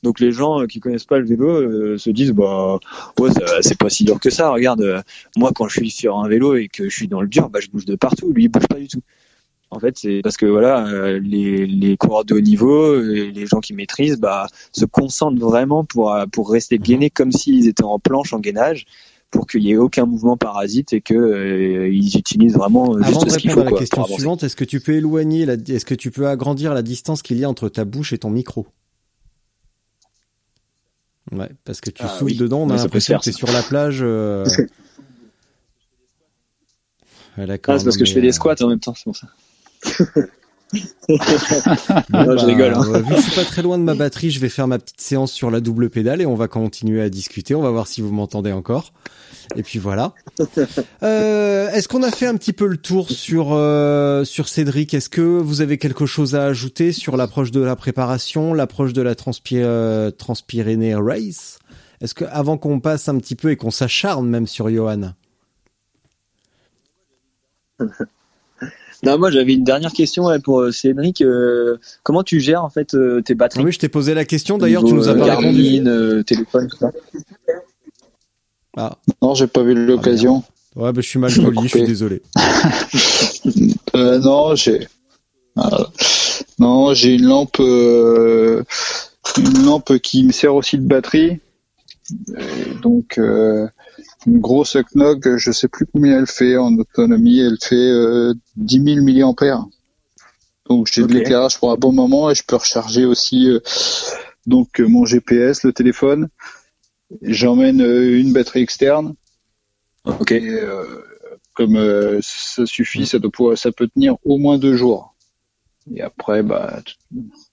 [0.07, 2.79] Donc les gens euh, qui connaissent pas le vélo euh, se disent bah
[3.19, 3.31] ouais
[3.61, 4.51] c'est pas si dur que ça.
[4.51, 5.03] Regarde, euh,
[5.37, 7.59] moi quand je suis sur un vélo et que je suis dans le dur, bah
[7.61, 8.33] je bouge de partout.
[8.33, 9.01] Lui il bouge pas du tout.
[9.71, 13.75] En fait, c'est parce que voilà, les, les coureurs de haut niveau, les gens qui
[13.75, 18.39] maîtrisent, bah, se concentrent vraiment pour pour rester gainés comme s'ils étaient en planche en
[18.39, 18.85] gainage,
[19.33, 23.31] pour qu'il y ait aucun mouvement parasite et que ils utilisent vraiment Avant juste de
[23.31, 23.61] ce qu'il faut.
[23.63, 26.83] À la question suivante, est-ce que tu peux éloigner, est-ce que tu peux agrandir la
[26.83, 28.69] distance qu'il y a entre ta bouche et ton micro?
[31.33, 33.63] Ouais, parce que tu ah, souffles dedans, on a l'impression que tu es sur la
[33.63, 33.99] plage.
[34.01, 34.45] Euh...
[37.37, 39.29] ah, c'est parce que je fais des euh, squats en même temps, c'est pour ça.
[40.73, 42.75] bon, je rigole.
[42.75, 43.01] Hein.
[43.01, 45.01] Vu que je suis pas très loin de ma batterie, je vais faire ma petite
[45.01, 47.55] séance sur la double pédale et on va continuer à discuter.
[47.55, 48.93] On va voir si vous m'entendez encore.
[49.55, 50.13] Et puis voilà.
[51.03, 54.93] Euh, Est-ce qu'on a fait un petit peu le tour sur euh, sur Cédric?
[54.93, 59.03] Est-ce que vous avez quelque chose à ajouter sur l'approche de la préparation, l'approche de
[59.03, 60.11] la transpir euh,
[60.99, 61.59] Race?
[62.01, 65.13] Est-ce que avant qu'on passe un petit peu et qu'on s'acharne même sur Johan?
[69.07, 71.23] Non, moi j'avais une dernière question pour euh, Cédric.
[71.23, 73.63] Euh, comment tu gères en fait euh, tes batteries?
[73.63, 74.59] Oui, je t'ai posé la question.
[74.59, 75.85] D'ailleurs, tu nous as pas répondu.
[76.27, 76.91] téléphone, tout ça.
[78.77, 78.99] Ah.
[79.23, 80.43] Non, j'ai pas vu l'occasion.
[80.77, 82.21] Ah, ouais, bah, je suis mal poli, je suis désolé.
[83.95, 84.89] euh, non, j'ai
[86.59, 88.65] non, j'ai une lampe une
[89.65, 91.39] lampe qui me sert aussi de batterie.
[92.83, 93.21] donc
[94.27, 98.83] une grosse Knog, je sais plus combien elle fait en autonomie, elle fait euh, 10
[98.95, 99.65] 000 milliampères.
[100.69, 103.61] Donc j'ai de l'éclairage pour un bon moment et je peux recharger aussi euh,
[104.47, 106.29] donc euh, mon GPS, le téléphone.
[107.23, 109.15] J'emmène euh, une batterie externe.
[110.05, 110.33] Ok.
[110.33, 110.61] Et,
[111.55, 115.15] comme ça suffit, ça doit ça peut tenir au moins deux jours.
[115.95, 116.81] Et après, bah,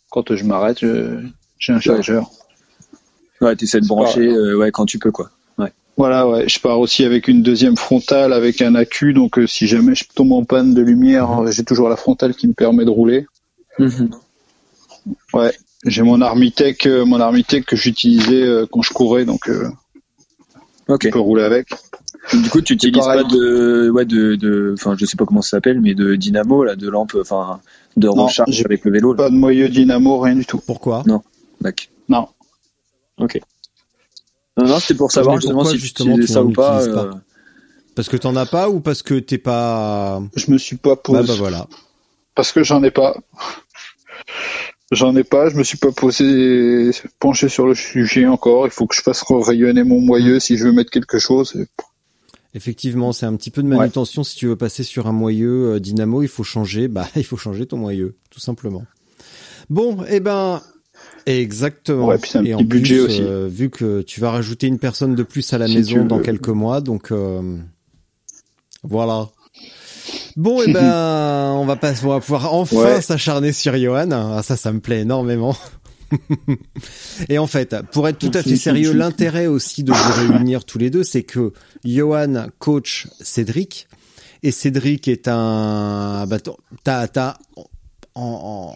[0.09, 0.80] quand je m'arrête,
[1.57, 2.30] j'ai un chargeur.
[3.39, 5.32] Ouais, tu essaies de brancher, ouais, quand tu peux, quoi.
[5.96, 6.50] Voilà, ouais.
[6.50, 10.06] Je pars aussi avec une deuxième frontale avec un accu, donc euh, si jamais je
[10.14, 11.52] tombe en panne de lumière, mhm.
[11.52, 13.28] j'ai toujours la frontale qui me permet de rouler.
[13.78, 14.10] Mhm.
[15.34, 15.54] Ouais.
[15.86, 19.50] J'ai mon Armitech, euh, mon Armitech que j'utilisais euh, quand je courais, donc
[20.88, 21.10] okay.
[21.10, 21.68] je peux rouler avec.
[22.32, 25.58] Du coup, tu n'utilises pas de, ouais, de, de, enfin, je sais pas comment ça
[25.58, 27.60] s'appelle, mais de dynamo, là, de lampe, enfin,
[27.98, 29.14] de recharge avec le vélo.
[29.14, 30.62] Pas de moyeu dynamo, rien du tout.
[30.66, 31.04] Pourquoi?
[31.06, 31.22] Non.
[31.60, 31.88] D'accord.
[32.08, 32.28] Non.
[33.20, 33.39] Ok.
[34.58, 36.84] Non, non, c'était pour savoir justement si justement tu ça ou pas.
[36.84, 37.12] Euh...
[37.95, 40.22] Parce que t'en as pas ou parce que t'es pas.
[40.36, 41.20] Je me suis pas posé.
[41.20, 41.68] Bah, bah voilà.
[42.36, 43.16] Parce que j'en ai pas.
[44.91, 48.68] J'en ai pas, je me suis pas posé, penché sur le sujet encore.
[48.68, 51.66] Il faut que je fasse rayonner mon moyeu si je veux mettre quelque chose.
[52.54, 54.24] Effectivement, c'est un petit peu de manutention.
[54.24, 56.88] Si tu veux passer sur un moyeu euh, dynamo, il faut changer.
[56.88, 58.86] Bah, il faut changer ton moyeu, tout simplement.
[59.70, 60.62] Bon, eh ben,
[61.26, 62.08] exactement.
[62.08, 63.22] Ouais, puis c'est un petit budget aussi.
[63.22, 66.20] euh, vu que tu vas rajouter une personne de plus à la Si maison dans
[66.20, 67.58] quelques mois, donc euh,
[68.84, 69.30] voilà.
[70.36, 73.01] Bon, eh ben, on va pas, on va pouvoir enfin Ouais.
[73.01, 74.10] s'acharner sur Johan.
[74.12, 75.56] Ah, ça, ça me plaît énormément.
[77.30, 80.78] Et en fait, pour être tout à fait sérieux, l'intérêt aussi de vous réunir tous
[80.78, 81.54] les deux, c'est que
[81.86, 83.88] Johan coach Cédric
[84.43, 86.38] et Cédric est un, bah,
[86.84, 87.38] t'as, t'as,
[88.16, 88.76] en,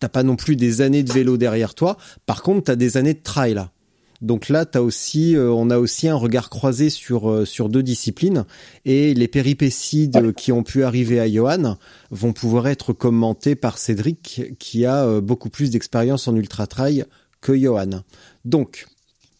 [0.00, 1.96] t'as pas non plus des années de vélo derrière toi.
[2.26, 3.72] Par contre, t'as des années de trail là.
[4.20, 7.84] Donc là, t'as aussi, euh, on a aussi un regard croisé sur euh, sur deux
[7.84, 8.46] disciplines
[8.84, 11.76] et les péripéties de- qui ont pu arriver à Johan
[12.10, 17.04] vont pouvoir être commentées par Cédric, qui a euh, beaucoup plus d'expérience en ultra trail
[17.40, 18.02] que Johan.
[18.44, 18.86] Donc,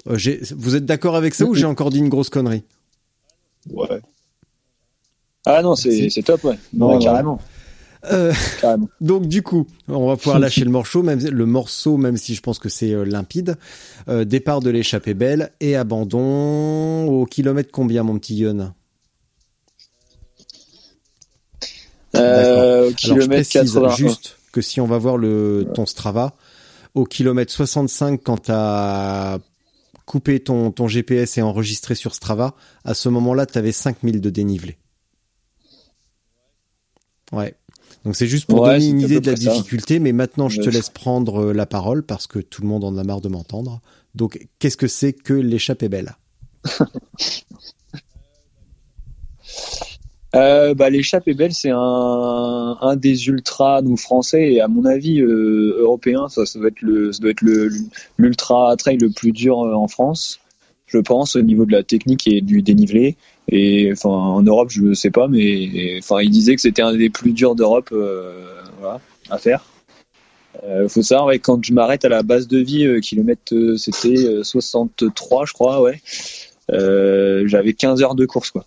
[0.09, 2.62] euh, j'ai- vous êtes d'accord avec ça ou j'ai encore dit une grosse connerie?
[3.70, 4.00] Ouais.
[5.44, 6.56] Ah non, c'est top, ouais.
[6.72, 7.00] Non, Ouais, non.
[7.00, 7.40] carrément.
[8.11, 8.32] Euh.
[9.00, 12.40] Donc du coup, on va pouvoir lâcher le morceau, même le morceau, même si je
[12.40, 13.56] pense que c'est euh, limpide.
[14.09, 18.72] Euh, départ de l'échappée belle et abandon au kilomètre combien, mon petit Yon?
[22.14, 23.96] Au Alors je précise 80.
[23.96, 26.34] juste que si on va voir le ton Strava,
[26.94, 29.38] au kilomètre 65, quand t'as
[30.06, 32.54] coupé ton, ton GPS et enregistré sur Strava,
[32.84, 34.78] à ce moment-là, t'avais 5000 de dénivelé.
[37.30, 37.54] Ouais.
[38.05, 39.51] Donc c'est juste pour Ouais, donner une idée de la ça.
[39.51, 42.84] difficulté, mais maintenant je te laisse prendre euh, la parole parce que tout le monde
[42.84, 43.80] en a marre de m'entendre.
[44.14, 46.16] Donc qu'est-ce que c'est que l'échappée belle?
[50.34, 55.20] Euh, bah, l'échappée belle, c'est un, un des ultras nous français et à mon avis
[55.20, 56.28] euh, européen.
[56.28, 57.70] Ça, ça doit être le, ça doit être le
[58.18, 60.38] l'ultra trail le plus dur euh, en France,
[60.86, 63.16] je pense, au niveau de la technique et du dénivelé.
[63.51, 67.09] Et en Europe, je ne sais pas, mais enfin, il disait que c'était un des
[67.09, 68.44] plus durs d'Europe, euh,
[69.30, 69.64] à faire.
[70.64, 73.01] Euh, faut savoir, ouais, quand je m'arrête à la base de vie, euh,
[73.53, 76.01] euh, c'était euh, 63, je crois, ouais.
[76.68, 78.64] J'avais 15 heures de course, quoi.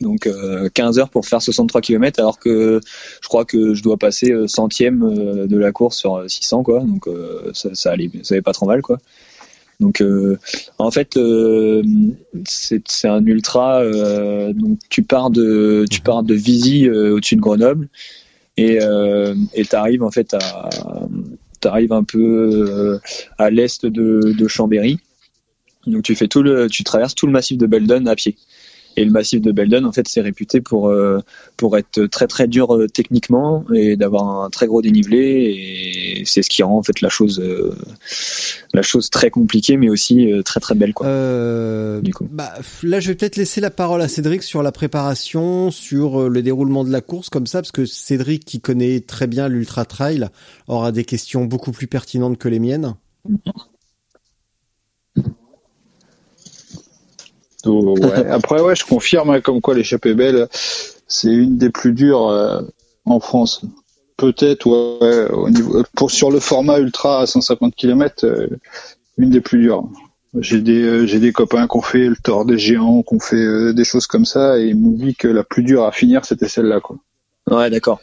[0.00, 2.80] Donc euh, 15 heures pour faire 63 km alors que
[3.22, 6.80] je crois que je dois passer centième de la course sur euh, 600 quoi.
[6.80, 7.08] Donc
[7.52, 8.98] ça, ça allait, ça allait pas trop mal quoi.
[9.80, 10.38] Donc euh,
[10.78, 11.82] en fait euh,
[12.44, 17.40] c'est un ultra euh, donc tu pars de tu pars de Visy euh, au-dessus de
[17.40, 17.88] Grenoble
[18.56, 18.78] et
[19.54, 20.68] et t'arrives en fait à
[21.60, 23.00] t'arrives un peu
[23.38, 24.98] à l'est de, de Chambéry.
[25.86, 28.36] Donc tu fais tout le tu traverses tout le massif de Beldon à pied.
[28.96, 31.20] Et le massif de Beldon, en fait, c'est réputé pour euh,
[31.56, 36.18] pour être très très dur euh, techniquement et d'avoir un très gros dénivelé.
[36.18, 37.74] Et c'est ce qui rend en fait la chose euh,
[38.74, 41.06] la chose très compliquée, mais aussi très très belle quoi.
[41.06, 42.28] Euh, Du coup.
[42.30, 46.42] bah, là, je vais peut-être laisser la parole à Cédric sur la préparation, sur le
[46.42, 50.28] déroulement de la course, comme ça, parce que Cédric, qui connaît très bien l'ultra trail,
[50.68, 52.94] aura des questions beaucoup plus pertinentes que les miennes.
[57.64, 58.26] Donc, ouais.
[58.30, 60.48] Après, ouais, je confirme, hein, comme quoi l'échappée belle,
[61.06, 62.60] c'est une des plus dures euh,
[63.04, 63.62] en France.
[64.16, 68.48] Peut-être, ouais, au niveau, pour sur le format ultra à 150 km, euh,
[69.18, 69.88] une des plus dures.
[70.38, 73.20] J'ai des, euh, j'ai des copains qui ont fait le tort des géants, qui ont
[73.20, 75.92] fait euh, des choses comme ça, et ils m'ont dit que la plus dure à
[75.92, 76.96] finir, c'était celle-là, quoi.
[77.50, 78.00] Ouais, d'accord.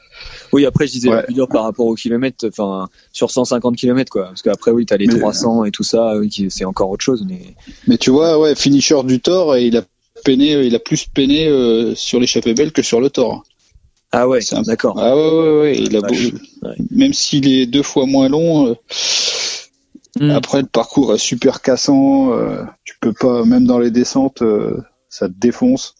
[0.51, 1.17] Oui, après je disais Ouais.
[1.17, 4.25] le plus dur par rapport au kilomètre, enfin sur 150 km quoi.
[4.25, 7.25] Parce qu'après oui, t'as les Mais- 300 et tout ça, oui, c'est encore autre chose.
[7.27, 7.55] Mais
[7.87, 9.83] Mais tu vois, ouais, finisher du tort, et il a
[10.25, 13.43] peiné, il a plus peiné euh, sur l'échappée belle que sur le tort.
[14.11, 14.95] ah ouais, un- d'accord.
[14.99, 16.31] Ah ouais, ouais, ouais, il a Vache.
[16.31, 16.37] beau-
[16.67, 16.75] Ouais.
[16.91, 18.75] même s'il est deux fois moins long, euh,
[20.19, 20.31] Hmm.
[20.31, 24.75] après le parcours est super cassant, euh, tu peux pas, même dans les descentes, euh,
[25.07, 25.93] ça te défonce.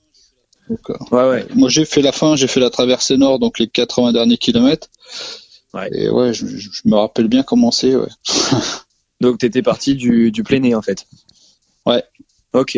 [0.69, 1.47] Donc, euh, Ouais, ouais.
[1.55, 4.87] moi j'ai fait la fin, j'ai fait la traversée nord, donc les 80 derniers kilomètres.
[5.73, 5.89] Ouais.
[5.93, 6.45] Et ouais, je,
[6.85, 8.09] me rappelle bien comment c'est, ouais.
[9.21, 11.05] Donc t'étais parti du, du plein nez en fait.
[11.85, 12.03] Ouais.
[12.53, 12.77] Ok.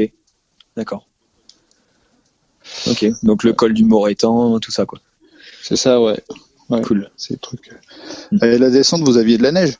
[0.76, 1.06] D'accord.
[2.88, 3.06] Ok.
[3.24, 5.00] Donc le col du Morétan, tout ça quoi.
[5.62, 6.20] C'est ça, ouais.
[6.70, 6.82] Ouais.
[6.82, 7.12] Cool.
[7.18, 7.72] C'est le truc.
[8.42, 9.78] Et la descente, vous aviez de la neige?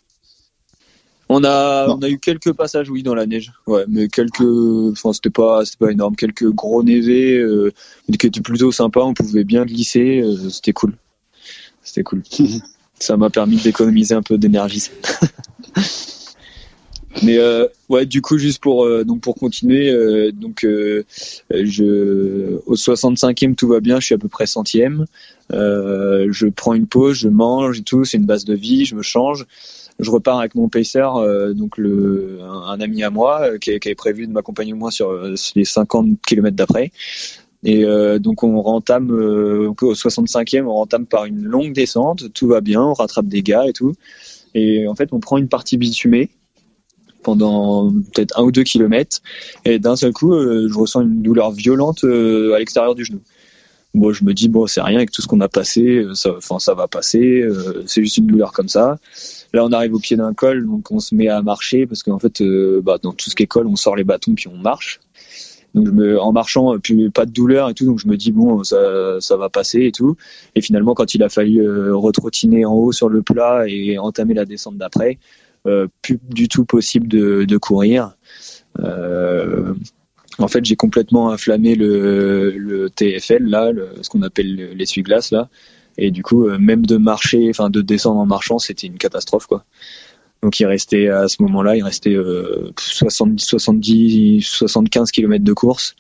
[1.34, 1.96] On a, Non.
[1.98, 3.54] on a eu quelques passages, oui, dans la neige.
[3.66, 4.42] Ouais, mais quelques,
[4.92, 6.18] enfin, c'était pas, c'était pas énorme.
[6.18, 7.72] Quelques gros névés, euh,
[8.20, 9.06] qui étaient plutôt sympas.
[9.06, 10.20] On pouvait bien glisser.
[10.20, 10.94] euh, c'était cool.
[11.84, 12.22] C'était cool.
[13.00, 14.90] Ça m'a permis d'économiser un peu d'énergie.
[17.24, 19.90] Mais euh, ouais, du coup, juste pour euh, donc pour continuer,
[20.34, 20.66] donc
[21.50, 25.06] je au 65e tout va bien, je suis à peu près centième.
[25.50, 29.02] Je prends une pause, je mange et tout, c'est une base de vie, je me
[29.02, 29.46] change.
[30.02, 34.26] Je repars avec mon pacer, euh, donc un, ami à moi euh, qui, avait prévu
[34.26, 36.92] de m'accompagner au moins sur euh, les 50 km d'après.
[37.64, 37.86] Et
[38.18, 42.94] donc on rentame au 65e, on rentame par une longue descente, tout va bien, on
[42.94, 43.94] rattrape des gars et tout.
[44.56, 46.32] Et en fait, on prend une partie bitumée
[47.22, 49.20] pendant peut-être un ou deux kilomètres,
[49.64, 53.22] et d'un seul coup, je ressens une douleur violente à l'extérieur du genou.
[53.94, 56.74] Bon, je me dis bon, c'est rien avec tout ce qu'on a passé, enfin ça
[56.74, 57.48] va passer,
[57.86, 58.98] c'est juste une douleur comme ça.
[59.54, 62.20] Là, on arrive au pied d'un col, donc on se met à marcher parce qu'en
[62.20, 64.58] fait, euh, bah, dans tout ce qui est col, on sort les bâtons puis on
[64.58, 65.00] marche.
[65.74, 65.88] Donc
[66.20, 69.50] en marchant, euh, pas de douleur et tout, donc je me dis bon, ça, va
[69.50, 70.16] passer et tout.
[70.56, 74.34] Et finalement, quand il a fallu euh, retrottiner en haut sur le plat et entamer
[74.34, 75.18] la descente d'après,
[75.68, 78.16] euh, plus du tout possible de, courir.
[80.40, 83.50] En fait, j'ai complètement inflammé le, TFL
[84.02, 85.50] ce qu'on appelle le- l'essuie-glace là,
[85.98, 89.48] et du coup, euh, même de marcher, enfin de descendre en marchant, c'était une catastrophe
[89.48, 89.66] quoi.
[90.42, 95.96] Donc il restait à ce moment-là, il restait euh, 70, 70, 75 km de course.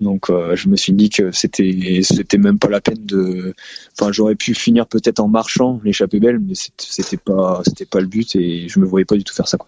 [0.00, 3.54] Donc euh, je me suis dit que c'était c'était même pas la peine de.
[3.92, 8.06] Enfin j'aurais pu finir peut-être en marchant l'échappée belle, mais c'était pas c'était pas le
[8.06, 9.58] but et je me voyais pas du tout faire ça.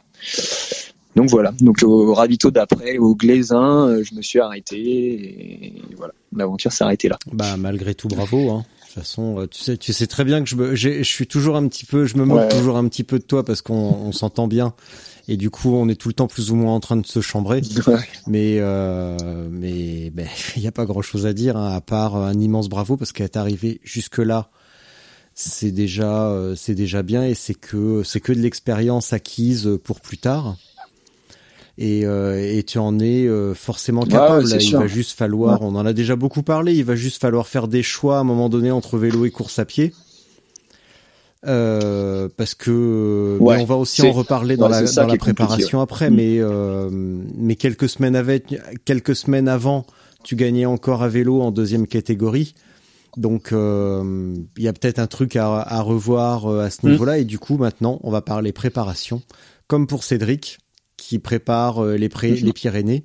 [1.15, 1.53] Donc voilà.
[1.61, 6.13] Donc au ravito d'après, au Glaisin, euh, je me suis arrêté et voilà.
[6.37, 7.19] L'aventure s'est arrêtée là.
[7.33, 8.51] Bah malgré tout, bravo.
[8.51, 8.65] Hein.
[8.95, 11.27] De toute façon, euh, tu sais, tu sais très bien que je, me, je suis
[11.27, 12.49] toujours un petit peu, je me moque Ouais.
[12.49, 14.73] toujours un petit peu de toi parce qu'on on s'entend bien
[15.27, 17.21] et du coup on est tout le temps plus ou moins en train de se
[17.21, 17.61] chambrer.
[18.29, 22.15] Mais euh, mais ben il y a pas grand chose à dire hein, à part
[22.15, 24.49] un immense bravo parce qu'être arrivé jusque là,
[25.35, 30.01] c'est déjà euh, c'est déjà bien et c'est que c'est que de l'expérience acquise pour
[30.01, 30.57] plus tard.
[31.77, 34.45] Et, euh, et tu en es euh, forcément capable.
[34.45, 34.79] ouais, il sûr.
[34.81, 37.83] va juste falloir, on en a déjà beaucoup parlé, il va juste falloir faire des
[37.83, 39.93] choix à un moment donné entre vélo et course à pied.
[41.47, 46.11] Euh, parce que Ouais, mais on va aussi en reparler dans la, dans préparation après,
[46.11, 46.15] Mm.
[46.15, 48.55] mais euh, mais quelques semaines avec,
[48.87, 49.85] quelques semaines avant,
[50.23, 52.55] tu gagnais encore à vélo en deuxième catégorie.
[53.19, 56.91] Donc euh, il y a peut-être un truc à, à revoir euh, à ce Mm.
[56.93, 59.21] niveau-là et du coup maintenant on va parler préparation
[59.69, 60.59] comme pour Cédric
[61.09, 63.05] qui prépare euh, les, pré- les Pyrénées.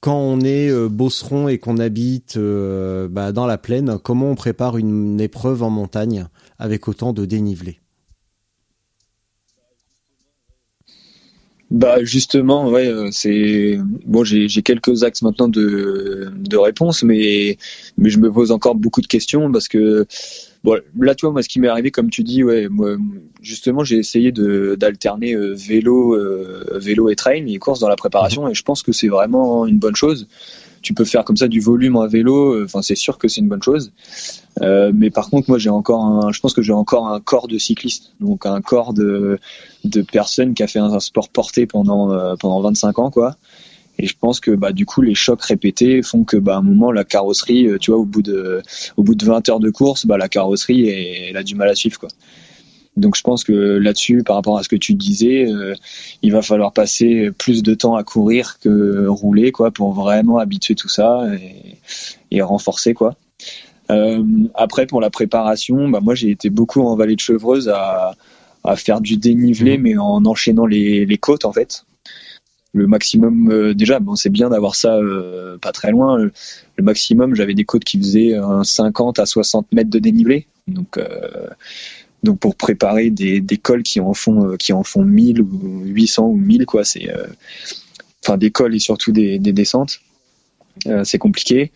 [0.00, 4.34] Quand on est euh, bosseron et qu'on habite euh, bah, dans la plaine, comment on
[4.34, 6.26] prépare une épreuve en montagne
[6.58, 7.80] avec autant de dénivelé?
[11.70, 14.24] Bah justement, ouais, c'est bon.
[14.24, 17.58] J'ai j'ai quelques axes maintenant de de réponse, mais
[17.96, 20.04] mais je me pose encore beaucoup de questions parce que
[20.64, 22.96] bon, là, tu vois, moi, ce qui m'est arrivé, comme tu dis, ouais, moi,
[23.40, 27.96] justement, j'ai essayé de d'alterner euh, vélo, euh, vélo et trail, et course dans la
[27.96, 30.28] préparation, et je pense que c'est vraiment une bonne chose.
[30.82, 33.40] Tu peux faire comme ça du volume en vélo, euh, enfin, c'est sûr que c'est
[33.40, 33.92] une bonne chose.
[34.62, 37.48] Euh, mais par contre, moi, j'ai encore un, je pense que j'ai encore un corps
[37.48, 39.38] de cycliste, donc un corps de
[39.84, 43.36] de personne qui a fait un, sport porté pendant euh, pendant 25 ans, quoi.
[44.02, 46.62] Et je pense que bah du coup les chocs répétés font que bah à un
[46.62, 48.62] moment la carrosserie, euh, tu vois, au bout de
[48.96, 51.68] au bout de 20 heures de course, bah la carrosserie elle, elle a du mal
[51.68, 52.08] à suivre, quoi.
[52.96, 55.74] Donc je pense que là-dessus, par rapport à ce que tu disais, euh,
[56.22, 60.74] il va falloir passer plus de temps à courir que rouler, quoi, pour vraiment habituer
[60.74, 61.76] tout ça et,
[62.30, 63.16] et renforcer, quoi.
[63.90, 64.24] Euh,
[64.54, 68.14] après, pour la préparation, bah, moi j'ai été beaucoup en vallée de Chevreuse à,
[68.64, 71.84] à faire du dénivelé, mais en enchaînant les, les côtes en fait.
[72.72, 76.18] Le maximum, euh, déjà, bon, c'est bien d'avoir ça euh, pas très loin.
[76.18, 76.32] Le,
[76.82, 80.46] maximum, j'avais des côtes qui faisaient un 50 à 60 mètres de dénivelé.
[80.68, 81.48] Donc, euh,
[82.22, 86.26] donc pour préparer des, des cols qui en font, qui en font 1000 ou 800
[86.28, 87.10] ou 1000, quoi, c'est,
[88.22, 90.00] enfin, des cols et surtout des, des descentes.
[91.04, 91.72] C'est compliqué.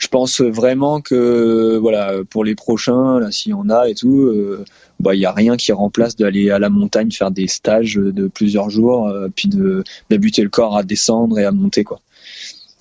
[0.00, 4.22] Je pense vraiment que voilà pour les prochains, là s'il y en a et tout,
[4.22, 4.64] euh,
[4.98, 8.26] bah il y a rien qui remplace d'aller à la montagne faire des stages de
[8.26, 12.00] plusieurs jours, euh, puis de le corps à descendre et à monter quoi.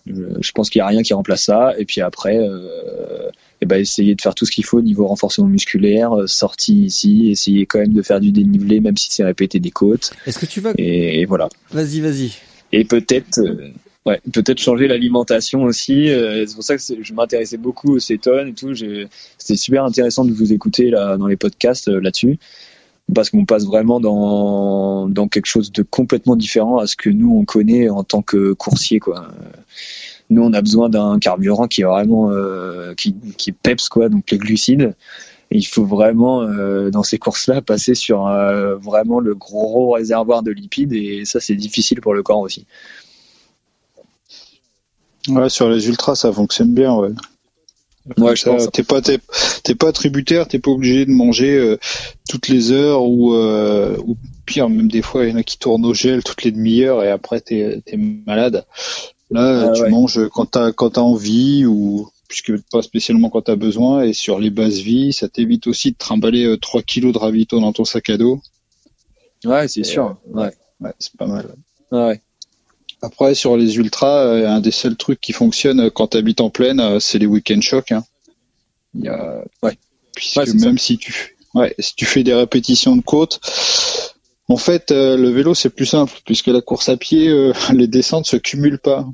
[0.08, 1.74] Je, je pense qu'il y a rien qui remplace ça.
[1.78, 3.30] Et puis après, euh,
[3.62, 6.86] et ben essayer de faire tout ce qu'il faut au niveau renforcement musculaire, euh, sortie
[6.86, 10.12] ici, essayer quand même de faire du dénivelé même si c'est répété des côtes.
[10.26, 11.50] Est-ce que tu vas Et, et voilà.
[11.72, 12.32] Vas-y, vas-y.
[12.72, 13.72] Et peut-être, euh,
[14.32, 16.10] peut-être changer l'alimentation aussi.
[16.10, 18.74] euh, c'est pour ça que je m'intéressais beaucoup aux cétones et tout.
[19.38, 22.38] C'était super intéressant de vous écouter là dans les podcasts euh, là-dessus,
[23.14, 27.46] parce qu'on passe vraiment dans quelque chose de complètement différent à ce que nous on
[27.46, 29.00] connaît en tant que coursier
[30.30, 34.30] Nous on a besoin d'un carburant qui est vraiment euh, qui qui peps quoi, donc
[34.32, 34.94] les glucides.
[35.52, 36.46] il faut vraiment
[36.92, 38.26] dans ces courses-là passer sur
[38.82, 42.66] vraiment le gros réservoir de lipides et ça c'est difficile pour le corps aussi.
[45.30, 47.10] Ouais, sur les ultras ça fonctionne bien, ouais.
[48.18, 48.72] Ouais, je pense.
[48.72, 49.20] T'es pas, t'es,
[49.64, 51.78] t'es pas tributaire, t'es pas obligé de manger euh,
[52.28, 55.60] toutes les heures ou, euh, ou pire, même des fois il y en a qui
[55.60, 58.66] tournent au gel toutes les demi-heures et après t'es, t'es malade.
[59.30, 59.90] Là, Ah tu ouais.
[59.90, 64.40] manges quand t'as, quand t'as envie ou puisque pas spécialement quand t'as besoin et sur
[64.40, 67.86] les bases vie, ça t'évite aussi de trimballer euh, 3 kilos de ravito dans ton
[67.86, 68.42] sac à dos.
[69.46, 70.18] Ouais, c'est Et, sûr.
[70.34, 70.52] Ouais.
[70.80, 71.54] Ouais, c'est pas mal.
[71.92, 72.22] Ouais.
[73.02, 76.50] Après, sur les ultras, euh, un des seuls trucs qui fonctionne euh, quand t'habites en
[76.50, 77.92] plaine, euh, c'est les week-end shocks.
[77.92, 78.04] Hein.
[78.94, 79.44] Il y a...
[79.64, 79.78] Ouais.
[80.16, 81.36] Puisque Ouais, même si tu...
[81.56, 83.40] Ouais, si tu fais des répétitions de côte,
[84.50, 87.88] en fait, euh, le vélo, c'est plus simple, puisque la course à pied, euh, les
[87.88, 89.08] descentes se cumulent pas.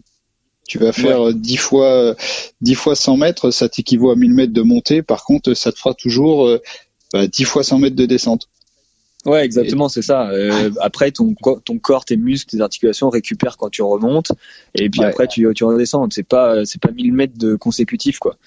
[0.68, 2.16] Tu vas faire euh, 10 fois, euh,
[2.62, 5.04] 10 fois 100 mètres, ça t'équivaut à 1000 mètres de montée.
[5.04, 6.62] Par contre, ça te fera toujours euh,
[7.14, 8.48] bah, 10 fois 100 mètres de descente.
[9.26, 10.30] Ouais, exactement, c'est ça.
[10.30, 14.32] Euh, après, ton, ton corps, tes muscles, tes articulations récupèrent quand tu remontes,
[14.76, 15.07] et puis Ouais.
[15.07, 16.07] après tu, tu redescends.
[16.11, 18.38] C'est pas, c'est pas 1000 mètres de consécutif, quoi.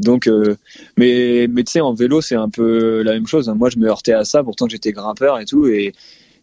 [0.00, 0.56] Donc, euh,
[0.96, 3.48] mais, mais tu sais, en vélo, c'est un peu la même chose.
[3.48, 5.92] Moi, je me heurtais à ça, pourtant j'étais grimpeur et tout, et,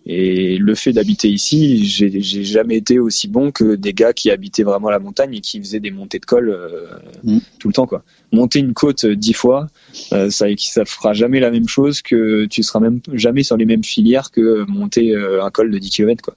[0.06, 4.30] et le fait d'habiter ici, j'ai j'ai jamais été aussi bon que des gars qui
[4.30, 6.86] habitaient vraiment la montagne et qui faisaient des montées de col euh,
[7.26, 7.40] Mm.
[7.60, 8.04] tout le temps, quoi.
[8.32, 9.68] Monter une côte euh, dix fois,
[10.14, 13.66] euh, ça, ça fera jamais la même chose que tu seras même jamais sur les
[13.66, 16.36] mêmes filières que monter euh, un col de 10 km quoi.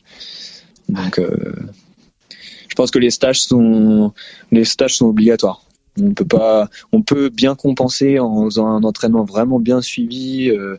[0.89, 1.37] Donc euh,
[2.69, 4.13] je pense que les stages sont
[4.51, 5.63] les stages sont obligatoires.
[6.03, 10.77] On peut pas on peut bien compenser en faisant un entraînement vraiment bien suivi euh,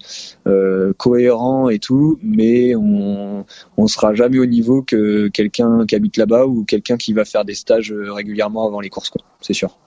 [0.48, 3.46] euh, cohérent et tout, mais on
[3.78, 7.46] on sera jamais au niveau que quelqu'un qui habite là-bas ou quelqu'un qui va faire
[7.46, 9.78] des stages euh, régulièrement avant les courses quoi, c'est sûr.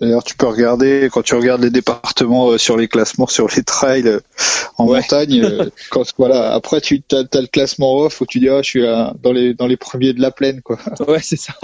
[0.00, 4.18] D'ailleurs, tu peux regarder, quand tu regardes les départements sur les classements, sur les trails
[4.76, 5.00] en Ouais.
[5.00, 5.42] montagne,
[5.90, 9.14] quand, voilà, après tu as, le classement off où tu dis, ah, je suis à-
[9.22, 10.60] dans, les, dans les premiers de la plaine.
[10.60, 10.78] Quoi.
[11.08, 11.54] Ouais, c'est ça.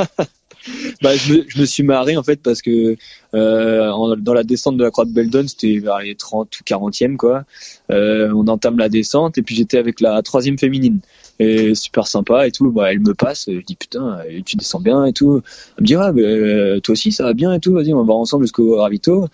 [1.03, 2.97] Bah, je, me, suis marré en fait parce que
[3.35, 7.17] euh, dans la descente de la croix de Beldon, c'était vers les 30 ou 40e
[7.17, 7.45] quoi.
[7.91, 11.01] Euh, on entame la descente et puis j'étais avec la troisième féminine
[11.39, 12.71] et super sympa et tout.
[12.71, 15.43] Bah, elle me passe, je dis putain, tu descends bien et tout.
[15.79, 17.73] Elle me dit mais, euh, toi aussi ça va bien et tout.
[17.73, 19.27] Vas-y, on va ensemble jusqu'au ravito.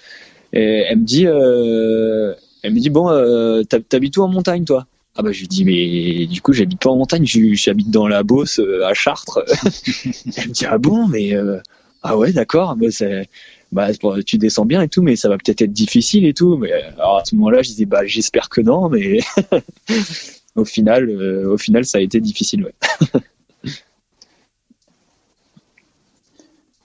[0.52, 3.08] Et elle me dit, elle me dit bon,
[3.64, 4.86] t'hab- t'habites où en montagne toi?
[5.18, 8.22] Ah bah je lui dis mais du coup j'habite pas en montagne, j'habite dans la
[8.22, 9.40] Beauce euh, à Chartres.
[10.36, 11.58] Elle me dit ah bon mais euh,
[12.04, 12.76] ah ouais d'accord
[13.72, 13.88] bah
[14.24, 17.16] tu descends bien et tout mais ça va peut-être être difficile et tout mais alors
[17.18, 19.18] à ce moment-là je disais bah j'espère que non mais
[20.54, 22.74] au final euh, au final ça a été difficile ouais.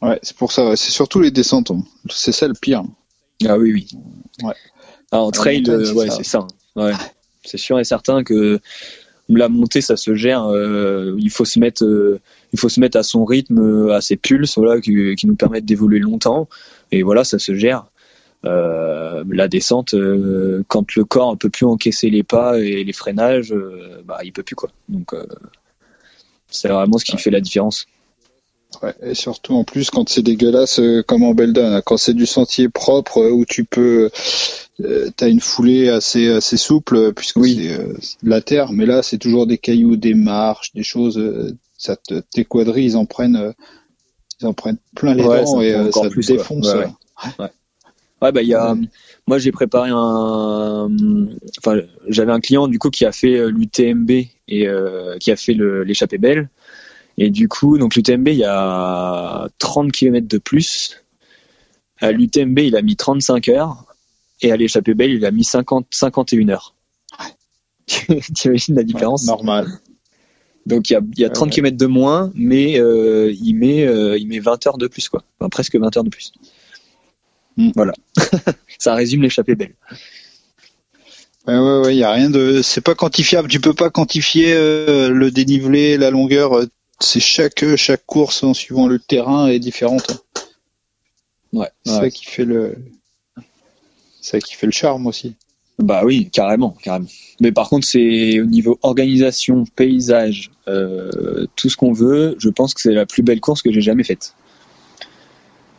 [0.02, 1.72] Ouais, c'est pour ça, c'est surtout les descentes.
[1.72, 1.82] hein.
[2.10, 2.84] C'est ça le pire.
[3.48, 3.88] Ah oui oui.
[4.44, 4.54] Ouais.
[5.12, 6.16] Ah, en trail euh, c'est ouais ça.
[6.18, 6.40] c'est ça.
[6.40, 6.48] hein.
[6.76, 6.92] Ouais.
[7.44, 8.60] C'est sûr et certain que
[9.30, 12.20] la montée ça se gère euh, il faut se mettre euh,
[12.52, 15.36] il faut se mettre à son rythme euh, à ses pulses voilà qui, qui nous
[15.36, 16.48] permettent d'évoluer longtemps.
[16.92, 17.86] Et voilà ça se gère.
[18.46, 19.96] Euh, la descente
[20.68, 23.56] quand le corps ne peut plus encaisser les pas et les freinages
[24.06, 24.70] bah il peut plus quoi.
[24.90, 25.16] Donc
[26.50, 27.88] c'est vraiment ce qui fait la différence
[28.82, 32.14] Ouais, et surtout en plus quand c'est dégueulasse euh, comme en Beldon, hein, quand c'est
[32.14, 34.10] du sentier propre euh, où tu peux,
[34.82, 37.70] euh, t'as une foulée assez assez souple euh, puisque Oui.
[38.02, 41.22] c'est de la terre, mais là c'est toujours des cailloux, des marches, des choses.
[41.78, 43.54] ça te, tes quadrilles ils en prennent,
[44.42, 46.74] ils en prennent plein les Ouais, dents ça et ça te plus, défonce.
[46.74, 47.50] Ouais.
[48.22, 48.74] Ouais, bah, il y a,
[49.28, 50.90] moi, j'ai préparé un,
[51.60, 54.68] enfin, j'avais un client, du coup, qui a fait l'UTMB et,
[55.20, 56.50] qui a fait l'échappée belle.
[57.18, 61.04] Et du coup, donc, l'UTMB, il y a 30 km de plus.
[62.00, 63.86] À l'UTMB, il a mis 35 heures.
[64.42, 66.76] Et à l'échappée belle, il a mis 50, 51 heures.
[68.36, 69.26] T'imagines la différence?
[69.26, 69.68] Normal.
[70.66, 71.54] Donc, il y a, il y a 30 ouais.
[71.54, 75.24] km de moins, mais, euh, il met, euh, il met 20 heures de plus, quoi.
[75.40, 76.32] Enfin, presque 20 heures de plus.
[77.58, 77.72] Hmm.
[77.76, 77.94] Voilà.
[78.80, 79.76] Ça résume l'échappée belle.
[81.48, 83.50] Ouais, ouais, ouais, y a rien de, c'est pas quantifiable.
[83.50, 86.66] Tu peux pas quantifier euh, le dénivelé, la longueur.
[87.00, 90.24] C'est chaque chaque course en suivant le terrain est différente.
[91.52, 91.68] Ouais.
[91.86, 92.00] C'est ouais.
[92.00, 92.78] ça qui fait le,
[94.22, 95.36] c'est ça qui fait le charme aussi.
[95.80, 97.08] Bah oui, carrément, carrément.
[97.42, 102.36] Mais par contre, c'est au niveau organisation, paysage, euh, tout ce qu'on veut.
[102.40, 104.36] Je pense que c'est la plus belle course que j'ai jamais faite.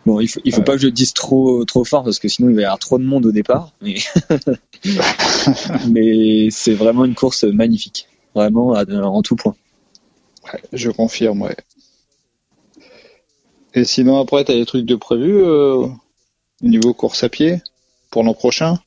[0.05, 0.65] Bon, il faut, il faut Ouais.
[0.65, 2.79] pas que je le dise trop, trop fort parce que sinon il va y avoir
[2.79, 3.73] trop de monde au départ.
[3.81, 3.95] Mais,
[5.89, 9.55] mais c'est vraiment une course magnifique, vraiment en tout point.
[10.73, 11.57] Je confirme, ouais.
[13.75, 15.91] Et sinon après, t'as des trucs de prévu euh, au
[16.63, 17.61] niveau course à pied
[18.11, 18.79] pour l'an prochain?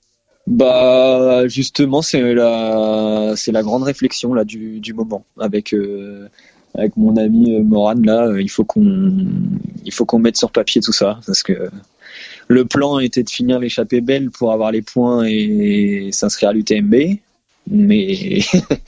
[0.48, 6.30] Bah justement, c'est la c'est la grande réflexion là du, moment avec euh,
[6.74, 8.32] avec mon ami euh, Moran là.
[8.40, 9.14] Il faut qu'on
[9.84, 11.70] il faut qu'on mette sur papier tout ça parce que
[12.48, 16.96] le plan était de finir l'échappée belle pour avoir les points et s'inscrire à l'UTMB.
[17.70, 18.40] Mais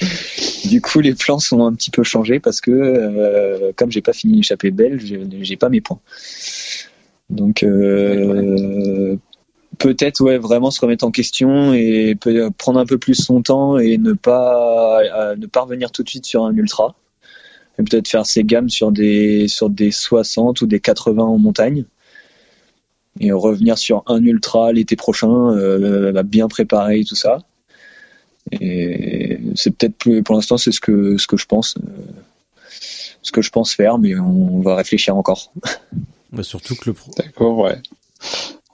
[0.65, 4.13] du coup, les plans sont un petit peu changés parce que euh, comme j'ai pas
[4.13, 4.99] fini l'échappée belle,
[5.41, 5.99] j'ai pas mes points.
[7.29, 9.17] Donc euh,
[9.77, 12.15] peut-être ouais vraiment se remettre en question et
[12.57, 15.01] prendre un peu plus son temps et ne pas
[15.35, 16.95] ne pas revenir tout de suite sur un ultra.
[17.77, 21.85] Et peut-être faire ses gammes sur des sur des 60 ou des 80 en montagne.
[23.19, 27.39] Et revenir sur un ultra l'été prochain euh, bien préparé et tout ça
[28.51, 31.81] et c'est peut-être plus pour l'instant c'est ce que ce que je pense euh,
[33.21, 35.51] ce que je pense faire mais on va réfléchir encore
[36.31, 37.81] bah surtout que le d'accord ouais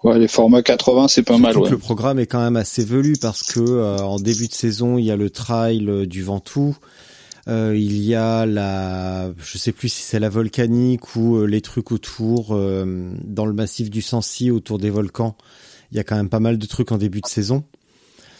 [0.06, 1.58] Ouais, les formats 80, c'est pas mal.
[1.58, 1.68] Ouais.
[1.68, 5.06] le programme est quand même assez velu parce que euh, en début de saison, il
[5.06, 6.76] y a le trail euh, du Ventoux,
[7.48, 11.62] euh, il y a la, je sais plus si c'est la volcanique ou euh, les
[11.62, 15.36] trucs autour dans le massif du Sancy autour des volcans.
[15.92, 17.64] Il y a quand même pas mal de trucs en début de saison.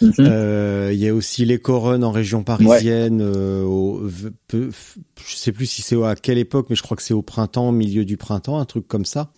[0.02, 0.92] Mhm.
[0.92, 3.22] il y a aussi les Coruns en région parisienne.
[3.22, 4.08] Au,
[4.52, 7.70] je sais plus si c'est à quelle époque, mais je crois que c'est au printemps,
[7.70, 9.32] au milieu du printemps, un truc comme ça.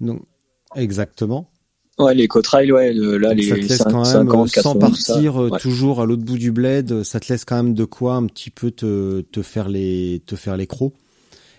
[0.00, 0.22] Donc
[0.76, 1.50] Exactement.
[1.98, 6.00] Ouais, les co-trails, ouais, là, les ça te laisse quand même, sans partir euh, toujours
[6.00, 8.70] à l'autre bout du bled, ça te laisse quand même de quoi un petit peu
[8.70, 10.94] te, te faire les, te faire les crocs.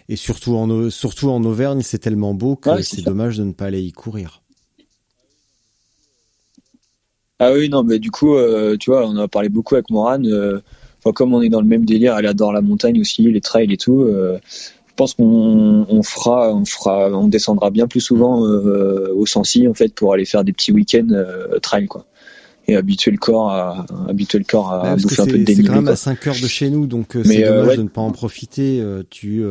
[0.08, 3.66] Et surtout en, surtout en Auvergne, c'est tellement beau que c'est dommage de ne pas
[3.66, 4.42] aller y courir.
[7.40, 10.28] Ah oui, non, mais du coup, euh, tu vois, on a parlé beaucoup avec Morane.
[10.28, 10.60] Euh,
[11.16, 13.78] comme on est dans le même délire, elle adore la montagne aussi, les trails et
[13.78, 14.06] tout
[15.00, 19.94] pense qu'on fera, on fera, on descendra bien plus souvent euh, au Sensi en fait
[19.96, 22.06] pour aller faire des petits week-ends euh, trail quoi
[22.68, 25.56] et habituer le corps à habituer le corps à bouffer un peu de dénivelé.
[25.56, 27.88] C'est quand même à 5 heures de chez nous, donc euh, c'est dommage de ne
[27.88, 28.84] pas en profiter.
[29.10, 29.44] tu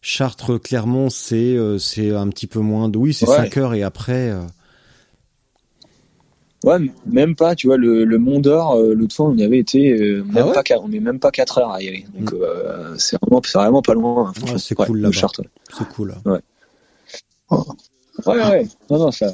[0.00, 4.32] Chartres, Clermont, c'est c'est un petit peu moins de oui, c'est 5 heures et après.
[6.64, 9.58] Ouais, même pas, tu vois, le, le Mont d'Or, euh, l'autre fois, on y avait
[9.58, 12.04] été, euh, même ah pas, on met même pas 4 heures à y aller.
[12.14, 12.42] Donc, mm.
[12.42, 14.32] euh, c'est vraiment, vraiment pas loin.
[14.36, 16.14] Hein, c'est cool là C'est cool.
[16.24, 16.40] Ouais.
[17.50, 17.64] Oh.
[18.26, 18.66] Ouais, ouais.
[18.90, 19.32] Non, non, ça.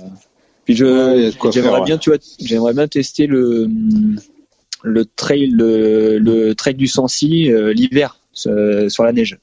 [0.66, 3.68] Puis je, j'aimerais bien, tu vois, j'aimerais bien tester le,
[4.82, 9.38] le trail, le, le trail du Sancy, l'hiver, sur la neige.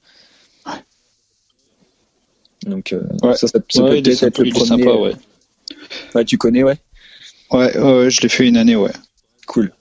[2.68, 2.96] Donc,
[3.34, 4.66] ça, ça, peut être le premier.
[4.66, 5.14] Sympa, ouais.
[6.14, 6.78] Ouais, tu connais, ouais.
[7.52, 8.94] Ouais, ouais, je l'ai fait une année, ouais.
[9.48, 9.74] Cool.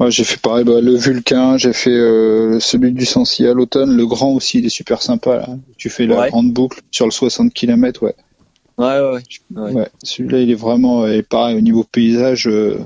[0.00, 3.96] Ouais, j'ai fait pareil, bah, le Vulcain, j'ai fait euh, celui du Sensi à l'automne,
[3.96, 5.48] le grand aussi, il est super sympa là.
[5.76, 8.14] Tu fais la grande boucle sur le 60 km, ouais.
[8.78, 9.22] Ouais, ouais,
[9.56, 9.72] ouais.
[9.72, 9.88] ouais.
[10.04, 12.78] Celui-là, il est vraiment, et pareil au niveau paysage, euh,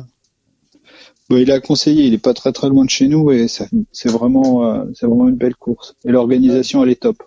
[1.28, 4.08] bah, il a conseillé, il est pas très très loin de chez nous et c'est
[4.08, 5.94] vraiment, euh, c'est vraiment une belle course.
[6.06, 7.22] Et l'organisation, elle est top.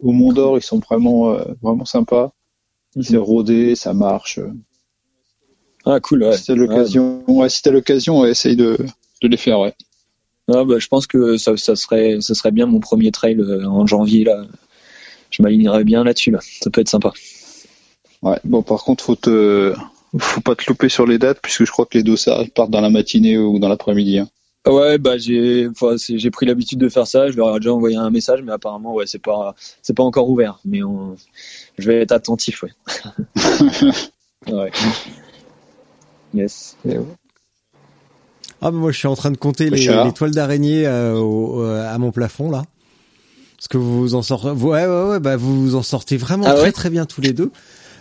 [0.00, 2.32] Au Mont d'Or, ils sont vraiment, vraiment sympas.
[2.96, 3.02] Mhm.
[3.02, 4.40] C'est rodé, ça marche.
[5.86, 6.36] Ah, cool, ouais.
[6.36, 7.48] Si t'as l'occasion, ouais.
[7.48, 8.76] si t'as l'occasion, essaye de,
[9.22, 9.72] de les faire, ouais.
[10.52, 13.64] Ah, bah, je pense que ça, ça, serait, ça serait bien mon premier trail euh,
[13.66, 14.44] en janvier, là.
[15.30, 16.40] Je m'alignerais bien là-dessus, là.
[16.42, 17.12] Ça peut être sympa.
[18.22, 19.74] Ouais, bon, par contre, faut te,
[20.18, 22.80] faut pas te louper sur les dates, puisque je crois que les dossards partent dans
[22.80, 24.18] la matinée ou dans l'après-midi.
[24.18, 24.28] Hein.
[24.66, 25.68] Ouais, bah j'ai,
[25.98, 27.30] j'ai pris l'habitude de faire ça.
[27.30, 30.28] Je leur ai déjà envoyé un message, mais apparemment, ouais, c'est pas, c'est pas encore
[30.28, 30.58] ouvert.
[30.64, 31.16] Mais on...
[31.78, 32.72] je vais être attentif, ouais.
[34.52, 34.72] ouais.
[36.36, 36.76] Yes.
[38.60, 41.94] Ah bah moi je suis en train de compter les, les, toiles d'araignée euh, euh,
[41.94, 42.64] à mon plafond là.
[43.56, 46.44] Parce que vous vous en sortez, ouais ouais ouais, bah vous vous en sortez vraiment
[46.46, 47.50] ah très très bien tous les deux.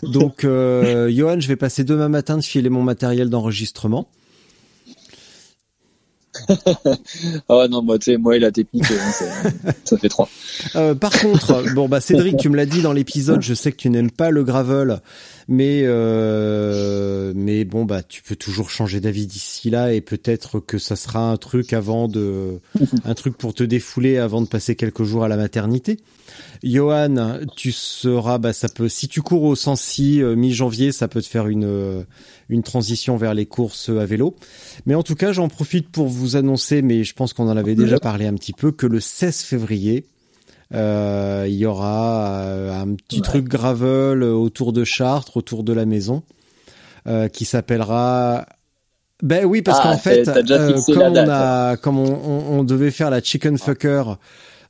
[0.03, 4.09] Donc euh, Johan, je vais passer demain matin de filer mon matériel d'enregistrement.
[7.49, 9.51] Ah non, moi, tu sais, moi et la technique, hein,
[9.83, 10.29] ça fait trois.
[10.75, 13.77] Euh, par contre, bon bah Cédric, tu me l'as dit dans l'épisode, je sais que
[13.77, 15.01] tu n'aimes pas le gravel,
[15.47, 20.77] mais euh, mais bon bah tu peux toujours changer d'avis d'ici là et peut-être que
[20.77, 22.59] ça sera un truc avant de
[23.03, 25.97] un truc pour te défouler avant de passer quelques jours à la maternité.
[26.63, 31.21] Johan, tu seras, bah, ça peut, si tu cours au Sensi euh, mi-janvier, ça peut
[31.21, 32.03] te faire une, euh,
[32.49, 34.35] une transition vers les courses à vélo.
[34.85, 37.75] Mais en tout cas, j'en profite pour vous annoncer, mais je pense qu'on en avait
[37.75, 40.05] déjà parlé un petit peu, que le 16 février,
[40.73, 42.41] euh, il y aura
[42.81, 46.23] un petit truc gravel autour de Chartres, autour de la maison,
[47.31, 48.47] qui s'appellera
[49.23, 53.21] ben oui, parce ah, qu'en fait, comme, on, a, comme on, on, devait faire la
[53.21, 54.03] chicken fucker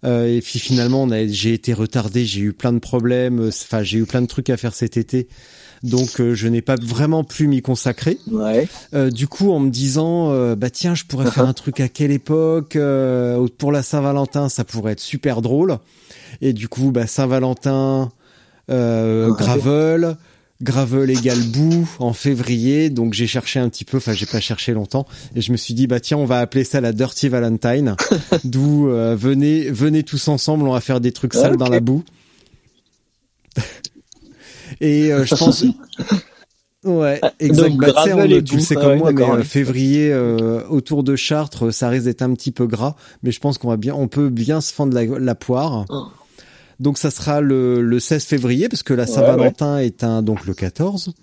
[0.05, 3.81] Euh, et puis finalement, on a, j'ai été retardé, j'ai eu plein de problèmes, enfin
[3.83, 5.27] j'ai eu plein de trucs à faire cet été,
[5.83, 8.19] donc euh, je n'ai pas vraiment pu m'y consacrer.
[8.31, 8.67] Ouais.
[8.93, 11.87] Euh, du coup, en me disant, euh, bah tiens, je pourrais faire un truc à
[11.87, 15.77] quelle époque euh, pour la Saint-Valentin, ça pourrait être super drôle.
[16.41, 18.11] Et du coup, bah Saint-Valentin,
[18.69, 19.37] euh, Ouais.
[19.37, 20.17] gravel.
[20.61, 24.71] Gravel égale boue en février, donc j'ai cherché un petit peu, enfin j'ai pas cherché
[24.73, 25.05] longtemps,
[25.35, 27.95] et je me suis dit bah tiens on va appeler ça la Dirty Valentine,
[28.45, 32.03] d'où euh, venez venez tous ensemble, on va faire des trucs sales dans la boue.
[34.81, 35.65] et euh, je pense
[36.85, 37.69] ouais exact.
[37.69, 40.61] Donc, Bah, on- tu le sais Ah comme ouais, moi, mais d'accord, euh, février euh,
[40.69, 43.77] autour de Chartres, ça risque d'être un petit peu gras, mais je pense qu'on va
[43.77, 45.85] bien, on peut bien se fendre la, la poire.
[45.89, 46.05] Oh.
[46.79, 50.53] Donc ça sera le, le 16 février parce que la Saint-Valentin est un donc le
[50.53, 51.13] 14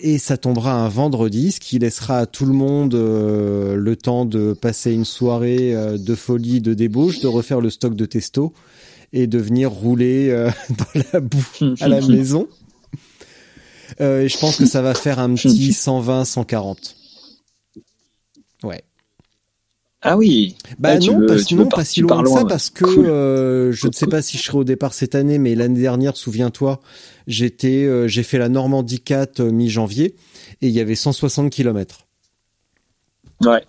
[0.00, 4.24] et ça tombera un vendredi, ce qui laissera à tout le monde euh, le temps
[4.24, 8.52] de passer une soirée euh, de folie, de débauche, de refaire le stock de testo
[9.12, 11.46] et de venir rouler euh, dans la boue
[11.80, 12.48] à la maison.
[14.00, 16.96] Euh, et je pense que ça va faire un petit 120, 140.
[18.64, 18.82] Ouais.
[20.04, 20.56] Ah oui.
[20.80, 22.48] Bah non, veux- pas, non, si loin que ça, ouais.
[22.48, 23.06] parce que Cool.
[23.06, 26.16] euh, je ne sais pas si je serai au départ cette année, mais l'année dernière,
[26.16, 26.80] souviens-toi,
[27.28, 30.16] j'étais, euh, j'ai fait la Normandie 4 euh, mi-janvier
[30.60, 32.06] et il y avait 160 kilomètres.
[33.42, 33.62] Ouais.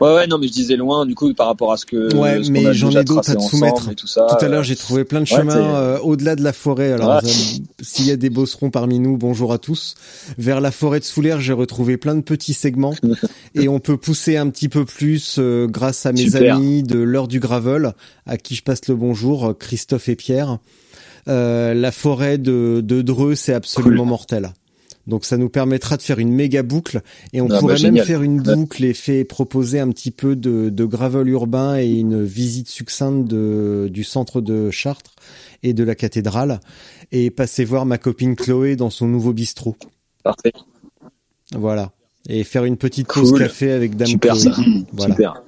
[0.00, 2.14] Ouais, ouais, non, mais je disais loin, du coup, par rapport à ce que.
[2.14, 3.94] Ouais, ce mais j'en ai d'autres à te soumettre.
[3.94, 4.26] tout ça.
[4.28, 6.92] Tout à l'heure, euh, j'ai trouvé plein de ouais, chemins euh, au-delà de la forêt.
[6.92, 7.28] Alors, Ouais.
[7.28, 9.94] euh, s'il y a des bosserons parmi nous, bonjour à tous.
[10.36, 12.94] Vers la forêt de Soulaire, j'ai retrouvé plein de petits segments
[13.54, 16.56] et on peut pousser un petit peu plus euh, grâce à mes Super.
[16.56, 17.94] amis de l'heure du gravel,
[18.26, 20.58] à qui je passe le bonjour, Christophe et Pierre.
[21.28, 24.08] Euh, la forêt de, de Dreux, c'est absolument Cool.
[24.08, 24.52] mortel.
[25.06, 27.00] Donc ça nous permettra de faire une méga boucle
[27.32, 28.06] et on Ah bah, pourrait même génial.
[28.06, 28.54] faire une Ouais.
[28.56, 33.28] boucle et fait proposer un petit peu de, de gravel urbain et une visite succincte
[33.28, 35.14] de, du centre de Chartres
[35.62, 36.60] et de la cathédrale
[37.12, 39.76] et passer voir ma copine Chloé dans son nouveau bistrot.
[40.24, 40.52] Parfait.
[41.56, 41.92] Voilà.
[42.28, 44.52] Et faire une petite pause café avec Dame Super, Chloé.
[44.52, 44.56] ça.
[44.92, 45.14] Voilà.
[45.14, 45.42] Super.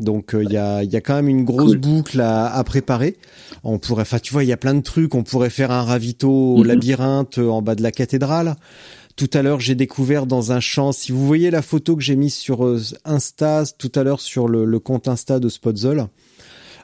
[0.00, 1.78] Donc il y, a, y a quand même une grosse Cool.
[1.78, 3.16] boucle à, à préparer.
[3.64, 5.14] On pourrait, enfin tu vois, il y a plein de trucs.
[5.14, 6.66] On pourrait faire un ravito au Mhm.
[6.66, 8.56] labyrinthe euh, en bas de la cathédrale.
[9.16, 10.92] Tout à l'heure, j'ai découvert dans un champ.
[10.92, 14.48] Si vous voyez la photo que j'ai mise sur euh, Insta tout à l'heure sur
[14.48, 16.06] le, le compte Insta de Spotzel,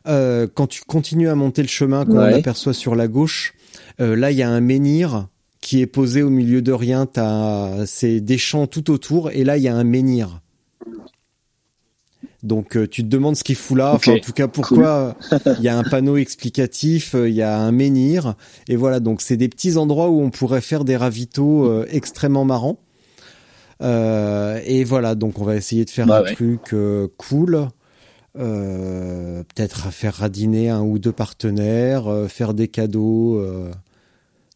[0.07, 2.35] euh, quand tu continues à monter le chemin qu'on Ouais.
[2.35, 3.55] aperçoit sur la gauche,
[4.01, 5.29] euh, là il y a un menhir
[5.63, 7.07] qui est posé au milieu de rien.
[7.07, 10.41] T'as, c'est des champs tout autour, et là il y a un menhir.
[12.47, 13.93] Donc euh, tu te demandes ce qu'il fout là.
[13.95, 15.17] Enfin, en tout cas, pourquoi
[15.59, 18.35] il y a un panneau explicatif, euh, il y a un menhir,
[18.69, 19.01] et voilà.
[19.01, 22.79] Donc c'est des petits endroits où on pourrait faire des ravitaux euh, extrêmement marrants.
[23.83, 26.35] Euh, et voilà, donc on va essayer de faire Bah un ouais.
[26.35, 27.69] truc euh, cool.
[28.39, 33.37] Euh, peut-être à faire radiner un ou deux partenaires, euh, faire des cadeaux.
[33.39, 33.71] euh,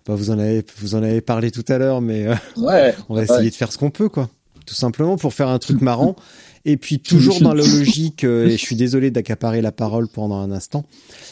[0.07, 2.95] bah, vous en avez vous en avez parlé tout à l'heure, mais euh, Ouais.
[3.09, 3.25] on va ouais.
[3.27, 4.29] essayer de faire ce qu'on peut, quoi.
[4.67, 6.15] Tout simplement pour faire un truc marrant.
[6.65, 10.37] Et puis toujours dans la logique, euh, et je suis désolé d'accaparer la parole pendant
[10.41, 10.85] un instant,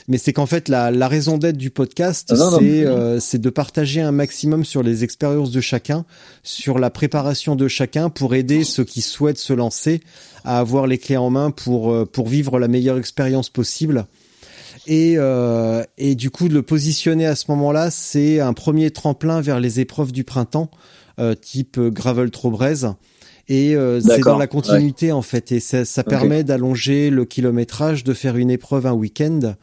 [0.09, 4.01] mais c'est qu'en fait la, la raison d'être du podcast, Ah c'est euh, de partager
[4.01, 6.05] un maximum sur les expériences de chacun,
[6.43, 10.01] sur la préparation de chacun, pour aider ceux qui souhaitent se lancer
[10.45, 14.07] à avoir les clés en main pour euh, pour vivre la meilleure expérience possible.
[14.89, 19.43] Et, euh, et du coup, de le positionner à ce moment-là, c'est un premier tremplin
[19.43, 20.71] vers les épreuves du printemps,
[21.21, 22.87] euh, type euh, gravel trobrez.
[23.49, 28.13] Et euh, c'est dans la continuité en fait, et ça, permet d'allonger le kilométrage, de
[28.13, 29.55] faire une épreuve un week-end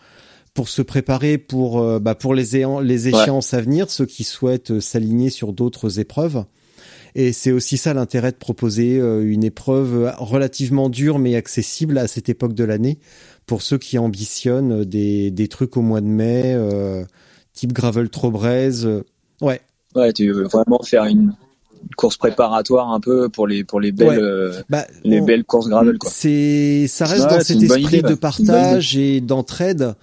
[0.54, 4.72] pour se préparer pour euh, bah, pour les, les échéances à venir, ceux qui souhaitent
[4.72, 6.46] euh, s'aligner sur d'autres épreuves.
[7.18, 12.28] Et c'est aussi ça l'intérêt de proposer une épreuve relativement dure mais accessible à cette
[12.28, 13.00] époque de l'année
[13.46, 17.04] pour ceux qui ambitionnent des, des trucs au mois de mai, euh,
[17.54, 18.86] type gravel trobrez.
[18.86, 19.04] euh,
[19.42, 19.62] ouais,
[19.96, 21.34] Ouais, tu veux vraiment faire une
[21.98, 24.18] course préparatoire un peu pour les pour les belles Ouais.
[24.20, 26.10] euh, bah, les on- belles courses gravel quoi.
[26.14, 29.94] C'est, ça reste dans cet esprit idée, de partage et d'entraide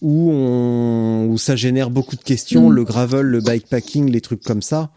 [0.00, 2.70] où on, où ça génère beaucoup de questions.
[2.70, 2.72] Mm.
[2.74, 4.90] Le gravel, le bikepacking, les trucs comme ça.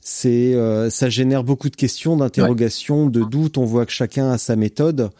[0.00, 3.56] C'est, euh, ça génère beaucoup de questions, d'interrogations, de doutes.
[3.58, 5.10] On voit que chacun a sa méthode.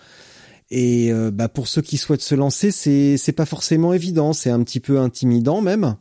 [0.71, 4.51] Et euh, bah pour ceux qui souhaitent se lancer, c'est c'est pas forcément évident, c'est
[4.51, 5.97] un petit peu intimidant même.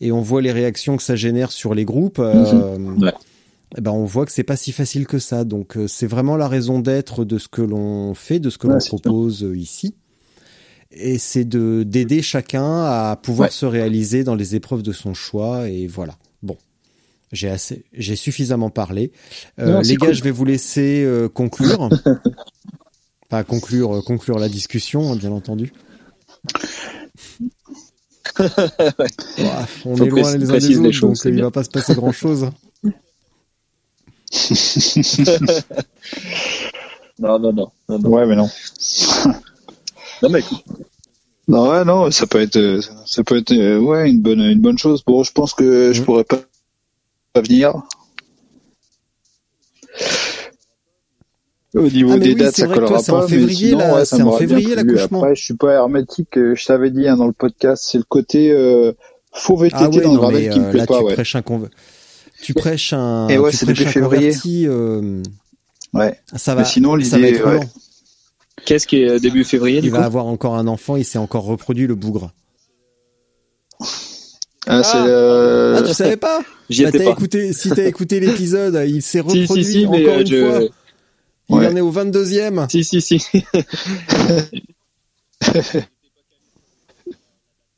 [0.00, 2.18] Et on voit les réactions que ça génère sur les groupes.
[2.18, 3.12] euh, Ouais.
[3.76, 5.44] Eh ben on voit que c'est pas si facile que ça.
[5.44, 8.66] Donc euh, c'est vraiment la raison d'être de ce que l'on fait, de ce que
[8.66, 9.00] Ouais, l'on sûr.
[9.00, 9.94] propose euh, ici.
[10.90, 13.52] Et c'est de d'aider chacun à pouvoir Ouais.
[13.52, 15.68] se réaliser dans les épreuves de son choix.
[15.70, 16.18] Et voilà.
[16.42, 16.58] Bon,
[17.32, 19.10] j'ai assez, j'ai suffisamment parlé.
[19.58, 20.14] Euh, Non, les gars, cool.
[20.14, 21.88] je vais vous laisser euh, conclure.
[23.30, 25.72] Pas conclure, conclure la discussion, hein, bien entendu.
[28.38, 31.44] On Faut est loin les uns des autres, donc il bien.
[31.44, 32.50] va pas se passer grand chose.
[37.18, 37.70] Non, non, non.
[37.88, 38.08] non, non.
[38.10, 38.48] Ouais, mais non.
[40.22, 40.64] Non, mais écoute,
[41.48, 44.78] Non, ouais, non, ça peut être, ça peut être, euh, ouais, une bonne, une bonne
[44.78, 45.02] chose.
[45.04, 46.06] Bon, je pense que je Mhm.
[46.06, 46.38] pourrais pas,
[47.32, 47.74] pas venir.
[51.74, 53.56] Au niveau Ah, mais des oui, dates, ça collera toi, c'est en pas, mais février,
[53.68, 55.20] sinon, là, ouais, ça c'est en février, l'accouchement.
[55.20, 58.04] Après, je suis pas hermétique, euh, je t'avais dit hein, dans le podcast, c'est le
[58.04, 58.92] côté euh,
[59.32, 61.04] faux VTT Ah ouais, dans le gravel mais qui me euh, plaît là, pas, tu
[61.04, 61.14] ouais.
[61.14, 61.70] prêches un conv-
[62.42, 64.32] tu prêches un, Et ouais, c'est un février.
[64.66, 65.22] euh,
[65.94, 66.18] Ouais.
[66.34, 67.60] ça va, Mais sinon, l'idée, ouais.
[68.64, 71.04] qu'est-ce qui est euh, début février, Il du coup va avoir encore un enfant, il
[71.04, 72.32] s'est encore reproduit le bougre.
[74.66, 75.06] Ah, Ah.
[75.06, 76.40] euh, Ah, tu savais pas
[76.70, 77.10] J'y Bah, étais t'as pas.
[77.10, 80.50] écouté, si t'as écouté l'épisode, il s'est reproduit si, si, mais encore euh, une je...
[80.50, 80.60] fois.
[81.48, 81.66] Il Ouais.
[81.66, 82.70] en est au 22e.
[82.70, 83.44] Si, si, si.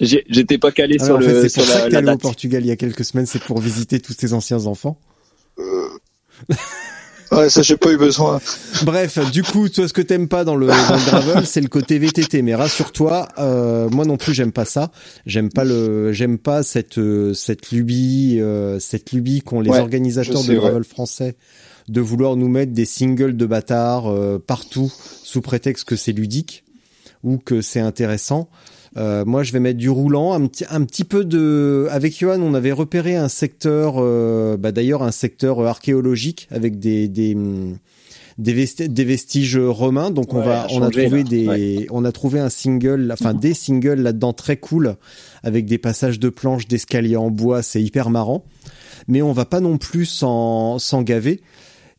[0.05, 1.97] J'ai- J'étais pas calé Ah, sur, en fait, le, c'est sur pour ça la, que
[1.97, 2.19] allé au.
[2.19, 4.99] Portugal il y a quelques semaines, c'est pour visiter tous tes anciens enfants.
[7.33, 8.41] ouais, ça, j'ai pas eu besoin.
[8.85, 11.69] Bref, du coup, toi, ce que t'aimes pas dans le, dans le gravel, c'est le
[11.69, 12.43] côté VTT.
[12.43, 14.91] Mais rassure-toi, euh, moi non plus, j'aime pas ça.
[15.27, 19.79] J'aime pas le, j'aime pas cette euh, cette lubie, euh, cette lubie qu'ont les Ouais,
[19.79, 21.37] organisateurs je de sais, gravel français
[21.89, 24.91] de vouloir nous mettre des singles de bâtards euh, partout
[25.23, 26.65] sous prétexte que c'est ludique
[27.23, 28.49] ou que c'est intéressant.
[28.97, 31.89] Euh, moi, je vais mettre du roulant, un petit, un petit peu de.
[31.91, 37.09] Avec Johan, on avait repéré un secteur, euh, bah, d'ailleurs un secteur archéologique avec des
[37.09, 37.77] des hum,
[38.39, 40.11] des, vesti- des vestiges romains.
[40.11, 41.29] Donc on va, on a trouvé là.
[41.29, 41.87] des, Ouais.
[41.91, 44.95] on a trouvé un single, enfin des singles là-dedans très cool
[45.43, 47.63] avec des passages de planches, d'escaliers en bois.
[47.63, 48.45] C'est hyper marrant.
[49.09, 51.41] Mais on va pas non plus s'en s'en gaver.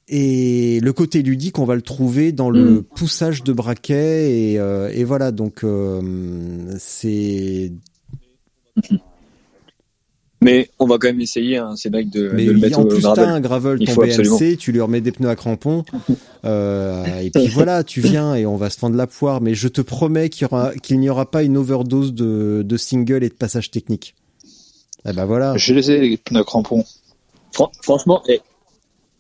[0.08, 2.84] Et le côté ludique, on va le trouver dans le Mm.
[2.84, 5.32] poussage de braquets et, euh, et voilà.
[5.32, 7.72] Donc euh, c'est
[10.42, 12.86] Mais on va quand même essayer, hein, c'est vrai, de, mais de le mettre en
[12.86, 13.24] plus gravel.
[13.26, 13.96] t'as un gravel ton.
[13.96, 15.84] BMC, tu lui remets des pneus à crampons
[16.44, 19.42] euh, et puis voilà, tu viens et on va se fendre la poire.
[19.42, 22.78] Mais je te promets qu'il y aura qu'il n'y aura pas une overdose de, de
[22.78, 24.14] singles et de passages techniques.
[25.08, 25.58] Eh ben voilà.
[25.58, 26.84] Je les ai, les pneus crampons.
[27.52, 28.42] Fran- franchement, eh,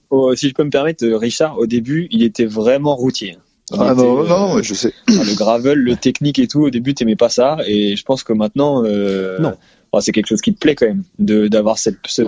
[0.10, 3.38] oh, si je peux me permettre, euh, Richard, au début, il était vraiment routier.
[3.72, 4.94] Il Ah était, non, euh, non, je sais.
[5.08, 7.58] Le gravel, le technique et tout, au début, t'aimais pas ça.
[7.66, 9.56] Et je pense que maintenant, euh, Non.
[9.92, 12.24] bah, c'est quelque chose qui te plaît quand même, de d'avoir cette ce,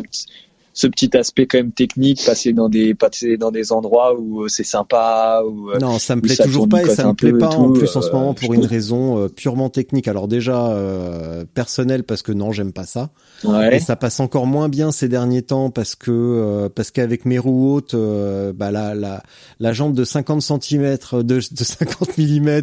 [0.77, 4.47] ce petit aspect quand même technique, passer dans des passer dans des endroits où euh,
[4.47, 5.41] c'est sympa.
[5.43, 7.71] Où, euh, Non, ça me plaît ça toujours pas et ça me plaît pas en
[7.71, 8.71] plus en ce euh, moment pour une trouve.
[8.71, 10.07] raison purement technique.
[10.07, 13.09] Alors déjà euh, personnelle parce que non, j'aime pas ça.
[13.43, 13.77] ouais.
[13.77, 17.39] Et ça passe encore moins bien ces derniers temps parce que euh, parce qu'avec mes
[17.39, 19.23] roues hautes, euh, bah la la
[19.59, 22.61] la jambe de 50 cm de de 50 mm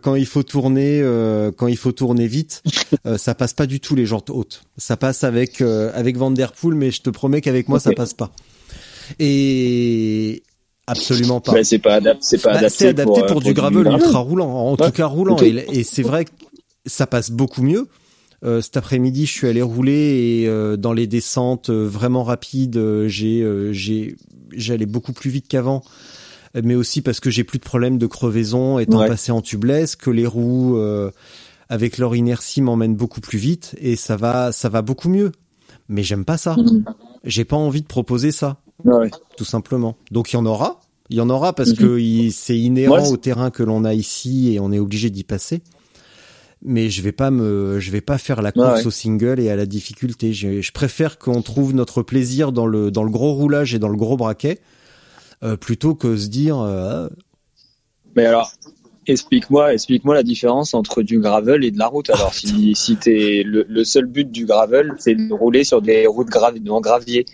[0.00, 1.02] quand il faut tourner
[1.58, 2.62] quand il faut tourner vite,
[3.16, 4.62] ça passe pas du tout les jantes hautes.
[4.78, 8.14] Ça passe avec avec Van Der Poel, mais je te promets qu'avec moi ça passe
[8.14, 8.30] pas.
[9.18, 10.42] Et
[10.86, 11.52] absolument pas.
[11.52, 14.90] Bah, c'est pas Bah, adapté, c'est adapté pour, euh, du gravel ultra roulant, en tout
[14.90, 15.36] cas roulant.
[15.42, 16.30] Et, et c'est vrai que
[16.86, 17.88] ça passe beaucoup mieux.
[18.42, 22.80] Euh, cet après-midi, je suis allé rouler et euh, dans les descentes euh, vraiment rapides,
[23.06, 24.16] j'ai j'ai
[24.52, 25.82] j'allais beaucoup plus vite qu'avant.
[26.64, 29.06] Mais aussi parce que j'ai plus de problème de crevaison étant Ouais.
[29.06, 30.76] passé en tubeless, que les roues
[31.68, 35.30] avec leur inertie m'emmènent beaucoup plus vite et ça va ça va beaucoup mieux.
[35.90, 36.56] Mais j'aime pas ça.
[36.56, 36.84] Mhm.
[37.24, 39.10] J'ai pas envie de proposer ça Ouais.
[39.36, 39.96] tout simplement.
[40.10, 40.80] Donc il y en aura,
[41.10, 41.76] il y en aura parce Mhm.
[41.76, 45.24] que c'est inhérent Ouais, au terrain que l'on a ici et on est obligé d'y
[45.24, 45.60] passer.
[46.62, 48.86] Mais je vais pas me, je vais pas faire la course ouais.
[48.86, 50.32] au single et à la difficulté.
[50.32, 53.88] Je, je préfère qu'on trouve notre plaisir dans le dans le gros roulage et dans
[53.88, 54.60] le gros braquet
[55.42, 57.08] euh, plutôt que se dire euh,
[58.14, 58.52] Mais alors,
[59.10, 62.10] explique-moi, explique-moi la différence entre du gravel et de la route.
[62.10, 66.06] Alors, si, si t'es le, le seul but du gravel, c'est de rouler sur des
[66.06, 67.26] routes gravi en gravier.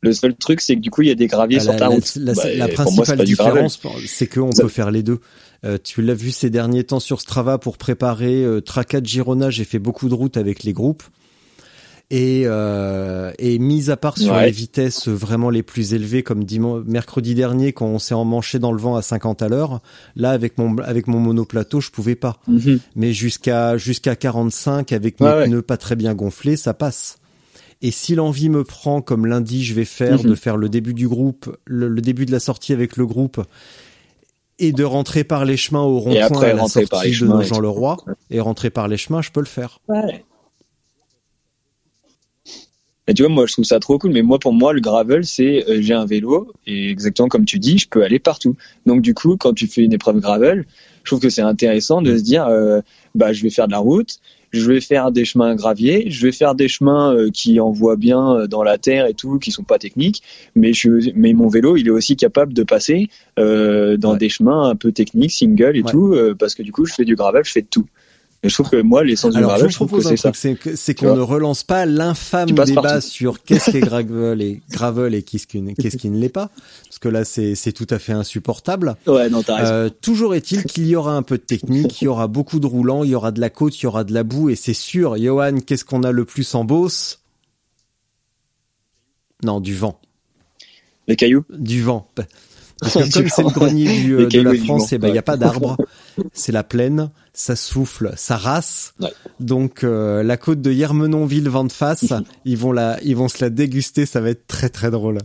[0.00, 1.78] Le seul truc, c'est que du coup, il y a des graviers la, sur ta
[1.78, 2.16] la- route.
[2.16, 5.18] la- Bah, la moi, principale différence, c'est qu'on peut faire les deux.
[5.64, 9.48] Euh, tu l'as vu ces derniers temps sur Strava pour préparer euh, Tracat Girona.
[9.48, 11.02] J'ai fait beaucoup de routes avec les groupes.
[12.16, 14.44] Et, euh, et mis à part sur Ouais.
[14.46, 18.70] les vitesses vraiment les plus élevées, comme dimanche, mercredi dernier quand on s'est emmanché dans
[18.70, 19.80] le vent à 50 à l'heure,
[20.14, 22.38] là avec mon avec mon monoplateau je pouvais pas.
[22.46, 22.78] Mhm.
[22.94, 25.44] Mais jusqu'à jusqu'à 45 avec mes Ouais, ouais.
[25.46, 27.16] pneus pas très bien gonflés, ça passe.
[27.82, 30.30] Et si l'envie me prend, comme lundi je vais faire, Mhm.
[30.30, 33.42] de faire le début du groupe, le, le début de la sortie avec le groupe,
[34.60, 37.40] et de rentrer par les chemins au rond-point à la sortie par les de chemins
[37.40, 37.62] et Jean tout.
[37.62, 37.96] Leroy,
[38.30, 39.80] et rentrer par les chemins, je peux le faire.
[43.06, 44.12] Et tu vois, moi, je trouve ça trop cool.
[44.12, 47.58] Mais moi, pour moi, le gravel, c'est euh, j'ai un vélo et exactement comme tu
[47.58, 48.56] dis, je peux aller partout.
[48.86, 50.64] Donc, du coup, quand tu fais une épreuve gravel,
[51.02, 52.80] je trouve que c'est intéressant de se dire, euh,
[53.14, 54.18] bah, je vais faire de la route.
[54.52, 58.36] je vais faire des chemins graviers, je vais faire des chemins euh, qui envoient bien
[58.36, 60.22] euh, dans la terre et tout, qui sont pas techniques,
[60.54, 63.08] mais je, mais mon vélo, il est aussi capable de passer
[63.38, 64.18] euh, dans Ouais.
[64.18, 65.90] des chemins un peu techniques, single et Ouais.
[65.90, 67.86] tout, euh, parce que du coup, je fais du gravel, je fais de tout.
[68.44, 70.94] Et je trouve que moi, l'essence du je gravel, vous je trouve que c'est ça.
[70.94, 73.00] qu'on ne relance pas l'infâme débat partout.
[73.00, 76.50] sur qu'est-ce qui est gravel et gravel et qu'est-ce qui, qu'est-ce qui ne l'est pas,
[76.84, 78.96] parce que là, c'est, tout à fait insupportable.
[79.06, 79.72] Ouais, non, t'as raison.
[79.72, 82.66] Euh, toujours est-il qu'il y aura un peu de technique, il y aura beaucoup de
[82.66, 84.74] roulants, il y aura de la côte, il y aura de la boue, et c'est
[84.74, 87.20] sûr, Johan, qu'est-ce qu'on a le plus en Beauce
[89.42, 89.98] Non, du vent.
[91.08, 91.46] Les cailloux?
[91.48, 92.10] Du vent.
[92.80, 95.14] Parce que comme c'est le grenier du, euh, de la France, il ben, y a
[95.14, 95.22] ouais.
[95.22, 95.78] pas d'arbres,
[96.34, 98.40] c'est la plaine, ça souffle, ça.
[99.00, 99.12] Ouais.
[99.40, 102.12] Donc euh, la côte de Yermenonville, vent de face,
[102.44, 105.18] ils vont la, ils vont se la déguster, ça va être très très drôle.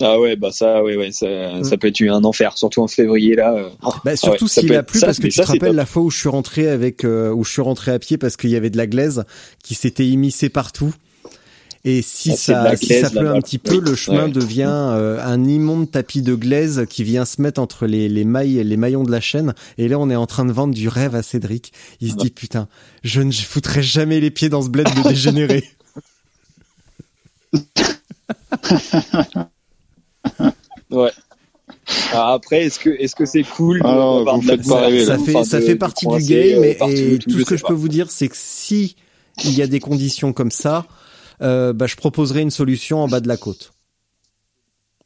[0.00, 1.26] Ah ouais, bah ça, ouais, ouais, ça,
[1.62, 3.54] ça peut être un enfer, surtout en février là.
[3.54, 3.70] euh.
[4.04, 5.86] Bah, surtout ouais, ça s'il a plu ça, parce que tu ça, te rappelles la
[5.86, 8.50] fois où je suis rentré avec euh, où je suis rentré à pied parce qu'il
[8.50, 9.24] y avait de la glaise
[9.62, 10.92] qui s'était immiscée partout?
[11.88, 14.32] Et si Ah, ça si ça pleut un petit peu, le chemin Ouais.
[14.32, 18.62] devient euh, un immonde tapis de glaise qui vient se mettre entre les, les mailles
[18.64, 19.54] les maillons de la chaîne.
[19.78, 21.72] Et là, on est en train de vendre du rêve à Cédric.
[22.00, 22.66] Il se dit putain,
[23.04, 25.62] je ne foutrai jamais les pieds dans ce bled de dégénéré.
[30.90, 31.10] Ouais.
[32.12, 33.88] Alors après, est-ce que est-ce que c'est cool Ah
[34.24, 35.04] de vous faites pas là.
[35.04, 37.64] ça fait enfin, ça de- fait partie du game et, tout je ce que je
[37.64, 38.96] peux vous dire c'est que si
[39.44, 40.86] il y a des conditions comme ça
[41.42, 43.72] euh, bah, je proposerai une solution en bas de la côte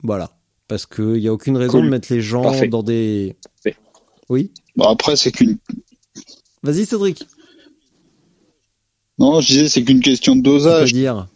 [0.02, 0.30] voilà
[0.68, 1.86] parce que il y a aucune raison Cool.
[1.86, 2.68] de mettre les gens Parfait.
[2.68, 3.76] dans des Parfait.
[4.28, 5.58] oui Bon, après, c'est qu'une.
[6.62, 7.26] vas-y Cédric
[9.18, 10.92] Non, je disais, c'est qu'une question de tu dosage.
[10.92, 11.26] dire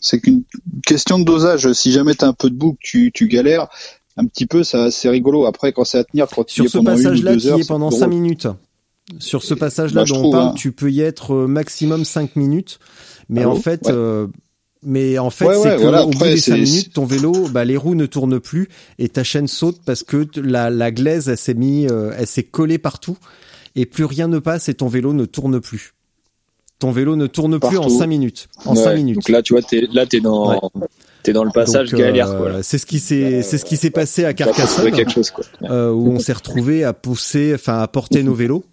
[0.00, 0.44] C'est qu'une
[0.86, 1.72] question de dosage.
[1.72, 3.68] Si jamais t'as un peu de boucle, tu, tu galères.
[4.16, 5.46] Un petit peu, ça, c'est rigolo.
[5.46, 7.40] Après, quand c'est à tenir, quand tu y es pendant une ou passage là deux
[7.40, 8.20] qui heures, est pendant plus 5 drôle.
[8.20, 8.48] minutes
[9.18, 10.54] sur ce passage là je dont on parle hein.
[10.56, 12.78] tu peux y être euh, maximum 5 minutes
[13.28, 13.92] mais Ah en bon fait Ouais.
[13.92, 14.26] euh,
[14.84, 17.04] mais en fait, Ouais, c'est ouais, que voilà, au bout des 5 c'est- minutes, ton
[17.04, 18.68] vélo, bah, les roues ne tournent plus
[19.00, 22.44] et ta chaîne saute parce que la, la glaise, elle s'est mis, euh, elle s'est
[22.44, 23.18] collée partout
[23.74, 25.94] et plus rien ne passe et ton vélo ne tourne plus.
[26.78, 27.98] Ton vélo ne tourne plus en Partout.
[27.98, 28.46] 5 minutes.
[28.66, 29.16] En Ouais, 5 minutes.
[29.16, 30.70] Donc là, tu vois, t'es là, t'es dans
[31.24, 32.48] t'es dans le passage Donc, euh, galère, quoi.
[32.50, 32.62] là.
[32.62, 35.44] C'est ce qui s'est, c'est ce qui s'est passé à Carcassonne, quelque chose, quoi.
[35.64, 38.64] euh, où on s'est retrouvé à pousser, enfin à porter nos vélos.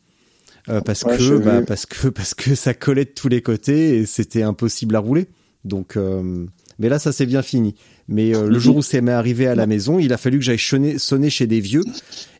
[0.69, 3.97] Euh, parce Ouais, que bah, parce que parce que ça collait de tous les côtés
[3.97, 5.27] et c'était impossible à rouler.
[5.63, 6.45] Donc euh,
[6.79, 7.75] mais là ça s'est bien fini.
[8.07, 10.43] Mais euh, le jour où c'est m'est arrivé à la maison il a fallu que
[10.43, 11.83] j'aille sonner, chez des vieux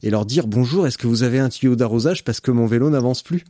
[0.03, 2.89] et leur dire bonjour est-ce que vous avez un tuyau d'arrosage parce que mon vélo
[2.89, 3.43] n'avance plus?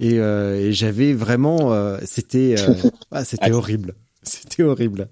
[0.00, 2.74] Et, euh, et j'avais vraiment euh, c'était euh,
[3.10, 3.94] ah, c'était horrible.
[4.22, 5.08] C'était horrible.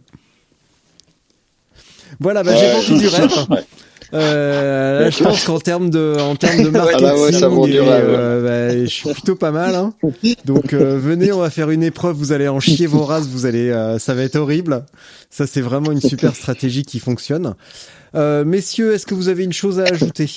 [2.21, 3.31] Voilà bah, j'ai vendu du rêve.
[4.15, 7.79] Euh, là, je pense qu'en termes de, en termes de Ah marketing, ouais, ça et,
[7.81, 8.43] euh,
[8.77, 9.75] bah, je suis plutôt pas mal.
[9.75, 9.93] Hein.
[10.45, 12.17] Donc euh, venez, on va faire une épreuve.
[12.17, 13.27] Vous allez en chier vos races.
[13.27, 14.85] Vous allez, euh, ça va être horrible.
[15.31, 17.55] Ça, c'est vraiment une super stratégie qui fonctionne.
[18.15, 20.31] Euh, messieurs, est-ce que vous avez une chose à ajouter?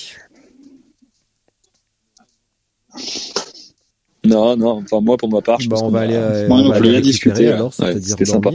[4.24, 4.82] Non, non.
[4.82, 6.18] Enfin, moi, pour ma part, je Bah, pense on va aller,
[6.50, 7.72] on va aller discuter, alors, ouais.
[7.76, 8.50] c'est-à-dire C'était sympa.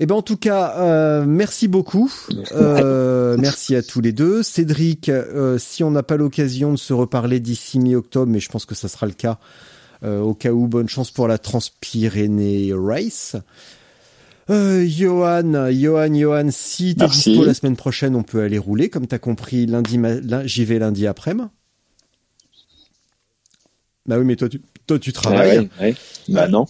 [0.00, 2.12] Et ben en tout cas, euh, merci beaucoup.
[2.52, 4.42] Euh, merci à tous les deux.
[4.42, 8.64] Cédric, euh, si on n'a pas l'occasion de se reparler d'ici mi-octobre, mais je pense
[8.64, 9.38] que ça sera le cas.
[10.04, 13.36] au cas où, bonne chance pour la Transpyrénées Race.
[14.48, 18.88] Johan, Johan, Johan, si t'es dispo la semaine prochaine, on peut aller rouler.
[18.88, 19.98] Comme t'as compris, lundi,
[20.44, 21.48] j'y vais lundi après-midi.
[24.06, 25.58] Bah oui, mais toi, tu, toi, tu travailles.
[25.58, 25.96] ouais, ouais.
[26.28, 26.66] Bah non.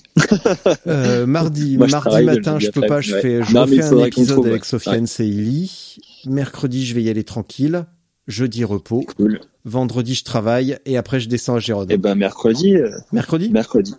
[0.86, 3.20] Euh, mardi, Moi, je mardi le matin, je peux pas, je ouais.
[3.22, 4.64] fais, je Non, refais un épisode trouve, avec.
[4.66, 5.96] Sofiane Seili.
[6.26, 7.84] Mercredi, je vais y aller tranquille.
[8.26, 9.04] Jeudi, repos.
[9.16, 9.40] Cool.
[9.64, 11.90] Vendredi, je travaille et après, je descends à Gérone.
[11.90, 13.94] Et ben mercredi, euh, Mercredi, mercredi.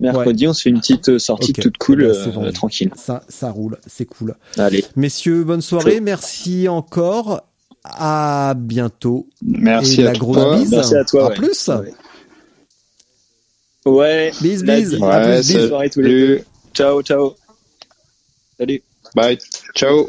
[0.00, 2.90] Mercredi, on se fait une petite euh, sortie toute cool, Eh ben, euh, tranquille.
[2.96, 4.36] ça, ça roule, c'est cool.
[4.56, 4.84] Allez.
[4.94, 7.42] Messieurs, bonne soirée, merci encore.
[7.84, 9.28] À bientôt.
[9.42, 10.56] Merci et à la grosse toi.
[10.58, 10.70] bise.
[10.72, 11.34] Merci à toi, À ouais.
[11.36, 11.68] plus.
[11.68, 11.92] Ouais.
[13.88, 14.32] Ouais.
[14.40, 14.92] Bise, La bise.
[14.94, 15.02] bise.
[15.02, 15.56] À Ouais, plus, bise.
[15.58, 16.26] Bonne soirée tous les deux.
[16.36, 16.44] Salut.
[16.74, 17.36] Ciao, ciao.
[18.58, 18.82] Salut.
[19.14, 19.38] Bye.
[19.74, 20.08] Ciao.